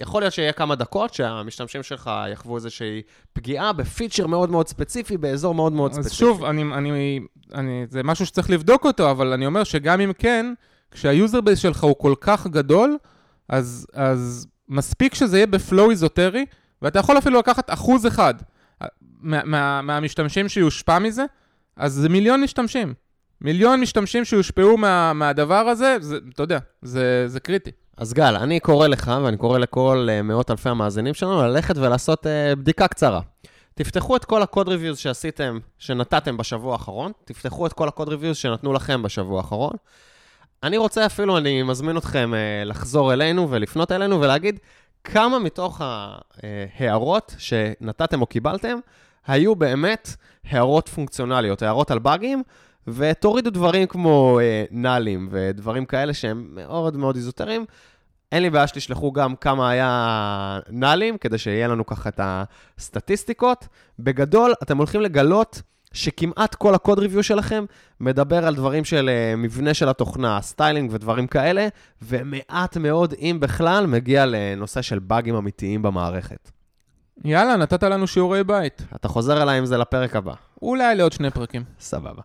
יכול 0.00 0.22
להיות 0.22 0.32
שיהיה 0.32 0.52
כמה 0.52 0.74
דקות 0.74 1.14
שהמשתמשים 1.14 1.82
שלך 1.82 2.10
יחוו 2.32 2.56
איזושהי 2.56 3.02
פגיעה 3.32 3.72
ב 3.72 3.79
feature 3.79 4.26
מאוד 4.26 4.50
מאוד 4.50 4.68
ספציפי, 4.68 5.16
באזור 5.16 5.54
מאוד 5.54 5.72
מאוד 5.72 5.92
ספציפי. 5.92 6.14
אז 6.14 6.18
שוב, 6.18 6.44
אני, 6.44 6.62
אני, 6.62 7.20
אני, 7.54 7.86
זה 7.90 8.02
משהו 8.02 8.26
שצריך 8.26 8.50
לבדוק 8.50 8.84
אותו, 8.84 9.10
אבל 9.10 9.32
אני 9.32 9.46
אומר 9.46 9.64
שגם 9.64 10.00
אם 10.00 10.12
כן, 10.12 10.54
כשה 10.90 11.18
user 11.18 11.40
base 11.40 11.58
שלך 11.58 11.84
הוא 11.84 11.94
כל 11.98 12.14
כך 12.20 12.46
גדול, 12.46 12.96
אז, 13.48 13.86
אז 13.92 14.46
מספיק 14.68 15.14
שזה 15.14 15.36
יהיה 15.36 15.46
ב 15.46 15.55
flow 15.55 15.90
איזוטרי, 15.90 16.44
ואתה 16.82 16.98
יכול 16.98 17.18
אפילו 17.18 17.38
לקחת 17.38 17.70
אחוז 17.70 18.06
אחד 18.06 18.34
מה, 19.20 19.44
מה, 19.44 19.82
מהמשתמשים 19.82 20.48
שיושפע 20.48 20.98
מזה, 20.98 21.24
אז 21.76 21.92
זה 21.92 22.08
מיליון 22.08 22.42
משתמשים. 22.42 22.94
מיליון 23.40 23.80
משתמשים 23.80 24.24
שיושפעו 24.24 24.76
מה, 24.76 25.12
מהדבר 25.12 25.54
הזה, 25.68 25.96
זה, 26.00 26.18
אתה 26.34 26.42
יודע, 26.42 26.58
זה, 26.82 27.24
זה 27.28 27.40
קריטי. 27.40 27.70
אז 27.96 28.12
גל, 28.12 28.36
אני 28.36 28.60
קורא 28.60 28.86
לך, 28.86 29.12
ואני 29.24 29.36
קורא 29.36 29.58
לכל 29.58 30.08
uh, 30.10 30.22
מאות 30.22 30.50
אלפי 30.50 30.68
המאזינים 30.68 31.14
שלנו, 31.14 31.42
ללכת 31.42 31.76
ולעשות 31.76 32.26
uh, 32.26 32.56
בדיקה 32.56 32.88
קצרה. 32.88 33.20
תפתחו 33.74 34.16
את 34.16 34.24
כל 34.24 34.42
ה 34.42 34.47
code 34.47 34.68
reviews 34.68 34.98
שעשיתם, 34.98 35.58
שנתתם 35.78 36.36
בשבוע 36.36 36.72
האחרון, 36.72 37.12
תפתחו 37.24 37.66
את 37.66 37.72
כל 37.72 37.88
ה 37.88 37.92
code 37.92 38.08
reviews 38.08 38.36
שנתנו 38.36 38.72
לכם 38.72 39.02
בשבוע 39.02 39.38
האחרון. 39.38 39.72
אני 40.62 40.76
רוצה 40.76 41.06
אפילו, 41.06 41.38
אני 41.38 41.62
מזמין 41.62 41.96
אתכם 41.96 42.32
uh, 42.32 42.68
לחזור 42.68 43.12
אלינו 43.12 43.50
ולפנות 43.50 43.92
אלינו 43.92 44.20
ולהגיד 44.20 44.60
כמה 45.04 45.38
מתוך 45.38 45.80
ההערות 46.78 47.34
שנתתם 47.38 48.20
או 48.20 48.26
קיבלתם, 48.26 48.78
היו 49.26 49.56
באמת 49.56 50.08
הערות 50.44 50.88
פונקציונליות, 50.88 51.62
הערות 51.62 51.90
על 51.90 51.98
באגים, 51.98 52.42
ותורידו 52.88 53.50
דברים 53.50 53.86
כמו 53.86 54.40
אה, 54.42 54.64
נאלים 54.70 55.28
ודברים 55.30 55.84
כאלה 55.84 56.14
שהם 56.14 56.48
מאוד 56.50 56.96
מאוד 56.96 57.16
איזוטריים. 57.16 57.64
אין 58.32 58.42
לי 58.42 58.50
בעיה 58.50 58.66
שתשלחו 58.66 59.12
גם 59.12 59.36
כמה 59.36 59.70
היה 59.70 60.58
נאלים, 60.70 61.18
כדי 61.18 61.38
שיהיה 61.38 61.68
לנו 61.68 61.86
ככה 61.86 62.08
את 62.08 62.20
הסטטיסטיקות. 62.22 63.68
בגדול, 63.98 64.54
אתם 64.62 64.78
הולכים 64.78 65.00
לגלות 65.00 65.62
שכמעט 65.92 66.54
כל 66.54 66.74
ה 66.74 66.79
code 66.79 66.98
review 66.98 67.22
שלכם 67.22 67.64
מדבר 68.00 68.46
על 68.46 68.54
דברים 68.54 68.84
של 68.84 69.10
uh, 69.10 69.36
מבנה 69.36 69.74
של 69.74 69.88
התוכנה, 69.88 70.40
styling 70.40 70.90
ודברים 70.92 71.26
כאלה, 71.26 71.68
ומעט 72.02 72.76
מאוד, 72.76 73.14
אם 73.20 73.36
בכלל, 73.40 73.86
מגיע 73.86 74.26
לנושא 74.26 74.82
של 74.82 74.98
באגים 74.98 75.34
אמיתיים 75.34 75.82
במערכת. 75.82 76.50
יאללה, 77.24 77.56
נתת 77.56 77.82
לנו 77.82 78.06
שיעורי 78.06 78.44
בית. 78.44 78.82
אתה 78.94 79.08
חוזר 79.08 79.42
אליי 79.42 79.58
עם 79.58 79.66
זה 79.66 79.78
לפרק 79.78 80.16
הבא. 80.16 80.34
אולי 80.62 80.94
לעוד 80.96 81.12
שני 81.12 81.30
פרקים. 81.30 81.64
סבבה. 81.80 82.22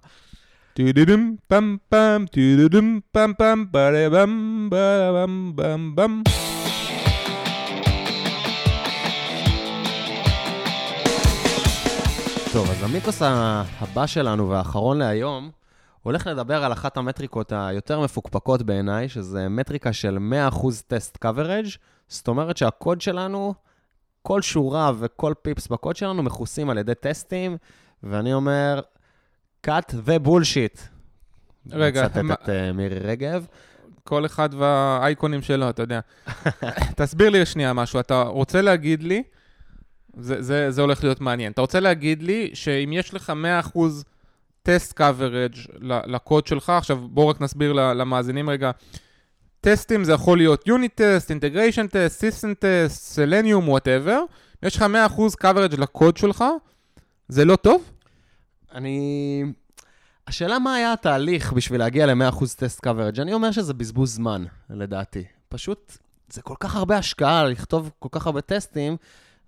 טו-דה-דם, 0.74 1.36
פם 1.48 1.76
פם, 1.90 2.26
טו-דה-דם, 2.32 3.00
פם 3.12 3.32
פם, 3.38 3.66
בלה-בם, 3.72 4.68
בלה-בם, 4.72 5.52
בם 5.56 5.96
בם. 5.96 6.22
טוב, 12.54 12.70
אז 12.70 12.84
המיתוס 12.84 13.22
הבא 13.80 14.06
שלנו 14.06 14.50
והאחרון 14.50 14.98
להיום, 14.98 15.52
הולך 16.04 16.28
לדבר 16.28 16.64
על 16.64 16.74
אחת 16.74 16.98
המטריקות 16.98 17.52
היותר 17.56 18.00
מפוקפקות 18.00 18.62
בעיניי, 18.62 19.10
שזה 19.10 19.50
מטריקה 19.50 19.94
של 19.94 20.18
100% 20.52 20.68
טסט 20.88 21.26
coverage, 21.26 21.78
זאת 22.08 22.28
אומרת 22.28 22.58
שהקוד 22.58 23.02
שלנו, 23.02 23.54
כל 24.22 24.42
שורה 24.42 24.92
וכל 25.00 25.34
פיפס 25.42 25.68
בקוד 25.68 25.96
שלנו 25.96 26.24
מכוסים 26.24 26.70
על 26.70 26.78
ידי 26.78 26.96
טסטים, 26.96 27.58
ואני 28.04 28.34
אומר, 28.34 28.82
cut 29.68 29.90
the 29.90 30.28
bullshit. 30.28 30.80
רגע, 31.72 32.04
מצטט 32.04 32.18
מה- 32.18 32.34
את 32.34 32.50
uh, 32.50 32.74
מירי 32.74 33.00
רגב. 33.00 33.46
כל 34.04 34.26
אחד 34.26 34.50
והאייקונים 34.54 35.42
שלו, 35.42 35.70
אתה 35.70 35.84
יודע. 35.84 36.00
תסביר 36.98 37.30
לי 37.30 37.46
שנייה 37.46 37.74
משהו. 37.74 38.00
אתה 38.00 38.22
רוצה 38.22 38.62
להגיד 38.62 39.04
לי, 39.04 39.24
זה, 40.20 40.42
זה, 40.42 40.72
זה 40.72 40.82
הולך 40.82 41.04
להיות 41.04 41.22
מעניין, 41.22 41.52
אתה 41.52 41.62
רוצה 41.62 41.80
להגיד 41.80 42.24
לי 42.24 42.50
שאם 42.54 42.94
יש 42.94 43.14
לך 43.14 43.34
100% 43.74 43.80
טסט 44.64 45.02
ל- 45.82 46.14
לקוד 46.16 46.48
שלך, 46.48 46.70
עכשיו 46.70 46.98
בואו 46.98 47.28
רק 47.28 47.42
נסביר 47.42 47.74
למאזינים 47.74 48.50
רגע. 48.50 48.72
testים 49.62 50.04
זה 50.04 50.12
יכול 50.12 50.38
להיות 50.38 50.68
unit 50.68 51.02
test, 51.02 51.30
integration 51.30 51.88
test, 51.88 52.20
system 52.20 52.54
test, 52.54 53.02
Selenium, 53.04 53.70
whatever. 53.70 54.24
יש 54.64 54.76
לך 54.76 54.86
100% 55.42 55.44
coverage 55.44 55.78
לקוד 55.78 56.18
שלך, 56.18 56.44
זה 57.28 57.46
לא 57.46 57.56
טוב? 57.56 57.92
אני... 58.74 59.44
השאלה 60.28 60.60
מה 60.60 60.76
היה 60.76 60.94
התהליך 60.94 61.54
בשביל 61.54 61.80
להגיע 61.80 62.06
ל-100% 62.06 62.46
test 62.58 62.88
coverage. 62.88 63.22
אני 63.22 63.34
אומר 63.34 63.52
שזה 63.52 63.74
בזבוז 63.74 64.16
זמן, 64.16 64.46
לדעתי. 64.70 65.24
פשוט, 65.50 65.98
זה 66.30 66.42
כל 66.42 66.56
כך 66.60 66.76
הרבה 66.76 66.98
השקעה 66.98 67.44
לכתוב 67.44 67.92
כל 68.00 68.10
כך 68.12 68.26
הרבה 68.26 68.42
טסטים, 68.42 68.98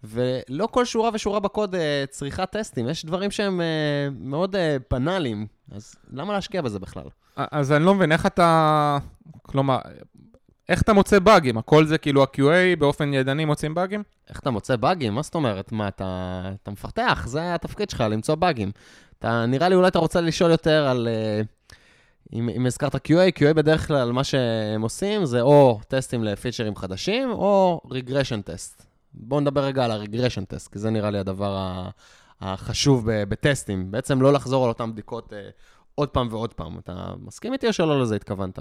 ולא 0.06 0.68
כל 0.72 0.86
שורה 0.86 1.10
ושורה 1.14 1.40
בקוד 1.40 1.76
אה, 1.76 2.04
צריכה 2.10 2.46
טסטים. 2.46 2.90
יש 2.90 3.06
דברים 3.06 3.32
שהם 3.32 3.62
אה, 3.62 3.66
מאוד 4.20 4.56
אה, 4.56 4.78
בנאליים, 4.92 5.48
אז 5.72 5.96
למה 6.14 6.34
להשקיע 6.34 6.62
בזה 6.62 6.80
בכלל? 6.80 7.08
אז 7.36 7.72
אני 7.72 7.86
לא 7.86 7.96
מבין, 7.96 8.12
איך 8.12 8.26
אתה... 8.26 8.98
כלומר, 9.42 9.78
איך 10.70 10.82
אתה 10.82 10.94
מוצא 10.94 11.20
באגים? 11.20 11.58
הכל 11.58 11.86
זה 11.86 11.98
כאילו 11.98 12.24
ה-QA 12.24 12.80
באופן 12.80 13.14
ידני 13.14 13.46
מוצאים 13.46 13.74
באגים? 13.74 14.04
איך 14.30 14.40
אתה 14.40 14.52
מוצא 14.52 14.76
באגים? 14.76 15.14
מה 15.14 15.22
זאת 15.22 15.36
אומרת? 15.36 15.72
מה, 15.72 15.88
אתה, 15.88 16.42
אתה 16.64 16.72
מפתח, 16.72 17.24
זה 17.28 17.56
התפקיד 17.56 17.90
שלך, 17.90 18.02
למצוא 18.02 18.36
באגים. 18.36 18.72
אתה, 19.20 19.46
נראה 19.46 19.70
לי 19.70 19.76
אולי 19.76 19.88
אתה 19.88 20.00
רוצה 20.00 20.22
לשאול 20.22 20.52
יותר 20.52 20.88
על... 20.88 21.08
אה, 21.08 21.42
אם, 22.34 22.50
אם 22.50 22.66
הזכרת 22.66 22.96
QA, 22.96 23.40
QA 23.40 23.54
בדרך 23.54 23.88
כלל 23.88 24.12
מה 24.12 24.24
שהם 24.24 24.82
עושים 24.82 25.26
זה 25.26 25.42
או 25.42 25.80
טסטים 25.88 26.24
לפיצ'רים 26.24 26.76
חדשים, 26.76 27.32
או 27.32 27.82
רגרשן 27.92 28.42
טסט. 28.42 28.86
בואו 29.18 29.40
נדבר 29.40 29.64
רגע 29.64 29.86
על 29.86 29.92
הרגרשן 29.92 30.46
טסט, 30.46 30.72
כי 30.72 30.80
זה 30.80 30.90
נראה 30.90 31.10
לי 31.10 31.18
הדבר 31.20 31.84
החשוב 32.42 33.10
בטסטים. 33.12 33.92
בעצם 33.92 34.22
לא 34.22 34.34
לחזור 34.34 34.64
על 34.64 34.70
אותן 34.70 34.92
בדיקות 34.92 35.34
אה, 35.34 35.50
עוד 35.96 36.10
פעם 36.10 36.28
ועוד 36.32 36.54
פעם. 36.54 36.80
אתה 36.80 37.14
מסכים 37.20 37.54
איתי 37.54 37.68
או 37.68 37.74
שלא 37.74 38.02
לזה 38.02 38.16
התכוונת? 38.16 38.60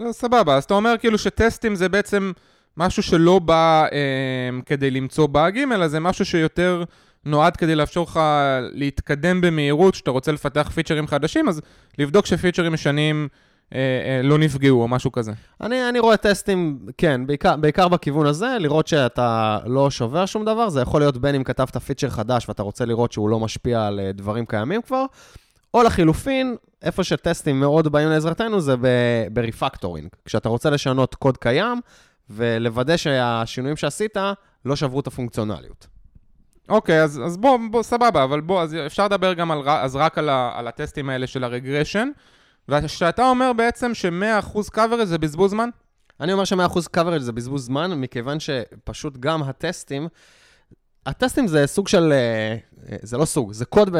לא, 0.00 0.12
סבבה, 0.12 0.56
אז 0.56 0.64
אתה 0.64 0.74
אומר 0.74 0.94
כאילו 0.98 1.18
שטסטים 1.18 1.74
זה 1.74 1.88
בעצם 1.88 2.32
משהו 2.76 3.02
שלא 3.02 3.38
בא 3.38 3.86
אה, 3.92 4.62
כדי 4.66 4.90
למצוא 4.90 5.26
באגים, 5.26 5.72
אלא 5.72 5.88
זה 5.88 6.00
משהו 6.00 6.24
שיותר 6.24 6.84
נועד 7.24 7.56
כדי 7.56 7.74
לאפשר 7.74 8.02
לך 8.02 8.20
להתקדם 8.72 9.40
במהירות, 9.40 9.94
שאתה 9.94 10.10
רוצה 10.10 10.32
לפתח 10.32 10.70
פיצ'רים 10.74 11.06
חדשים, 11.06 11.48
אז 11.48 11.60
לבדוק 11.98 12.26
שפיצ'רים 12.26 12.72
אה, 12.72 13.26
לא 14.22 14.38
נפגעו 14.38 14.82
או 14.82 14.88
משהו 14.88 15.12
כזה. 15.12 15.32
אני, 15.60 15.88
אני 15.88 15.98
רואה 15.98 16.16
טסטים, 16.16 16.86
כן, 16.98 17.26
בעיקר, 17.26 17.56
בעיקר 17.56 17.88
בכיוון 17.88 18.26
הזה, 18.26 18.56
לראות 18.60 18.86
שאתה 18.86 19.58
לא 19.66 19.90
שובר 19.90 20.26
שום 20.26 20.44
דבר, 20.44 20.68
זה 20.68 20.80
יכול 20.80 21.00
להיות 21.00 21.16
בין 21.16 21.34
אם 21.34 21.44
כתבת 21.44 21.76
פיצ'ר 21.76 22.10
חדש 22.10 22.48
ואתה 22.48 22.62
רוצה 22.62 22.84
לראות 22.84 23.12
שהוא 23.12 23.28
לא 23.28 23.40
משפיע 23.40 23.86
על 23.86 24.00
אה, 24.00 24.12
דברים 24.12 24.46
קיימים 24.46 24.82
כבר, 24.82 25.04
או 25.74 25.82
לחילופין, 25.82 26.56
איפה 26.82 27.04
שטסטים 27.04 27.60
מאוד 27.60 27.92
באים 27.92 28.08
לעזרתנו 28.08 28.60
זה 28.60 28.74
ב 29.32 29.38
refactoring. 29.38 30.08
כשאתה 30.24 30.48
רוצה 30.48 30.70
לשנות 30.70 31.14
קוד 31.14 31.36
קיים, 31.36 31.80
ולוודא 32.30 32.96
שהשינויים 32.96 33.76
שעשית 33.76 34.16
לא 34.64 34.76
שברו 34.76 35.00
את 35.00 35.06
הפונקציונליות. 35.06 35.86
אוקיי, 36.68 37.02
אז, 37.02 37.20
אז 37.26 37.36
בוא, 37.36 37.58
בוא, 37.70 37.82
סבבה, 37.82 38.24
אבל 38.24 38.40
בוא, 38.40 38.62
אז 38.62 38.76
אפשר 38.86 39.04
לדבר 39.04 39.34
גם 39.34 39.50
על, 39.50 39.68
אז 39.68 39.96
רק 39.96 40.18
על, 40.18 40.28
ה, 40.28 40.52
על 40.54 40.68
הטסטים 40.68 41.10
האלה 41.10 41.26
של 41.26 41.44
ה 41.44 41.49
regression, 41.49 42.08
ושאתה 42.68 43.28
אומר 43.28 43.52
בעצם 43.52 43.94
ש-100% 43.94 44.58
coverage 44.74 45.04
זה 45.04 45.18
בזבוז 45.18 45.50
זמן? 45.50 45.68
אני 46.20 46.32
אומר 46.32 46.44
ש-100% 46.44 46.78
coverage 46.96 47.18
זה 47.18 47.32
בזבוז 47.32 47.64
זמן, 47.64 48.00
מכיוון 48.00 48.40
שפשוט 48.40 49.16
גם 49.16 49.42
הטסטים, 49.42 50.08
הטסטים 51.06 51.46
זה 51.46 51.66
סוג 51.66 51.88
של, 51.88 52.12
אה, 52.12 52.56
אה, 52.92 52.96
זה 53.02 53.18
לא 53.18 53.24
סוג, 53.24 53.52
זה 53.52 53.64
קוד 53.64 53.96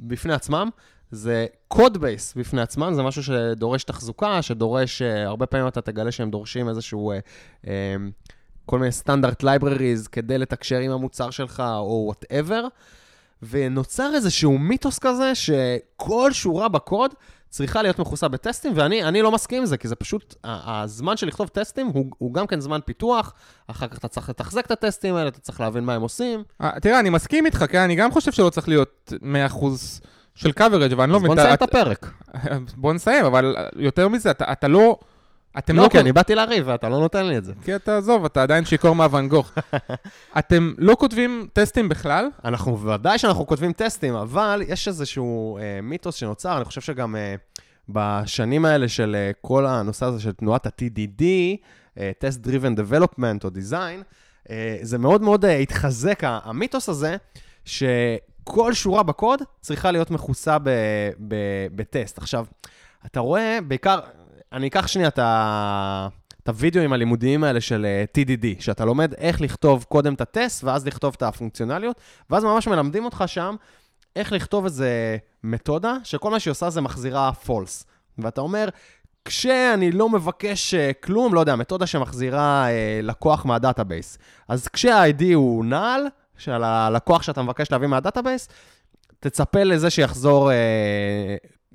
בפני 0.00 0.34
עצמם, 0.34 0.68
זה 1.10 1.46
code 1.68 1.98
base 1.98 2.34
בפני 2.34 2.60
עצמם, 2.60 2.92
זה 2.94 3.02
משהו 3.02 3.22
שדורש 3.22 3.84
תחזוקה, 3.84 4.42
שדורש, 4.42 5.02
אה, 5.02 5.26
הרבה 5.26 5.46
פעמים 5.46 5.68
אתה 5.68 5.80
תגלה 5.80 6.12
שהם 6.12 6.30
דורשים 6.30 6.68
איזשהו, 6.68 7.12
כל 8.66 8.78
מיני 8.78 8.92
standard 8.92 9.42
libraries 9.42 10.08
כדי 10.08 10.38
לתקשר 10.38 10.78
עם 10.78 10.90
המוצר 10.90 11.30
שלך 11.30 11.62
או 11.76 12.02
whatever, 12.06 12.66
ונוצר 13.42 14.10
איזשהו 14.14 14.58
מיתוס 14.58 14.98
כזה 14.98 15.34
שכל 15.34 16.32
שורה 16.32 16.68
בקוד 16.68 17.14
צריכה 17.50 17.82
להיות 17.82 17.98
מכוסה 17.98 18.28
בטסטים, 18.28 18.72
ואני 18.76 19.04
אני 19.04 19.22
לא 19.22 19.32
מסכים 19.32 19.58
עם 19.58 19.66
זה, 19.66 19.76
כי 19.76 19.88
זה 19.88 19.94
פשוט, 19.96 20.34
הזמן 20.44 21.16
של 21.16 21.26
לכתוב 21.26 21.48
טסטים 21.48 21.86
הוא, 21.86 22.06
הוא 22.18 22.34
גם 22.34 22.46
כן 22.46 22.60
זמן 22.60 22.80
פיתוח, 22.84 23.32
אחר 23.66 23.88
כך 23.88 23.98
אתה 23.98 24.08
צריך 24.08 24.28
לתחזק 24.28 24.66
את 24.66 24.70
הטסטים 24.70 25.14
האלה, 25.14 25.28
אתה 25.28 25.40
צריך 25.40 25.60
להבין 25.60 25.84
מה 25.84 25.94
הם 25.94 26.02
עושים. 26.02 26.42
אה, 26.60 26.70
תראה, 26.80 27.00
אני 27.00 27.10
מסכים 27.10 27.46
איתך, 27.46 27.64
כן? 27.68 27.80
אני 27.80 27.94
גם 27.94 28.12
חושב 28.12 28.32
שלא 28.32 28.50
צריך 28.50 28.68
להיות 28.68 29.12
100% 29.52 29.64
של 30.34 30.50
coverage, 30.50 30.92
אבל 30.92 31.02
אני 31.02 31.12
לא 31.12 31.16
אז 31.16 31.22
בוא 31.22 31.28
מבין... 31.28 31.38
נסיים 31.38 31.54
את 31.54 31.62
הפרק. 31.62 32.10
בוא 32.76 32.92
נסיים, 32.92 33.24
אבל 33.24 33.56
יותר 33.76 34.08
מזה, 34.08 34.30
אתה, 34.30 34.52
אתה 34.52 34.68
לא... 34.68 34.98
אתם 35.58 35.76
לא, 35.76 35.82
לא... 35.82 35.88
כי 35.88 36.00
אני 36.00 36.12
באתי 36.12 36.34
לריב 36.34 36.64
ואתה 36.66 36.88
לא 36.88 36.98
נותן 36.98 37.26
לי 37.26 37.38
את 37.38 37.44
זה. 37.44 37.52
כי 37.64 37.76
אתה, 37.76 37.98
עזוב, 37.98 38.24
אתה 38.24 38.42
עדיין 38.42 38.64
שיכור 38.64 38.94
מהוואן 38.94 39.28
גוך. 39.28 39.52
אתם 40.38 40.74
לא 40.78 40.94
כותבים 40.98 41.48
טסטים 41.52 41.88
בכלל? 41.88 42.28
אנחנו, 42.44 42.82
ודאי 42.82 43.18
שאנחנו 43.18 43.46
כותבים 43.46 43.72
טסטים, 43.72 44.14
אבל 44.14 44.62
יש 44.68 44.88
איזשהו 44.88 45.58
אה, 45.58 45.80
מיתוס 45.82 46.14
שנוצר, 46.14 46.56
אני 46.56 46.64
חושב 46.64 46.80
שגם 46.80 47.16
אה, 47.16 47.34
בשנים 47.88 48.64
האלה 48.64 48.88
של 48.88 49.16
אה, 49.18 49.30
כל 49.40 49.66
הנושא 49.66 50.06
הזה 50.06 50.20
של 50.20 50.32
תנועת 50.32 50.66
ה-TDD, 50.66 51.22
אה, 51.98 52.10
Test 52.20 52.46
Driven 52.46 52.78
Development 52.78 53.44
או 53.44 53.48
Design, 53.48 54.02
אה, 54.50 54.78
זה 54.82 54.98
מאוד 54.98 55.22
מאוד 55.22 55.44
אה, 55.44 55.56
התחזק, 55.56 56.20
המיתוס 56.22 56.88
הזה, 56.88 57.16
שכל 57.64 58.72
שורה 58.72 59.02
בקוד 59.02 59.42
צריכה 59.60 59.90
להיות 59.90 60.10
מכוסה 60.10 60.58
ב- 60.58 60.70
ב- 61.28 61.66
בטסט. 61.74 62.18
עכשיו, 62.18 62.46
אתה 63.06 63.20
רואה, 63.20 63.58
בעיקר, 63.68 64.00
אני 64.56 64.66
אקח 64.66 64.86
שנייה 64.86 65.08
את 65.08 65.18
ה... 65.18 66.08
את 66.42 66.48
הווידאוים 66.48 66.92
הלימודיים 66.92 67.44
האלה 67.44 67.60
של 67.60 67.86
אה, 67.86 68.04
TDD, 68.18 68.62
שאתה 68.62 68.84
לומד 68.84 69.14
איך 69.14 69.40
לכתוב 69.40 69.84
קודם 69.88 70.14
את 70.14 70.20
הטסט, 70.20 70.64
ואז 70.64 70.86
לכתוב 70.86 71.14
את 71.16 71.22
הפונקציונליות, 71.22 72.00
ואז 72.30 72.44
ממש 72.44 72.68
מלמדים 72.68 73.04
אותך 73.04 73.24
שם 73.26 73.56
איך 74.16 74.32
לכתוב 74.32 74.64
איזה 74.64 75.16
מתודה, 75.44 75.96
שכל 76.04 76.30
מה 76.30 76.40
שהיא 76.40 76.50
עושה 76.50 76.70
זה 76.70 76.80
מחזירה 76.80 77.30
false. 77.46 77.84
ואתה 78.18 78.40
אומר, 78.40 78.68
כשאני 79.24 79.92
לא 79.92 80.08
מבקש 80.08 80.74
אה, 80.74 80.92
כלום, 80.92 81.34
לא 81.34 81.40
יודע, 81.40 81.56
מתודה 81.56 81.86
שמחזירה 81.86 82.68
אה, 82.68 83.00
לקוח 83.02 83.44
מה 83.44 83.58
database. 83.58 84.18
אז 84.48 84.68
כשה-ID 84.68 85.24
הוא 85.34 85.64
null, 85.64 86.02
של 86.38 86.62
הלקוח 86.64 87.22
שאתה 87.22 87.42
מבקש 87.42 87.72
להביא 87.72 87.88
מה 87.88 87.99
database, 87.99 88.48
תצפה 89.20 89.62
לזה 89.62 89.90
שיחזור, 89.90 90.50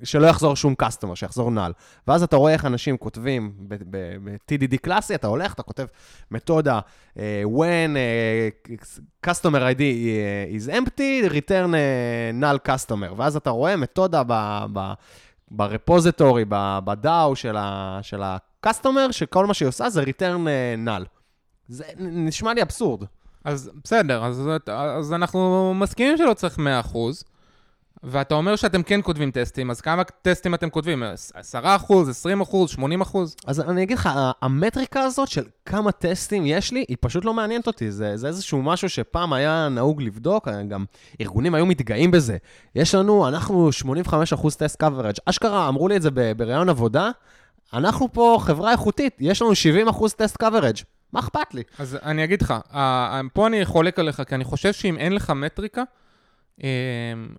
שלא 0.04 0.26
יחזור 0.26 0.56
שום 0.56 0.74
customer, 0.78 1.14
שיחזור 1.14 1.50
null. 1.50 1.72
ואז 2.08 2.22
אתה 2.22 2.36
רואה 2.36 2.52
איך 2.52 2.64
אנשים 2.64 2.96
כותבים 2.96 3.52
ב-TDD 3.68 4.76
קלאסי, 4.82 5.14
אתה 5.14 5.26
הולך, 5.26 5.54
אתה 5.54 5.62
כותב 5.62 5.86
מתודה, 6.30 6.80
אה, 7.18 7.42
when 7.46 7.96
אה, 7.96 8.48
customer 9.26 9.60
ID 9.76 9.80
is 10.58 10.70
empty, 10.70 11.30
return 11.30 11.74
אה, 11.74 12.30
null 12.40 12.68
customer. 12.68 13.12
ואז 13.16 13.36
אתה 13.36 13.50
רואה 13.50 13.76
מתודה 13.76 14.22
ב 15.50 15.58
repository, 15.58 16.44
ב 16.84 16.97
DAO 16.97 17.36
של 17.36 17.56
ה- 17.56 17.98
של 18.02 18.22
ה-customer, 18.22 19.12
שכל 19.12 19.46
מה 19.46 19.54
שהיא 19.54 19.68
עושה 19.68 19.90
זה 19.90 20.02
return 20.02 20.48
אה, 20.48 20.74
null. 20.86 21.04
זה 21.68 21.84
נשמע 21.98 22.54
לי 22.54 22.62
אבסורד. 22.62 23.04
אז 23.44 23.70
בסדר, 23.84 24.24
אז, 24.24 24.42
אז 24.98 25.12
אנחנו 25.12 25.74
מסכימים 25.74 26.16
שלא 26.16 26.34
צריך 26.34 26.58
100%, 26.58 26.60
ואתה 28.02 28.34
אומר 28.34 28.56
שאתם 28.56 28.82
כן 28.82 29.00
כותבים 29.02 29.30
טסטים, 29.30 29.70
אז 29.70 29.80
כמה 29.80 30.04
טסטים 30.04 30.54
אתם 30.54 30.70
כותבים? 30.70 31.02
10%, 31.02 31.06
20%, 31.56 32.76
80%? 32.76 33.16
אז 33.46 33.60
אני 33.60 33.82
אגיד 33.82 33.98
לך, 33.98 34.10
המטריקה 34.42 35.00
הזאת 35.00 35.28
של 35.28 35.44
כמה 35.66 35.92
טסטים 35.92 36.46
יש 36.46 36.72
לי, 36.72 36.84
היא 36.88 36.96
פשוט 37.00 37.24
לא 37.24 37.34
מעניינת 37.34 37.66
אותי. 37.66 37.90
זה, 37.90 38.16
זה 38.16 38.26
איזשהו 38.26 38.62
משהו 38.62 38.88
שפעם 38.88 39.32
היה 39.32 39.68
נהוג 39.68 40.02
לבדוק, 40.02 40.48
גם 40.68 40.84
ארגונים 41.20 41.54
היו 41.54 41.66
מתגאים 41.66 42.10
בזה. 42.10 42.36
יש 42.74 42.94
לנו, 42.94 43.28
אנחנו 43.28 43.70
85% 44.06 44.56
טסט 44.58 44.80
קוורג'. 44.80 45.14
אשכרה, 45.26 45.68
אמרו 45.68 45.88
לי 45.88 45.96
את 45.96 46.02
זה 46.02 46.10
בראיון 46.36 46.68
עבודה, 46.68 47.10
אנחנו 47.74 48.12
פה 48.12 48.38
חברה 48.40 48.72
איכותית, 48.72 49.16
יש 49.20 49.42
לנו 49.42 49.52
70% 49.90 50.08
טסט 50.16 50.36
קוורג'. 50.36 50.76
מה 51.12 51.20
אכפת 51.20 51.54
לי? 51.54 51.62
אז 51.78 51.98
אני 52.02 52.24
אגיד 52.24 52.42
לך, 52.42 52.54
פה 53.32 53.46
אני 53.46 53.64
חולק 53.64 53.98
עליך, 53.98 54.22
כי 54.28 54.34
אני 54.34 54.44
חושב 54.44 54.72
שאם 54.72 54.98
אין 54.98 55.12
לך 55.12 55.30
מטריקה, 55.30 55.82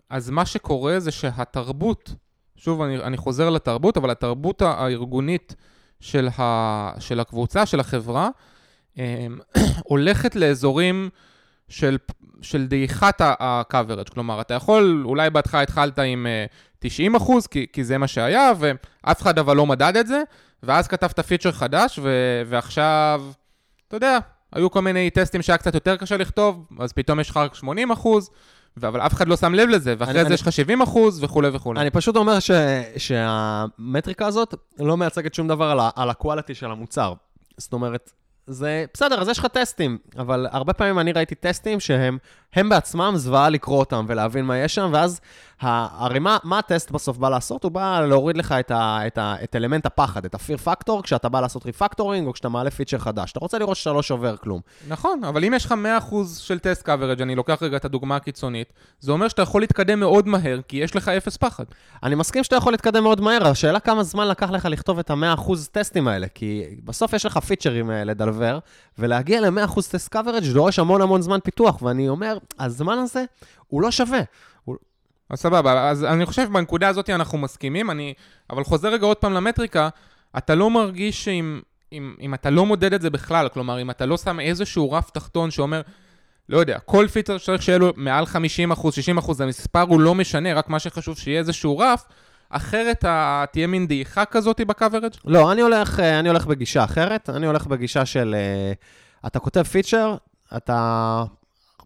אז 0.10 0.30
מה 0.30 0.46
שקורה 0.46 1.00
זה 1.00 1.12
שהתרבות, 1.12 2.16
שוב, 2.56 2.82
אני, 2.82 2.98
אני 2.98 3.18
חוזר 3.18 3.50
לתרבות, 3.50 3.98
אבל 3.98 4.12
התרבות 4.12 4.62
הארגונית 4.62 5.56
של, 6.00 6.30
ה, 6.40 6.92
של 7.00 7.20
הקבוצה, 7.20 7.66
של 7.66 7.80
החברה, 7.80 8.30
אמ, 8.98 9.04
הולכת 9.90 10.36
לאזורים 10.36 11.10
של, 11.70 11.98
של 12.42 12.68
דעיכת 12.68 13.22
ה-coverage. 13.22 14.14
כלומר, 14.14 14.42
אתה 14.42 14.54
יכול, 14.54 15.04
אולי 15.06 15.30
בהתחלה 15.30 15.62
התחלת 15.62 16.00
עם 16.00 16.28
אה, 16.28 16.46
90 16.80 17.16
אחוז, 17.16 17.48
כי, 17.48 17.66
כי 17.74 17.84
זה 17.84 17.98
מה 17.98 18.08
שהיה, 18.08 18.52
ואף 18.60 19.22
אחד 19.22 19.40
אבל 19.40 19.56
לא 19.58 19.66
מדד 19.66 19.98
את 19.98 20.08
זה, 20.08 20.24
ואז 20.64 20.88
כתבת 20.88 21.20
פיצ'ר 21.20 21.52
חדש, 21.52 22.00
ו, 22.04 22.10
ועכשיו, 22.46 23.24
אתה 23.88 23.96
יודע, 23.96 24.18
היו 24.54 24.72
כל 24.72 24.82
מיני 24.82 25.10
טסטים 25.10 25.42
שהיה 25.42 25.58
קצת 25.58 25.74
יותר 25.74 25.98
קשה 25.98 26.18
לכתוב, 26.18 26.68
אז 26.80 26.94
פתאום 26.94 27.20
יש 27.20 27.30
לך 27.30 27.38
רק 27.38 27.56
80 27.56 27.92
אחוז, 27.92 28.30
אבל 28.78 29.02
אף 29.02 29.14
אחד 29.14 29.28
לא 29.28 29.36
שם 29.38 29.54
לב 29.54 29.70
לזה, 29.70 29.96
ואחרי 29.98 30.20
אני- 30.22 30.28
זה 30.28 30.34
יש 30.34 30.42
לך 30.42 30.52
70 30.52 30.82
אחוז 30.82 31.24
וכולי 31.24 31.50
וכולי. 31.54 31.82
אני 31.82 31.90
פשוט 31.90 32.16
אומר 32.16 32.40
ש, 32.40 32.52
שהמטריקה 32.98 34.28
הזאת 34.28 34.54
לא 34.80 34.98
מייצגת 34.98 35.34
שום 35.34 35.48
דבר 35.48 35.66
על, 35.66 35.80
ה, 35.80 35.90
על 35.96 36.10
הקואליטי 36.10 36.56
של 36.56 36.72
המוצר. 36.72 37.14
זאת 37.58 37.74
אומרת, 37.74 38.12
זה 38.48 38.86
בסדר, 38.94 39.22
אז 39.22 39.28
יש 39.30 39.40
לך 39.40 39.46
טסטים, 39.46 39.98
אבל 40.18 40.48
הרבה 40.52 40.74
פעמים 40.74 41.00
אני 41.00 41.12
ראיתי 41.12 41.36
טסטים 41.36 41.80
שהם 41.80 42.18
הם 42.54 42.70
בעצמם 42.70 43.14
זוועה 43.16 43.50
לקרוא 43.50 43.80
אותם 43.80 44.06
ולהבין 44.08 44.46
מה 44.46 44.58
יש 44.58 44.76
שם, 44.76 44.90
ואז 44.94 45.22
הרי 45.62 46.20
מה, 46.20 46.38
מה 46.44 46.60
הטסט 46.60 46.92
בסוף 46.92 47.18
בא 47.18 47.30
לעשות? 47.30 47.64
הוא 47.64 47.72
בא 47.72 48.02
להוריד 48.02 48.38
לך 48.38 48.52
את, 48.52 48.72
ה, 48.72 49.08
את, 49.08 49.18
ה, 49.18 49.36
את 49.44 49.56
אלמנט 49.56 49.86
הפחד, 49.86 50.26
את 50.26 50.36
ה-fear 50.36 50.68
factor, 50.68 51.02
כשאתה 51.04 51.30
בא 51.30 51.42
לעשות 51.42 51.66
refactoring 51.66 52.28
או 52.28 52.34
כשאתה 52.34 52.50
מעלה 52.50 52.72
פיצ'ר 52.72 52.98
חדש. 52.98 53.32
אתה 53.32 53.40
רוצה 53.40 53.58
לראות 53.58 53.78
שאתה 53.78 53.94
לא 53.94 54.02
שובר 54.02 54.38
כלום. 54.38 54.62
נכון, 54.88 55.24
אבל 55.24 55.46
אם 55.46 55.54
יש 55.54 55.66
לך 55.66 55.76
100% 56.12 56.16
של 56.40 56.60
test 56.60 56.86
coverage, 56.86 57.22
אני 57.22 57.36
לוקח 57.36 57.64
רגע 57.64 57.78
את 57.78 57.86
הדוגמה 57.86 58.16
הקיצונית, 58.16 58.74
זה 59.00 59.12
אומר 59.12 59.28
שאתה 59.28 59.42
יכול 59.42 59.62
להתקדם 59.62 60.00
מאוד 60.00 60.28
מהר, 60.28 60.60
כי 60.68 60.78
יש 60.78 60.96
לך 60.96 61.08
אפס 61.08 61.38
פחד. 61.38 61.64
אני 62.04 62.16
מסכים 62.16 62.44
שאתה 62.44 62.56
יכול 62.56 62.74
להתקדם 62.74 63.04
מאוד 63.04 63.22
מהר, 63.22 63.48
השאלה 63.48 63.80
כמה 63.80 64.04
זמן 64.04 64.28
לקח 64.28 64.50
לך 64.50 64.66
לכתוב 64.66 65.00
את 65.00 65.10
ה-100% 65.10 65.52
טסטים 65.72 66.08
האלה, 66.08 66.28
כי 66.28 66.64
בסוף 66.84 67.14
יש 67.14 67.26
לך 67.26 67.38
פיצ'רים 67.38 67.92
אה, 67.92 68.04
לדלבר, 68.04 68.60
ולהגיע 68.98 69.42
ל-100% 69.42 69.76
טסט 69.76 70.12
קוורג' 70.12 70.44
דורש 70.54 70.80
המון 70.80 71.02
המון 71.02 71.22
זמן 71.22 71.40
פיתוח, 71.44 71.82
ואני 71.82 72.10
אומר, 72.10 72.38
הזמן 72.60 72.98
הזה 72.98 73.24
הוא 73.68 73.82
לא 73.82 73.92
שווה. 73.92 74.22
אז 75.30 75.40
סבבה, 75.40 75.90
אז 75.90 76.04
אני 76.04 76.26
חושב 76.26 76.46
שבנקודה 76.46 76.88
הזאת 76.88 77.10
אנחנו 77.10 77.38
מסכימים, 77.38 77.92
אני... 77.92 78.14
אבל 78.50 78.64
חוזר 78.64 78.90
רגע 78.94 79.06
עוד 79.06 79.18
פעם 79.18 79.34
למטריקה, 79.34 79.90
אתה 80.38 80.56
לא 80.56 80.70
מרגיש 80.70 81.26
שאם 81.26 81.62
אם, 81.94 82.16
אם 82.22 82.34
אתה 82.34 82.50
לא 82.50 82.66
מודד 82.66 82.94
את 82.94 83.02
זה 83.02 83.10
בכלל, 83.10 83.50
כלומר, 83.50 83.82
אם 83.82 83.90
אתה 83.90 84.06
לא 84.06 84.18
שם 84.18 84.40
איזשהו 84.40 84.92
רף 84.92 85.10
תחתון 85.10 85.52
שאומר, 85.52 85.82
לא 86.50 86.58
יודע, 86.58 86.80
כל 86.80 87.08
פיצר 87.08 87.38
צריך 87.40 87.62
שיהיה 87.62 87.78
לו 87.78 87.94
מעל 87.96 88.26
50 88.26 88.72
אחוז, 88.72 88.94
60 88.94 89.18
אחוז, 89.18 89.42
המספר 89.42 89.82
הוא 89.82 90.00
לא 90.02 90.16
משנה, 90.16 90.54
רק 90.54 90.70
מה 90.70 90.80
שחשוב 90.80 91.18
שיהיה 91.18 91.40
איזשהו 91.40 91.78
רף, 91.78 92.06
אחרת 92.50 93.04
ה- 93.06 93.46
תהיה 93.52 93.68
מין 93.68 93.88
דעיכה 93.88 94.26
כזאת 94.26 94.62
בקוורג'? 94.62 95.12
לא, 95.26 95.52
אני 95.52 95.62
הולך, 95.62 96.00
אה, 96.00 96.20
אני 96.20 96.30
הולך 96.30 96.46
בגישה 96.46 96.84
אחרת, 96.84 97.30
אני 97.30 97.46
הולך 97.46 97.68
בגישה 97.68 98.06
של, 98.06 98.36
אה, 98.38 98.74
אתה 99.28 99.40
כותב 99.40 99.64
פיצ'ר, 99.64 100.16
אתה 100.58 101.24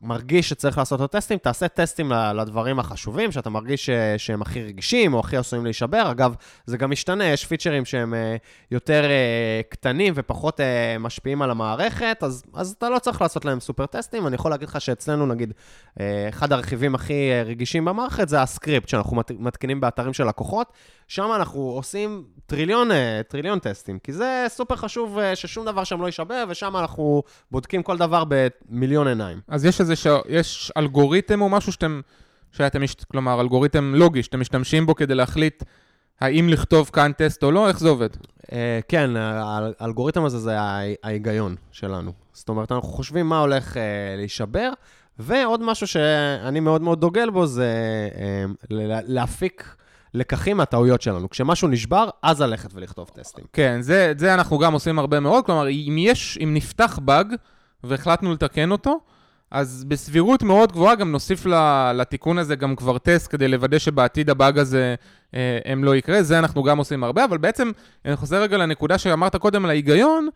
מרגיש 0.01 0.49
שצריך 0.49 0.77
לעשות 0.77 0.99
לו 0.99 1.07
טסטים, 1.07 1.37
תעשה 1.37 1.67
טסטים 1.67 2.11
לדברים 2.35 2.79
החשובים, 2.79 3.31
שאתה 3.31 3.49
מרגיש 3.49 3.85
ש- 3.85 3.89
שהם 4.17 4.41
הכי 4.41 4.63
רגישים 4.63 5.13
או 5.13 5.19
הכי 5.19 5.37
עשויים 5.37 5.65
להישבר. 5.65 6.11
אגב, 6.11 6.35
זה 6.65 6.77
גם 6.77 6.91
משתנה, 6.91 7.25
יש 7.25 7.45
פיצ'רים 7.45 7.85
שהם 7.85 8.13
אה, 8.13 8.35
יותר 8.71 9.03
אה, 9.03 9.61
קטנים 9.69 10.13
ופחות 10.15 10.59
אה, 10.59 10.65
משפיעים 10.99 11.41
על 11.41 11.51
המערכת, 11.51 12.17
אז, 12.21 12.43
אז 12.53 12.75
אתה 12.77 12.89
לא 12.89 12.99
צריך 12.99 13.21
לעשות 13.21 13.45
להם 13.45 13.59
סופר 13.59 13.85
טסטים. 13.85 14.27
אני 14.27 14.35
יכול 14.35 14.51
להגיד 14.51 14.67
לך 14.69 14.81
שאצלנו, 14.81 15.25
נגיד, 15.25 15.53
אחד 16.29 16.53
הרכיבים 16.53 16.95
הכי 16.95 17.29
רגישים 17.45 17.85
במערכת 17.85 18.29
זה 18.29 18.41
הסקריפט 18.41 18.89
שאנחנו 18.89 19.15
מת- 19.17 19.31
מתקינים 19.39 19.81
באתרים 19.81 20.13
של 20.13 20.27
לקוחות. 20.27 20.71
שם 21.07 21.29
אנחנו 21.35 21.59
עושים 21.59 22.23
טריליון, 22.45 22.89
טריליון 23.27 23.59
טסטים, 23.59 23.99
כי 23.99 24.13
זה 24.13 24.45
סופר 24.47 24.75
חשוב 24.75 25.17
ששום 25.35 25.65
דבר 25.65 25.83
שם 25.83 26.01
לא 26.01 26.05
יישבר, 26.05 26.43
ושם 26.49 26.77
אנחנו 26.77 27.23
בודקים 27.51 27.83
כל 27.83 27.97
דבר 27.97 28.23
במיליון 28.27 29.07
עיניים. 29.07 29.39
אז 29.47 29.65
יש 29.65 29.81
איזה, 29.81 29.95
ש... 29.97 30.07
יש 30.29 30.71
אלגוריתם 30.77 31.41
או 31.41 31.49
משהו 31.49 31.71
שאתם, 31.71 32.01
שאתם, 32.51 32.81
מש... 32.81 32.95
כלומר, 33.11 33.41
אלגוריתם 33.41 33.95
לוגי, 33.95 34.23
שאתם 34.23 34.39
משתמשים 34.39 34.85
בו 34.85 34.95
כדי 34.95 35.15
להחליט 35.15 35.63
האם 36.21 36.49
לכתוב 36.49 36.89
כאן 36.93 37.11
טסט 37.17 37.43
או 37.43 37.51
לא, 37.51 37.67
איך 37.67 37.79
זה 37.79 37.89
עובד? 37.89 38.09
אה, 38.51 38.79
כן, 38.87 39.15
האל- 39.17 39.73
האלגוריתם 39.79 40.25
הזה 40.25 40.39
זה 40.39 40.59
הה- 40.59 40.79
ההיגיון 41.03 41.55
שלנו. 41.71 42.11
זאת 42.33 42.49
אומרת, 42.49 42.71
אנחנו 42.71 42.87
חושבים 42.89 43.29
מה 43.29 43.39
הולך 43.39 43.77
אה, 43.77 43.81
להישבר, 44.17 44.69
ועוד 45.19 45.61
משהו 45.63 45.87
שאני 45.87 46.59
מאוד 46.59 46.81
מאוד 46.81 47.01
דוגל 47.01 47.29
בו 47.29 47.45
זה 47.45 47.71
ל- 48.69 48.99
להפיק 49.13 49.75
לקחים 50.13 50.57
מהטעויות 50.57 51.01
שלנו. 51.01 51.29
כשמשהו 51.29 51.67
נשבר, 51.67 52.09
אז 52.23 52.41
ללכת 52.41 52.69
ולכתוב 52.73 53.09
טסטים. 53.13 53.45
כן, 53.53 53.77
זה, 53.81 54.13
זה 54.17 54.33
אנחנו 54.33 54.57
גם 54.57 54.73
עושים 54.73 54.99
הרבה 54.99 55.19
מאוד, 55.19 55.45
כלומר, 55.45 55.69
אם 55.69 55.95
יש, 55.99 56.37
אם 56.43 56.53
נפתח 56.53 56.99
באג 57.03 57.33
והחלטנו 57.83 58.33
לתקן 58.33 58.71
אותו, 58.71 58.99
אז 59.51 59.85
בסבירות 59.87 60.43
מאוד 60.43 60.71
גבוהה 60.71 60.95
גם 60.95 61.11
נוסיף 61.11 61.45
לתיקון 61.93 62.37
הזה 62.37 62.55
גם 62.55 62.75
כבר 62.75 62.97
טסט 62.97 63.31
כדי 63.31 63.47
לוודא 63.47 63.79
שבעתיד 63.79 64.29
הבאג 64.29 64.59
הזה 64.59 64.95
אה, 65.35 65.59
הם 65.65 65.83
לא 65.83 65.95
יקרה, 65.95 66.23
זה 66.23 66.39
אנחנו 66.39 66.63
גם 66.63 66.77
עושים 66.77 67.03
הרבה, 67.03 67.25
אבל 67.25 67.37
בעצם, 67.37 67.71
אני 68.05 68.15
חוזר 68.15 68.41
רגע 68.41 68.57
לנקודה 68.57 68.97
שאמרת 68.97 69.35
קודם 69.35 69.65
על 69.65 69.69
ההיגיון, 69.69 70.29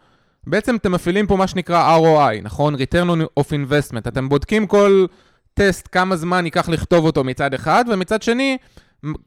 בעצם 0.48 0.76
אתם 0.76 0.92
מפעילים 0.92 1.28
פה 1.28 1.36
מה 1.36 1.48
שנקרא 1.48 1.98
ROI, 1.98 2.42
נכון? 2.44 2.76
Return 2.76 3.40
of 3.40 3.44
Investment. 3.44 4.08
אתם 4.08 4.30
בודקים 4.30 4.68
כל 4.68 5.06
טסט 5.54 5.88
כמה 5.92 6.16
זמן 6.16 6.46
ייקח 6.46 6.70
לכתוב 6.70 7.06
אותו 7.06 7.24
מצד 7.24 7.54
אחד, 7.54 7.86
ומצד 7.92 8.22
שני, 8.22 8.58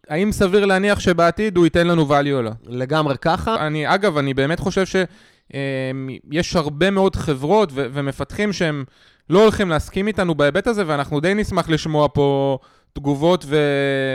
האם 0.09 0.33
סביר 0.33 0.65
להניח 0.65 1.01
שבעתיד 1.01 1.57
הוא 1.57 1.67
ייתן 1.67 1.87
לנו 1.87 2.09
value 2.09 2.33
או 2.33 2.43
לא? 2.43 2.51
לגמרי 2.67 3.15
ככה. 3.21 3.67
אני, 3.67 3.95
אגב, 3.95 4.19
אני 4.19 4.35
באמת 4.35 4.61
חושב 4.61 4.85
שיש 4.87 6.57
הרבה 6.57 6.91
מאוד 6.91 7.17
חברות 7.17 7.71
ו- 7.73 7.87
ומפתחים 7.93 8.53
שהם 8.53 8.85
לא 9.31 9.43
הולכים 9.43 9.71
להסכים 9.71 10.07
איתנו 10.07 10.35
בהיבט 10.35 10.67
הזה, 10.67 10.83
ואנחנו 10.87 11.21
די 11.21 11.35
נשמח 11.35 11.69
לשמוע 11.69 12.09
פה 12.15 12.59
תגובות 12.93 13.45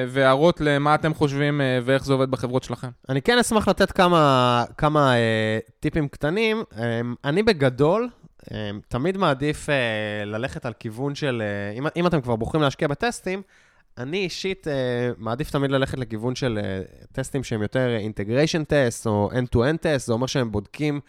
והערות 0.07 0.61
למה 0.61 0.95
אתם 0.95 1.13
חושבים 1.13 1.61
אה, 1.61 1.79
ואיך 1.83 2.05
זה 2.05 2.13
עובד 2.13 2.31
בחברות 2.31 2.63
שלכם. 2.63 2.87
אני 3.09 3.21
כן 3.21 3.37
אשמח 3.37 3.67
לתת 3.67 3.91
כמה, 3.91 4.63
כמה 4.77 5.15
אה, 5.15 5.59
טיפים 5.79 6.07
קטנים. 6.07 6.63
אה, 6.77 7.01
אני 7.25 7.43
בגדול, 7.43 8.09
אה, 8.51 8.71
תמיד 8.87 9.17
מעדיף 9.17 9.69
אה, 9.69 10.25
ללכת 10.25 10.65
על 10.65 10.73
כיוון 10.73 11.15
של, 11.15 11.43
אה, 11.45 11.77
אם, 11.77 11.87
אם 11.95 12.07
אתם 12.07 12.21
כבר 12.21 12.35
בוחרים 12.35 12.63
להשקיע 12.63 12.87
בטסטים, 12.87 13.41
אני 13.97 14.17
אישית 14.17 14.67
uh, 14.67 14.71
מעדיף 15.17 15.51
תמיד 15.51 15.71
ללכת 15.71 15.97
לכיוון 15.97 16.35
של 16.35 16.59
uh, 16.61 17.05
טסטים 17.11 17.43
שהם 17.43 17.61
יותר 17.61 17.95
integration 17.95 18.63
test 18.63 19.07
או 19.07 19.29
end-to-end 19.31 19.77
test, 19.77 20.07
זה 20.07 20.13
אומר 20.13 20.27
שהם 20.27 20.51
בודקים 20.51 20.99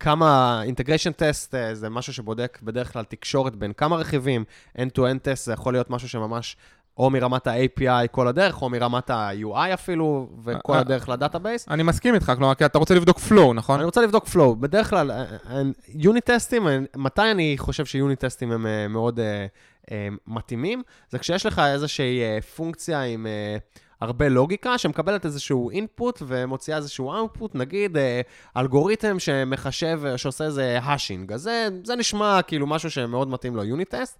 כמה, 0.00 0.62
integration 0.64 1.12
test 1.12 1.54
uh, 1.54 1.58
זה 1.72 1.90
משהו 1.90 2.12
שבודק 2.12 2.58
בדרך 2.62 2.92
כלל 2.92 3.04
תקשורת 3.04 3.56
בין 3.56 3.72
כמה 3.72 3.96
רכיבים, 3.96 4.44
end-to-end 4.78 5.18
test 5.22 5.46
זה 5.46 5.52
יכול 5.52 5.74
להיות 5.74 5.90
משהו 5.90 6.08
שממש 6.08 6.56
או 6.98 7.10
מרמת 7.10 7.46
ה-API 7.46 8.08
כל 8.10 8.28
הדרך, 8.28 8.62
או 8.62 8.70
מרמת 8.70 9.10
ה-UI 9.10 9.74
אפילו, 9.74 10.28
וכל 10.44 10.76
הדרך 10.76 11.08
ל 11.08 11.14
database. 11.14 11.68
אני 11.68 11.82
מסכים 11.82 12.14
איתך, 12.14 12.32
כלומר, 12.36 12.54
כי 12.54 12.64
אתה 12.64 12.78
רוצה 12.78 12.94
לבדוק 12.94 13.18
flow, 13.18 13.54
נכון? 13.54 13.76
אני 13.76 13.84
רוצה 13.84 14.00
לבדוק 14.00 14.26
flow. 14.26 14.54
בדרך 14.60 14.90
כלל, 14.90 15.10
יוניט 15.88 16.30
טסטים, 16.30 16.66
מתי 16.96 17.30
אני 17.30 17.54
חושב 17.58 17.84
שיוניט 17.84 18.24
טסטים 18.24 18.52
הם 18.52 18.92
מאוד 18.92 19.20
אה, 19.90 20.08
מתאימים, 20.26 20.82
זה 21.10 21.18
כשיש 21.18 21.46
לך 21.46 21.58
איזושהי 21.58 22.22
אה, 22.22 22.38
פונקציה 22.56 23.02
עם 23.02 23.26
אה, 23.26 23.56
הרבה 24.00 24.28
לוגיקה, 24.28 24.78
שמקבלת 24.78 25.24
איזשהו 25.24 25.70
input 25.70 26.22
ומוציאה 26.26 26.76
איזשהו 26.76 27.12
output, 27.14 27.48
נגיד 27.54 27.96
אלגוריתם 28.56 29.18
שמחשב, 29.18 30.00
שעושה 30.16 30.44
איזה 30.44 30.78
השינג. 30.82 31.32
אז 31.32 31.42
זה, 31.42 31.68
זה 31.84 31.96
נשמע 31.96 32.42
כאילו 32.42 32.66
משהו 32.66 32.90
שמאוד 32.90 33.28
מתאים 33.28 33.56
לו 33.56 33.64
יוניט 33.64 33.94
טסט. 33.94 34.18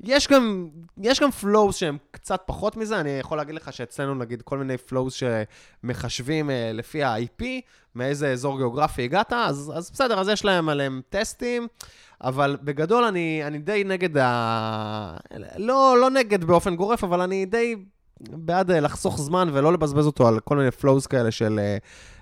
יש 0.00 0.28
גם, 0.28 0.68
יש 0.98 1.20
גם 1.20 1.28
flows 1.42 1.72
שהם 1.72 1.98
קצת 2.10 2.42
פחות 2.46 2.76
מזה, 2.76 3.00
אני 3.00 3.10
יכול 3.10 3.38
להגיד 3.38 3.54
לך 3.54 3.72
שאצלנו 3.72 4.14
נגיד 4.14 4.42
כל 4.42 4.58
מיני 4.58 4.74
flows 4.88 5.24
שמחשבים 5.84 6.50
לפי 6.74 7.02
ה-IP, 7.04 7.44
מאיזה 7.94 8.32
אזור 8.32 8.56
גיאוגרפי 8.56 9.02
הגעת, 9.04 9.32
אז, 9.32 9.72
אז 9.74 9.90
בסדר, 9.90 10.20
אז 10.20 10.28
יש 10.28 10.44
להם 10.44 10.68
עליהם 10.68 11.00
טסטים. 11.10 11.68
אבל 12.22 12.56
בגדול 12.62 13.04
אני, 13.04 13.42
אני 13.44 13.58
די 13.58 13.84
נגד 13.86 14.18
ה... 14.18 15.16
לא, 15.56 15.96
לא 16.00 16.10
נגד 16.10 16.44
באופן 16.44 16.76
גורף, 16.76 17.04
אבל 17.04 17.20
אני 17.20 17.46
די 17.46 17.76
בעד 18.30 18.70
אה, 18.70 18.80
לחסוך 18.80 19.20
זמן 19.20 19.48
ולא 19.52 19.72
לבזבז 19.72 20.06
אותו 20.06 20.28
על 20.28 20.40
כל 20.40 20.56
מיני 20.56 20.68
flows 20.68 21.08
כאלה 21.08 21.30
של 21.30 21.60
אה, 21.62 21.76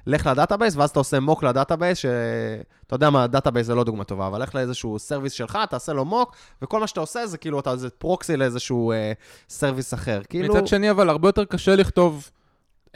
לך 0.07 0.27
ל 0.27 0.32
database, 0.32 0.77
ואז 0.77 0.91
אתה 0.91 1.01
עושה 1.01 1.21
mock 1.21 1.43
ל 1.43 1.48
database, 1.48 1.99
שאתה 1.99 2.95
יודע 2.95 3.11
מה, 3.11 3.27
database 3.27 3.67
זה 3.67 3.75
לא 3.75 3.85
דוגמה 3.85 4.05
טובה, 4.05 4.27
אבל 4.27 4.43
לך 4.43 4.55
לאיזשהו 4.55 4.99
service 4.99 5.33
שלך, 5.33 5.59
תעשה 5.71 5.93
לו 5.93 6.05
mock, 6.05 6.37
וכל 6.63 6.81
מה 6.81 6.87
שאתה 6.87 7.01
עושה 7.01 7.27
זה 7.27 7.39
כאילו 7.39 7.61
אתה 7.61 7.73
איזה 7.73 7.91
proxy 7.91 8.37
לאיזשהו 8.37 8.93
אה, 8.93 9.13
service 9.49 9.95
אחר. 9.95 10.21
כאילו... 10.29 10.55
מצד 10.55 10.67
שני, 10.67 10.91
אבל 10.91 11.09
הרבה 11.09 11.29
יותר 11.29 11.45
קשה 11.45 11.77
לכתוב 11.77 12.31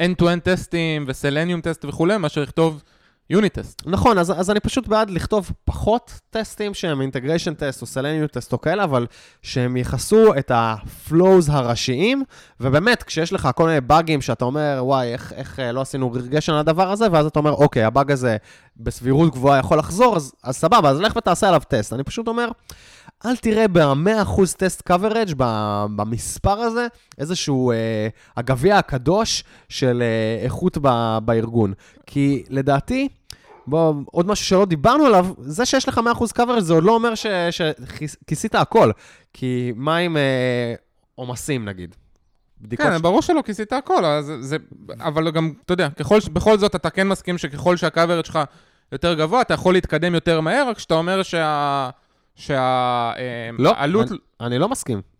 end-to-end 0.01 0.41
טסטים 0.45 1.05
ו 1.09 1.15
Selenium 1.15 1.61
test 1.61 1.85
וכולי, 1.85 2.17
מאשר 2.17 2.43
לכתוב... 2.43 2.83
unit 3.31 3.54
test. 3.54 3.83
נכון, 3.87 4.19
אז, 4.19 4.41
אז 4.41 4.51
אני 4.51 4.61
פשוט 4.61 4.89
בעד 4.89 5.11
לכתוב 5.11 5.51
פחות 5.65 6.21
טסטים 6.31 6.75
שהם 6.75 7.01
integration 7.01 7.55
test 7.55 7.83
או 7.83 7.87
Selenium 7.87 8.27
test 8.27 8.53
או 8.53 8.61
כאלה, 8.61 8.85
אבל 8.85 9.07
שהם 9.43 9.77
יכסו 9.77 10.35
את 10.39 10.51
ה 10.55 10.71
flows 10.71 11.49
הראשיים, 11.49 12.25
ובאמת, 12.61 13.03
כשיש 13.03 13.33
לך 13.33 13.49
כל 13.55 13.67
מיני 13.67 13.81
באגים 13.81 14.21
שאתה 14.21 14.45
אומר, 14.45 14.79
וואי, 14.81 15.13
איך, 15.13 15.33
איך 15.33 15.61
אה, 15.61 15.73
לא 15.73 15.81
עשינו 15.81 16.13
regression 16.13 16.53
על 16.53 16.59
הדבר 16.59 16.91
הזה, 16.91 17.07
ואז 17.13 17.27
אתה 17.27 17.39
אומר, 17.39 17.53
אוקיי, 17.53 17.85
הבאג 17.85 18.11
הזה 18.13 18.37
בסבירות 18.77 19.33
גבוהה 19.33 19.59
יכול 19.59 19.79
לחזור, 19.79 20.17
אז, 20.17 20.33
אז 20.43 20.57
סבבה, 20.57 20.91
אז 20.91 21.01
לך 21.01 21.17
ותעשה 21.17 21.49
עליו 21.49 21.63
טסט. 21.69 21.93
אני 21.93 22.05
פשוט 22.05 22.29
אומר, 22.29 22.49
אל 23.27 23.37
תראה 23.37 23.69
ב-100% 23.69 24.43
test 24.57 24.83
coverage 24.87 25.33
במספר 25.97 26.59
הזה 26.59 26.87
איזשהו 27.19 27.71
אה, 27.71 28.09
הגביע 28.37 28.79
הקדוש 28.79 29.45
של 29.69 30.03
אה, 30.03 30.45
איכות 30.45 30.79
ב, 30.83 31.19
בארגון. 31.25 31.73
כי 32.07 32.45
לדעתי, 32.49 33.09
בוא, 33.67 33.95
עוד 34.07 34.27
משהו 34.27 34.47
שלא 34.47 34.65
דיברנו 34.65 35.05
עליו, 35.05 35.27
זה 35.39 35.67
שיש 35.67 35.89
לך 35.89 36.01
100% 36.19 36.35
קוורג' 36.35 36.63
זה 36.63 36.73
עוד 36.73 36.85
לא 36.85 36.95
אומר 36.95 37.13
שכיסית 37.51 38.55
הכל. 38.55 38.91
כי 39.33 39.73
מה 39.77 39.97
עם 39.97 40.17
אה, 40.17 40.75
עומסים 41.15 41.65
נגיד? 41.65 41.95
כן, 42.77 42.99
ש... 42.99 43.01
ברור 43.01 43.23
שלא 43.23 43.43
כיסית 43.47 43.73
הכל, 43.73 44.05
אז 44.05 44.33
זה, 44.41 44.57
אבל 45.01 45.31
גם, 45.31 45.53
אתה 45.65 45.73
יודע, 45.73 45.89
ככל, 45.91 46.19
בכל 46.33 46.59
זאת 46.59 46.75
אתה 46.75 46.91
כן 46.91 47.09
מסכים 47.09 47.39
שככל 47.39 47.77
שהקוורג' 47.77 48.25
שלך 48.25 48.39
יותר 48.93 49.15
גבוה, 49.15 49.41
אתה 49.41 49.55
יכול 49.55 49.75
להתקדם 49.75 50.15
יותר 50.15 50.41
מהר, 50.41 50.69
רק 50.69 50.79
שאתה 50.79 50.95
אומר 50.95 51.23
שה... 51.23 51.91
שהעלות... 52.35 54.11
לא, 54.11 54.17
אני, 54.41 54.47
אני 54.47 54.59
לא 54.59 54.69
מסכים. 54.69 55.14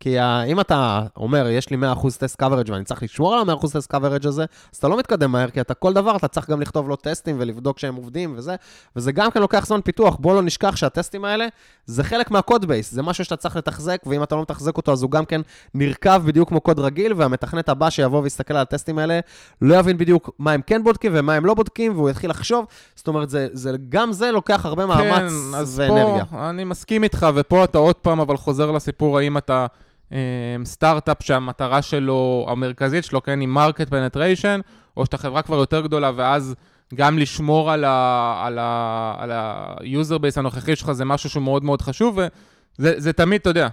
כי 0.00 0.16
אם 0.46 0.60
אתה 0.60 1.02
אומר, 1.16 1.48
יש 1.48 1.70
לי 1.70 1.76
100% 1.76 2.08
test 2.18 2.38
coverage 2.38 2.70
ואני 2.70 2.84
צריך 2.84 3.02
לשמור 3.02 3.34
על 3.34 3.50
ה-100% 3.50 3.72
test 3.72 3.90
coverage 3.90 4.26
הזה, 4.26 4.44
אז 4.72 4.78
אתה 4.78 4.88
לא 4.88 4.98
מתקדם 4.98 5.32
מהר, 5.32 5.50
כי 5.50 5.60
אתה 5.60 5.74
כל 5.74 5.92
דבר, 5.92 6.16
אתה 6.16 6.28
צריך 6.28 6.50
גם 6.50 6.60
לכתוב 6.60 6.88
לו 6.88 6.96
טסטים 6.96 7.36
ולבדוק 7.38 7.78
שהם 7.78 7.94
עובדים 7.94 8.34
וזה, 8.36 8.56
וזה 8.96 9.12
גם 9.12 9.30
כן 9.30 9.40
לוקח 9.40 9.66
זמן 9.66 9.80
פיתוח. 9.80 10.16
בוא 10.16 10.34
לא 10.34 10.42
נשכח 10.42 10.76
שהטסטים 10.76 11.24
האלה, 11.24 11.46
זה 11.86 12.04
חלק 12.04 12.30
מה 12.30 12.41
code 12.41 12.64
base, 12.64 12.92
זה 12.92 13.02
משהו 13.02 13.24
שאתה 13.24 13.36
צריך 13.36 13.56
לתחזק, 13.56 13.98
ואם 14.06 14.22
אתה 14.22 14.36
לא 14.36 14.42
מתחזק 14.42 14.76
אותו, 14.76 14.92
אז 14.92 15.02
הוא 15.02 15.10
גם 15.10 15.24
כן 15.24 15.40
נרכב 15.74 16.22
בדיוק 16.26 16.48
כמו 16.48 16.60
קוד 16.60 16.78
רגיל, 16.78 17.12
והמתכנת 17.16 17.68
הבא 17.68 17.90
שיבוא 17.90 18.22
ויסתכל 18.22 18.54
על 18.54 18.60
הטסטים 18.60 18.98
האלה, 18.98 19.20
לא 19.62 19.74
יבין 19.74 19.98
בדיוק 19.98 20.30
מה 20.38 20.52
הם 20.52 20.60
כן 20.66 20.84
בודקים 20.84 21.12
ומה 21.14 21.34
הם 21.34 21.46
לא 21.46 21.54
בודקים, 21.54 21.96
והוא 21.96 22.10
יתחיל 22.10 22.30
לחשוב. 22.30 22.66
זאת 22.96 23.08
אומרת, 23.08 23.30
זה, 23.30 23.48
זה, 23.52 23.72
גם 23.88 24.12
זה 24.12 24.30
לוקח 24.30 24.66
הרבה 24.66 24.86
מאמץ 24.86 25.32
כן, 25.32 25.58
ואנרגיה. 25.76 26.24
פה, 26.24 26.50
אני 26.50 26.64
מסכים 26.64 27.04
איתך, 27.04 27.26
ופה 27.34 27.64
אתה 27.64 27.78
עוד 27.78 27.96
פעם 27.96 28.20
אבל 28.20 28.36
חוזר 28.36 28.70
לסיפור, 28.70 29.18
האם 29.18 29.38
אתה... 29.38 29.66
אמ, 30.12 30.18
סטארט-אפ 30.64 31.22
שהמטרה 31.22 31.82
שלו, 31.82 32.46
המרכזית 32.48 33.04
שלו, 33.04 33.22
כן, 33.22 33.40
היא 33.40 33.48
market 33.48 33.88
penetration, 33.88 34.60
או 34.96 35.04
שאתה 35.04 35.18
חברה 35.18 35.42
כבר 35.42 35.56
יותר 35.56 35.80
גדולה, 35.80 36.10
ואז 36.16 36.54
גם 36.94 37.18
לשמור 37.18 37.70
על 37.70 37.84
ה-user 37.84 40.18
base 40.18 40.36
הנוכחי 40.36 40.76
שלך 40.76 40.92
זה 40.92 41.04
משהו 41.04 41.30
שהוא 41.30 41.42
מאוד 41.42 41.64
מאוד 41.64 41.82
חשוב, 41.82 42.18
וזה 42.18 42.94
זה 42.96 43.12
תמיד, 43.12 43.40
אתה 43.40 43.50
יודע, 43.50 43.68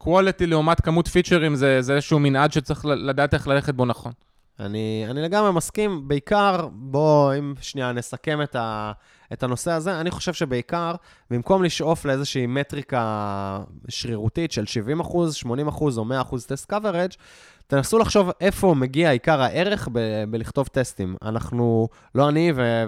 quality 0.00 0.46
לעומת 0.46 0.80
כמות 0.80 1.08
פיצ'רים 1.08 1.54
זה, 1.54 1.82
זה 1.82 1.94
איזשהו 1.94 2.18
מנעד 2.18 2.52
שצריך 2.52 2.84
לדעת 2.84 3.34
איך 3.34 3.48
ללכת 3.48 3.74
בו 3.74 3.84
נכון. 3.84 4.12
אני, 4.60 5.06
אני 5.10 5.22
לגמרי 5.22 5.52
מסכים, 5.52 6.08
בעיקר, 6.08 6.68
בוא, 6.72 7.34
אם 7.38 7.54
שנייה 7.60 7.92
נסכם 7.92 8.42
את, 8.42 8.56
ה, 8.56 8.92
את 9.32 9.42
הנושא 9.42 9.70
הזה, 9.72 10.00
אני 10.00 10.10
חושב 10.10 10.32
שבעיקר, 10.32 10.94
במקום 11.30 11.64
לשאוף 11.64 12.04
לאיזושהי 12.04 12.46
מטריקה 12.46 13.58
שרירותית 13.88 14.52
של 14.52 14.66
70 14.66 15.00
80 15.32 15.68
או 15.96 16.04
100 16.04 16.22
טסט 16.48 16.70
קוורג', 16.70 17.10
תנסו 17.68 17.98
לחשוב 17.98 18.30
איפה 18.40 18.74
מגיע 18.74 19.10
עיקר 19.10 19.42
הערך 19.42 19.88
ב- 19.92 20.24
בלכתוב 20.30 20.66
טסטים. 20.66 21.16
אנחנו, 21.22 21.88
לא 22.14 22.28
אני 22.28 22.52
ו- 22.56 22.84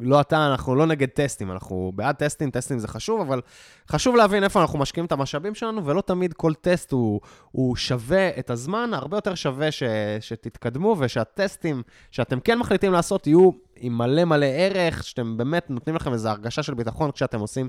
ולא 0.00 0.20
אתה, 0.20 0.46
אנחנו 0.46 0.74
לא 0.74 0.86
נגד 0.86 1.08
טסטים, 1.08 1.52
אנחנו 1.52 1.92
בעד 1.94 2.14
טסטים, 2.14 2.50
טסטים 2.50 2.78
זה 2.78 2.88
חשוב, 2.88 3.20
אבל 3.20 3.40
חשוב 3.88 4.16
להבין 4.16 4.44
איפה 4.44 4.60
אנחנו 4.60 4.78
משקיעים 4.78 5.06
את 5.06 5.12
המשאבים 5.12 5.54
שלנו, 5.54 5.86
ולא 5.86 6.00
תמיד 6.00 6.32
כל 6.32 6.54
טסט 6.54 6.92
הוא, 6.92 7.20
הוא 7.50 7.76
שווה 7.76 8.28
את 8.38 8.50
הזמן, 8.50 8.90
הרבה 8.94 9.16
יותר 9.16 9.34
שווה 9.34 9.70
ש- 9.70 9.82
שתתקדמו, 10.20 10.96
ושהטסטים 10.98 11.82
שאתם 12.10 12.40
כן 12.40 12.58
מחליטים 12.58 12.92
לעשות 12.92 13.26
יהיו 13.26 13.50
עם 13.82 13.98
מלא 13.98 14.24
מלא 14.24 14.46
ערך, 14.46 15.04
שאתם 15.04 15.36
באמת 15.36 15.70
נותנים 15.70 15.96
לכם 15.96 16.12
איזו 16.12 16.28
הרגשה 16.28 16.62
של 16.62 16.74
ביטחון 16.74 17.10
כשאתם 17.10 17.40
עושים 17.40 17.68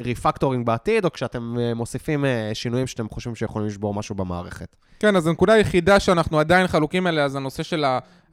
refactoring 0.00 0.68
אה, 0.68 0.72
בעתיד, 0.72 1.04
או 1.04 1.12
כשאתם 1.12 1.56
אה, 1.60 1.74
מוסיפים 1.74 2.24
אה, 2.24 2.50
שינויים 2.54 2.86
שאתם 2.86 3.08
חושבים 3.08 3.34
שיכולים 3.34 3.68
לשבור 3.68 3.94
משהו 3.94 4.14
במערכת. 4.14 4.76
כן, 5.00 5.16
אז 5.16 5.26
הנקודה 5.26 5.52
היחידה 5.52 6.00
שאנחנו 6.00 6.38
עדיין 6.38 6.66
חלוקים 6.66 7.06
עליה 7.06 7.28
זה 7.28 7.38
הנושא 7.38 7.62
של 7.62 7.84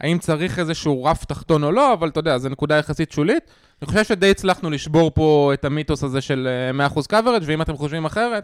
האם 0.02 0.20
צריך 0.20 0.60
איזשהו 0.60 1.04
רף 1.04 1.26
תחתון 1.26 1.64
או 1.64 1.72
לא, 1.72 1.94
אבל 1.94 2.10
אתה 2.10 2.20
יודע, 2.20 2.38
זו 2.38 2.50
נקודה 2.50 2.78
יחסית 2.78 3.12
שולית. 3.12 3.44
אני 3.82 3.88
חושב 3.88 4.04
שדי 4.04 4.32
הצלחנו 4.32 4.70
לשבור 4.70 5.12
פה 5.16 5.52
את 5.54 5.66
המיתוס 5.66 6.04
הזה 6.04 6.22
של 6.22 6.48
100% 6.94 6.98
coverage, 7.12 7.44
ואם 7.46 7.62
אתם 7.62 7.78
חושבים 7.78 8.06
אחרת, 8.06 8.44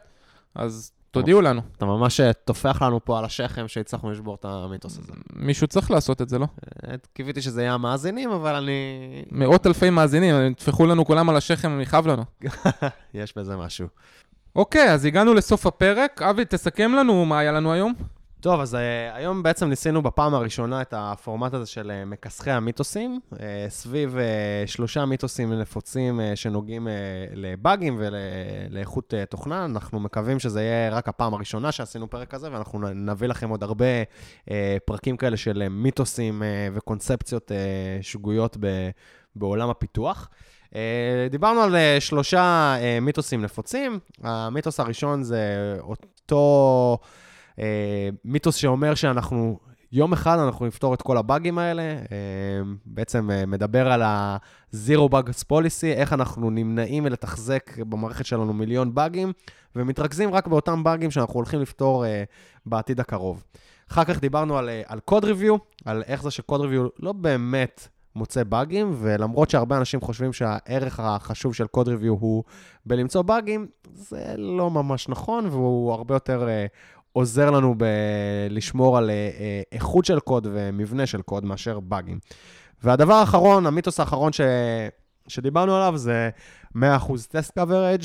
אז 0.55 0.91
תודיעו 1.11 1.41
לנו. 1.41 1.61
אתה 1.77 1.85
ממש 1.85 2.19
אה, 2.19 2.33
טופח 2.33 2.81
לנו 2.81 3.05
פה 3.05 3.19
על 3.19 3.25
השכם 3.25 3.67
שהצלחנו 3.67 4.11
לשבור 4.11 4.35
את 4.35 4.45
המיתוס 4.45 4.97
הזה. 4.97 5.13
מישהו 5.35 5.67
צריך 5.67 5.91
לעשות 5.91 6.21
את 6.21 6.29
זה, 6.29 6.39
לא? 6.39 6.47
אה, 6.87 6.95
קיוויתי 7.13 7.41
שזה 7.41 7.61
יהיה 7.61 7.73
המאזינים, 7.73 8.31
אבל 8.31 8.55
אני... 8.55 8.71
מאות 9.31 9.67
אלפי 9.67 9.89
מאזינים, 9.89 10.53
טפחו 10.53 10.85
לנו 10.85 11.05
כולם 11.05 11.29
על 11.29 11.37
השכם, 11.37 11.71
הם 11.71 11.81
יכאב 11.81 12.07
לנו. 12.07 12.23
יש 13.13 13.37
בזה 13.37 13.57
משהו. 13.57 13.87
אוקיי, 14.55 14.93
אז 14.93 15.05
הגענו 15.05 15.33
לסוף 15.33 15.65
הפרק. 15.65 16.21
אבי, 16.21 16.45
תסכם 16.45 16.91
לנו 16.91 17.25
מה 17.25 17.39
היה 17.39 17.51
לנו 17.51 17.73
היום. 17.73 17.93
טוב, 18.41 18.61
אז 18.61 18.73
uh, 18.73 18.77
היום 19.13 19.43
בעצם 19.43 19.69
ניסינו 19.69 20.01
בפעם 20.01 20.33
הראשונה 20.33 20.81
את 20.81 20.93
הפורמט 20.97 21.53
הזה 21.53 21.65
של 21.65 21.91
uh, 21.91 22.09
מכסחי 22.09 22.51
המיתוסים, 22.51 23.19
uh, 23.33 23.37
סביב 23.69 24.17
שלושה 24.65 25.05
מיתוסים 25.05 25.53
נפוצים 25.53 26.19
שנוגעים 26.35 26.87
לבאגים 27.33 27.99
ולאיכות 27.99 29.13
תוכנה. 29.29 29.65
אנחנו 29.65 29.99
מקווים 29.99 30.39
שזה 30.39 30.61
יהיה 30.61 30.89
רק 30.89 31.07
הפעם 31.07 31.33
הראשונה 31.33 31.71
שעשינו 31.71 32.09
פרק 32.09 32.29
כזה, 32.29 32.51
ואנחנו 32.51 32.79
נביא 32.89 33.27
לכם 33.27 33.49
עוד 33.49 33.63
הרבה 33.63 33.85
פרקים 34.85 35.17
כאלה 35.17 35.37
של 35.37 35.67
מיתוסים 35.69 36.43
וקונספציות 36.73 37.51
שגויות 38.01 38.57
בעולם 39.35 39.69
הפיתוח. 39.69 40.29
דיברנו 41.29 41.61
על 41.61 41.75
שלושה 41.99 42.75
מיתוסים 43.01 43.41
נפוצים. 43.41 43.99
המיתוס 44.23 44.79
הראשון 44.79 45.23
זה 45.23 45.77
אותו... 45.79 46.97
אה, 47.59 48.09
מיתוס 48.25 48.55
שאומר 48.55 48.95
שאנחנו, 48.95 49.59
יום 49.91 50.13
אחד 50.13 50.37
אנחנו 50.39 50.65
נפתור 50.65 50.93
את 50.93 51.01
כל 51.01 51.17
הבאגים 51.17 51.57
האלה, 51.57 51.81
אה, 51.83 51.97
בעצם 52.85 53.31
אה, 53.31 53.45
מדבר 53.45 53.91
על 53.91 54.01
ה-Zero 54.01 55.09
Bugs 55.11 55.43
Policy, 55.51 55.85
איך 55.95 56.13
אנחנו 56.13 56.49
נמנעים 56.49 57.03
מלתחזק 57.03 57.77
במערכת 57.79 58.25
שלנו 58.25 58.53
מיליון 58.53 58.93
באגים, 58.93 59.31
ומתרכזים 59.75 60.33
רק 60.33 60.47
באותם 60.47 60.83
באגים 60.83 61.11
שאנחנו 61.11 61.33
הולכים 61.33 61.61
לפתור 61.61 62.05
בעתיד 62.65 62.99
הקרוב. 62.99 63.43
אחר 63.91 64.03
כך 64.03 64.19
דיברנו 64.19 64.57
על, 64.57 64.69
על 64.85 64.99
Code 65.11 65.23
Review, 65.23 65.57
על 65.85 66.03
איך 66.07 66.23
זה 66.23 66.31
ש-Code 66.31 66.61
Review 66.61 66.89
לא 66.99 67.11
באמת 67.11 67.87
מוצא 68.15 68.43
באגים, 68.43 68.95
ולמרות 69.01 69.49
שהרבה 69.49 69.77
אנשים 69.77 70.01
חושבים 70.01 70.33
שהערך 70.33 70.99
החשוב 70.99 71.55
של 71.55 71.65
Code 71.77 71.87
Review 71.87 72.09
הוא 72.09 72.43
בלמצוא 72.85 73.21
באגים, 73.21 73.67
זה 73.93 74.33
לא 74.37 74.71
ממש 74.71 75.09
נכון, 75.09 75.45
והוא 75.45 75.93
הרבה 75.93 76.15
יותר 76.15 76.47
עוזר 77.13 77.51
לנו 77.51 77.75
ב- 77.77 77.85
לשמור 78.49 78.97
על 78.97 79.09
אה, 79.09 79.13
אה, 79.39 79.61
איכות 79.71 80.05
של 80.05 80.19
קוד 80.19 80.47
ומבנה 80.51 81.05
של 81.05 81.21
קוד 81.21 81.45
מאשר 81.45 81.79
באגים. 81.79 82.19
והדבר 82.83 83.13
האחרון, 83.13 83.65
המיתוס 83.65 83.99
האחרון 83.99 84.33
ש... 84.33 84.41
שדיברנו 85.27 85.75
עליו 85.75 85.97
זה 85.97 86.29
100% 86.75 86.79
test 87.29 87.53
coverage. 87.53 88.01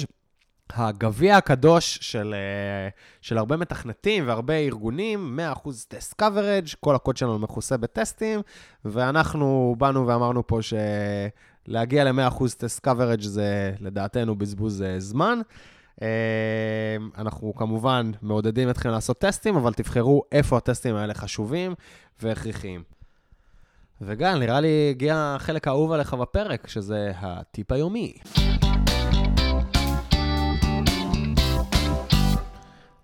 הגביע 0.73 1.37
הקדוש 1.37 1.99
של, 2.01 2.35
אה, 2.35 2.89
של 3.21 3.39
הרבה 3.39 3.57
מתכנתים 3.57 4.29
והרבה 4.29 4.55
ארגונים, 4.55 5.39
100% 5.55 5.69
test 5.89 6.13
coverage, 6.13 6.67
כל 6.81 6.95
הקוד 6.95 7.17
שלנו 7.17 7.39
מכוסה 7.39 7.77
בטסטים, 7.77 8.41
ואנחנו 8.85 9.75
באנו 9.79 10.07
ואמרנו 10.07 10.47
פה 10.47 10.59
שלהגיע 11.69 12.05
ל-100% 12.05 12.45
test 12.59 12.85
coverage 12.85 13.21
זה 13.21 13.73
לדעתנו 13.81 14.37
בזבוז 14.37 14.85
זמן. 14.99 15.41
אמ, 16.03 16.07
אנחנו 17.19 17.55
כמובן 17.55 18.11
מעודדים 18.23 18.71
אתכם 18.71 18.89
לעשות 18.91 19.19
טסטים, 19.19 19.57
אבל 19.57 19.73
תבחרו 19.73 20.23
איפה 20.33 20.57
הטסטים 20.57 20.97
האלה 20.97 21.15
חשובים 21.15 21.75
והכרחיים. 22.23 22.83
וגל, 24.01 24.39
נראה 24.39 24.61
לי 24.61 24.89
הגיע 24.91 25.35
החלק 25.37 25.69
האהוב 25.69 25.93
עליך 25.93 26.15
בפרק, 26.15 26.67
שזה 26.67 27.13
הטיפ 27.17 27.73
היומי. 27.73 28.15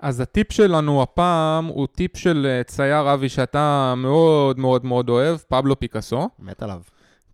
אז 0.00 0.20
הטיפ 0.20 0.52
שלנו 0.52 1.02
הפעם 1.02 1.66
הוא 1.66 1.86
טיפ 1.86 2.16
של 2.16 2.46
אה, 2.50 2.64
צייר 2.64 3.14
אבי 3.14 3.28
שאתה 3.28 3.94
מאוד 3.96 4.58
מאוד 4.58 4.84
מאוד 4.84 5.08
אוהב, 5.08 5.38
פבלו 5.48 5.80
פיקאסו. 5.80 6.28
מת 6.38 6.62
עליו. 6.62 6.80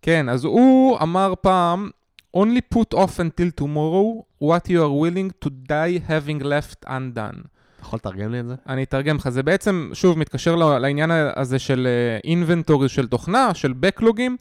כן, 0.01 0.29
אז 0.29 0.43
הוא 0.43 0.97
אמר 1.01 1.33
פעם, 1.41 1.89
only 2.37 2.61
put 2.75 2.93
off 2.93 3.19
until 3.19 3.49
tomorrow 3.61 4.25
what 4.39 4.69
you 4.69 4.79
are 4.81 4.93
willing 5.03 5.31
to 5.45 5.49
die 5.49 5.99
having 6.09 6.43
left 6.43 6.85
undone. 6.87 7.47
אתה 7.79 7.87
יכול 7.87 7.97
לתרגם 7.97 8.31
לי 8.31 8.39
את 8.39 8.47
זה? 8.47 8.55
אני 8.69 8.83
אתרגם 8.83 9.15
לך. 9.15 9.29
זה 9.29 9.43
בעצם, 9.43 9.89
שוב, 9.93 10.17
מתקשר 10.17 10.55
לעניין 10.55 11.11
הזה 11.35 11.59
של 11.59 11.87
אינבנטורי 12.23 12.83
אה, 12.83 12.89
של 12.89 13.07
תוכנה, 13.07 13.53
של 13.53 13.73
בקלוגים. 13.73 14.37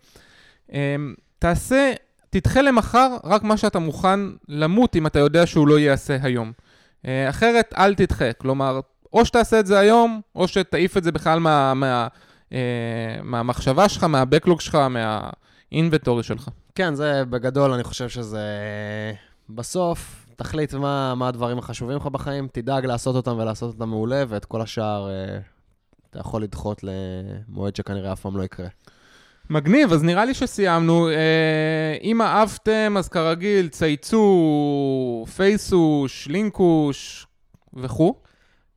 אמ, 0.72 1.14
תעשה, 1.38 1.92
תדחה 2.30 2.62
למחר 2.62 3.16
רק 3.24 3.42
מה 3.42 3.56
שאתה 3.56 3.78
מוכן 3.78 4.20
למות 4.48 4.96
אם 4.96 5.06
אתה 5.06 5.18
יודע 5.18 5.46
שהוא 5.46 5.68
לא 5.68 5.78
ייעשה 5.78 6.16
היום. 6.22 6.52
אה, 7.06 7.28
אחרת, 7.28 7.74
אל 7.78 7.94
תדחה. 7.94 8.32
כלומר, 8.32 8.80
או 9.12 9.24
שתעשה 9.24 9.60
את 9.60 9.66
זה 9.66 9.78
היום, 9.78 10.20
או 10.34 10.48
שתעיף 10.48 10.96
את 10.96 11.04
זה 11.04 11.12
בכלל 11.12 11.38
מה, 11.38 11.74
מה, 11.74 12.08
אה, 12.52 12.58
מהמחשבה 13.22 13.88
שלך, 13.88 14.04
מהבקלוג 14.04 14.60
שלך, 14.60 14.78
מהאינבנטורי 14.90 16.22
שלך. 16.22 16.48
כן, 16.78 16.94
זה 16.94 17.24
בגדול, 17.30 17.72
אני 17.72 17.84
חושב 17.84 18.08
שזה... 18.08 18.40
בסוף, 19.50 20.26
תחליט 20.36 20.74
מה, 20.74 21.14
מה 21.14 21.28
הדברים 21.28 21.58
החשובים 21.58 21.96
לך 21.96 22.06
בחיים, 22.06 22.48
תדאג 22.52 22.86
לעשות 22.86 23.16
אותם 23.16 23.38
ולעשות 23.38 23.74
אותם 23.74 23.88
מעולה, 23.88 24.24
ואת 24.28 24.44
כל 24.44 24.60
השאר 24.60 25.08
אה, 25.10 25.38
אתה 26.10 26.18
יכול 26.18 26.42
לדחות 26.42 26.82
למועד 26.82 27.76
שכנראה 27.76 28.12
אף 28.12 28.20
פעם 28.20 28.36
לא 28.36 28.42
יקרה. 28.42 28.66
מגניב, 29.50 29.92
אז 29.92 30.02
נראה 30.02 30.24
לי 30.24 30.34
שסיימנו. 30.34 31.08
אה, 31.08 31.96
אם 32.02 32.22
אהבתם, 32.22 32.94
אז 32.98 33.08
כרגיל, 33.08 33.68
צייצו, 33.68 35.24
פייסוש, 35.36 36.28
לינקוש 36.28 37.26
וכו'. 37.74 38.14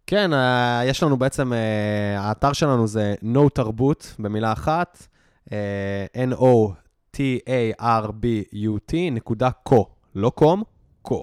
כן, 0.07 0.33
אה, 0.33 0.81
יש 0.85 1.03
לנו 1.03 1.17
בעצם, 1.17 1.53
אה, 1.53 2.19
האתר 2.19 2.53
שלנו 2.53 2.87
זה 2.87 3.15
no 3.23 3.49
תרבות, 3.53 4.15
במילה 4.19 4.53
אחת, 4.53 5.07
אה, 5.51 6.05
no 6.31 6.80
T-A-R-B-U-T 7.17 8.93
נקודה 9.11 9.49
co, 9.69 9.83
לא 10.15 10.29
com, 10.29 10.63
co. 11.07 11.15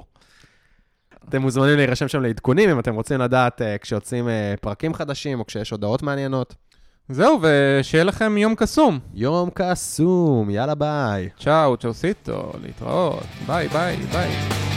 אתם 1.28 1.42
מוזמנים 1.42 1.76
להירשם 1.76 2.08
שם 2.08 2.22
לעדכונים 2.22 2.70
אם 2.70 2.78
אתם 2.78 2.94
רוצים 2.94 3.20
לדעת 3.20 3.60
uh, 3.60 3.64
כשיוצאים 3.80 4.28
uh, 4.28 4.30
פרקים 4.60 4.94
חדשים 4.94 5.40
או 5.40 5.46
כשיש 5.46 5.70
הודעות 5.70 6.02
מעניינות. 6.02 6.54
זהו, 7.08 7.40
ושיהיה 7.42 8.04
לכם 8.04 8.38
יום 8.38 8.54
קסום. 8.54 8.98
יום 9.14 9.50
קסום, 9.54 10.50
יאללה 10.50 10.74
ביי. 10.74 11.28
צ'או, 11.38 11.76
צ'או 11.76 11.94
סיטו, 11.94 12.52
להתראות. 12.62 13.22
ביי, 13.46 13.68
ביי, 13.68 13.96
ביי. 13.96 14.67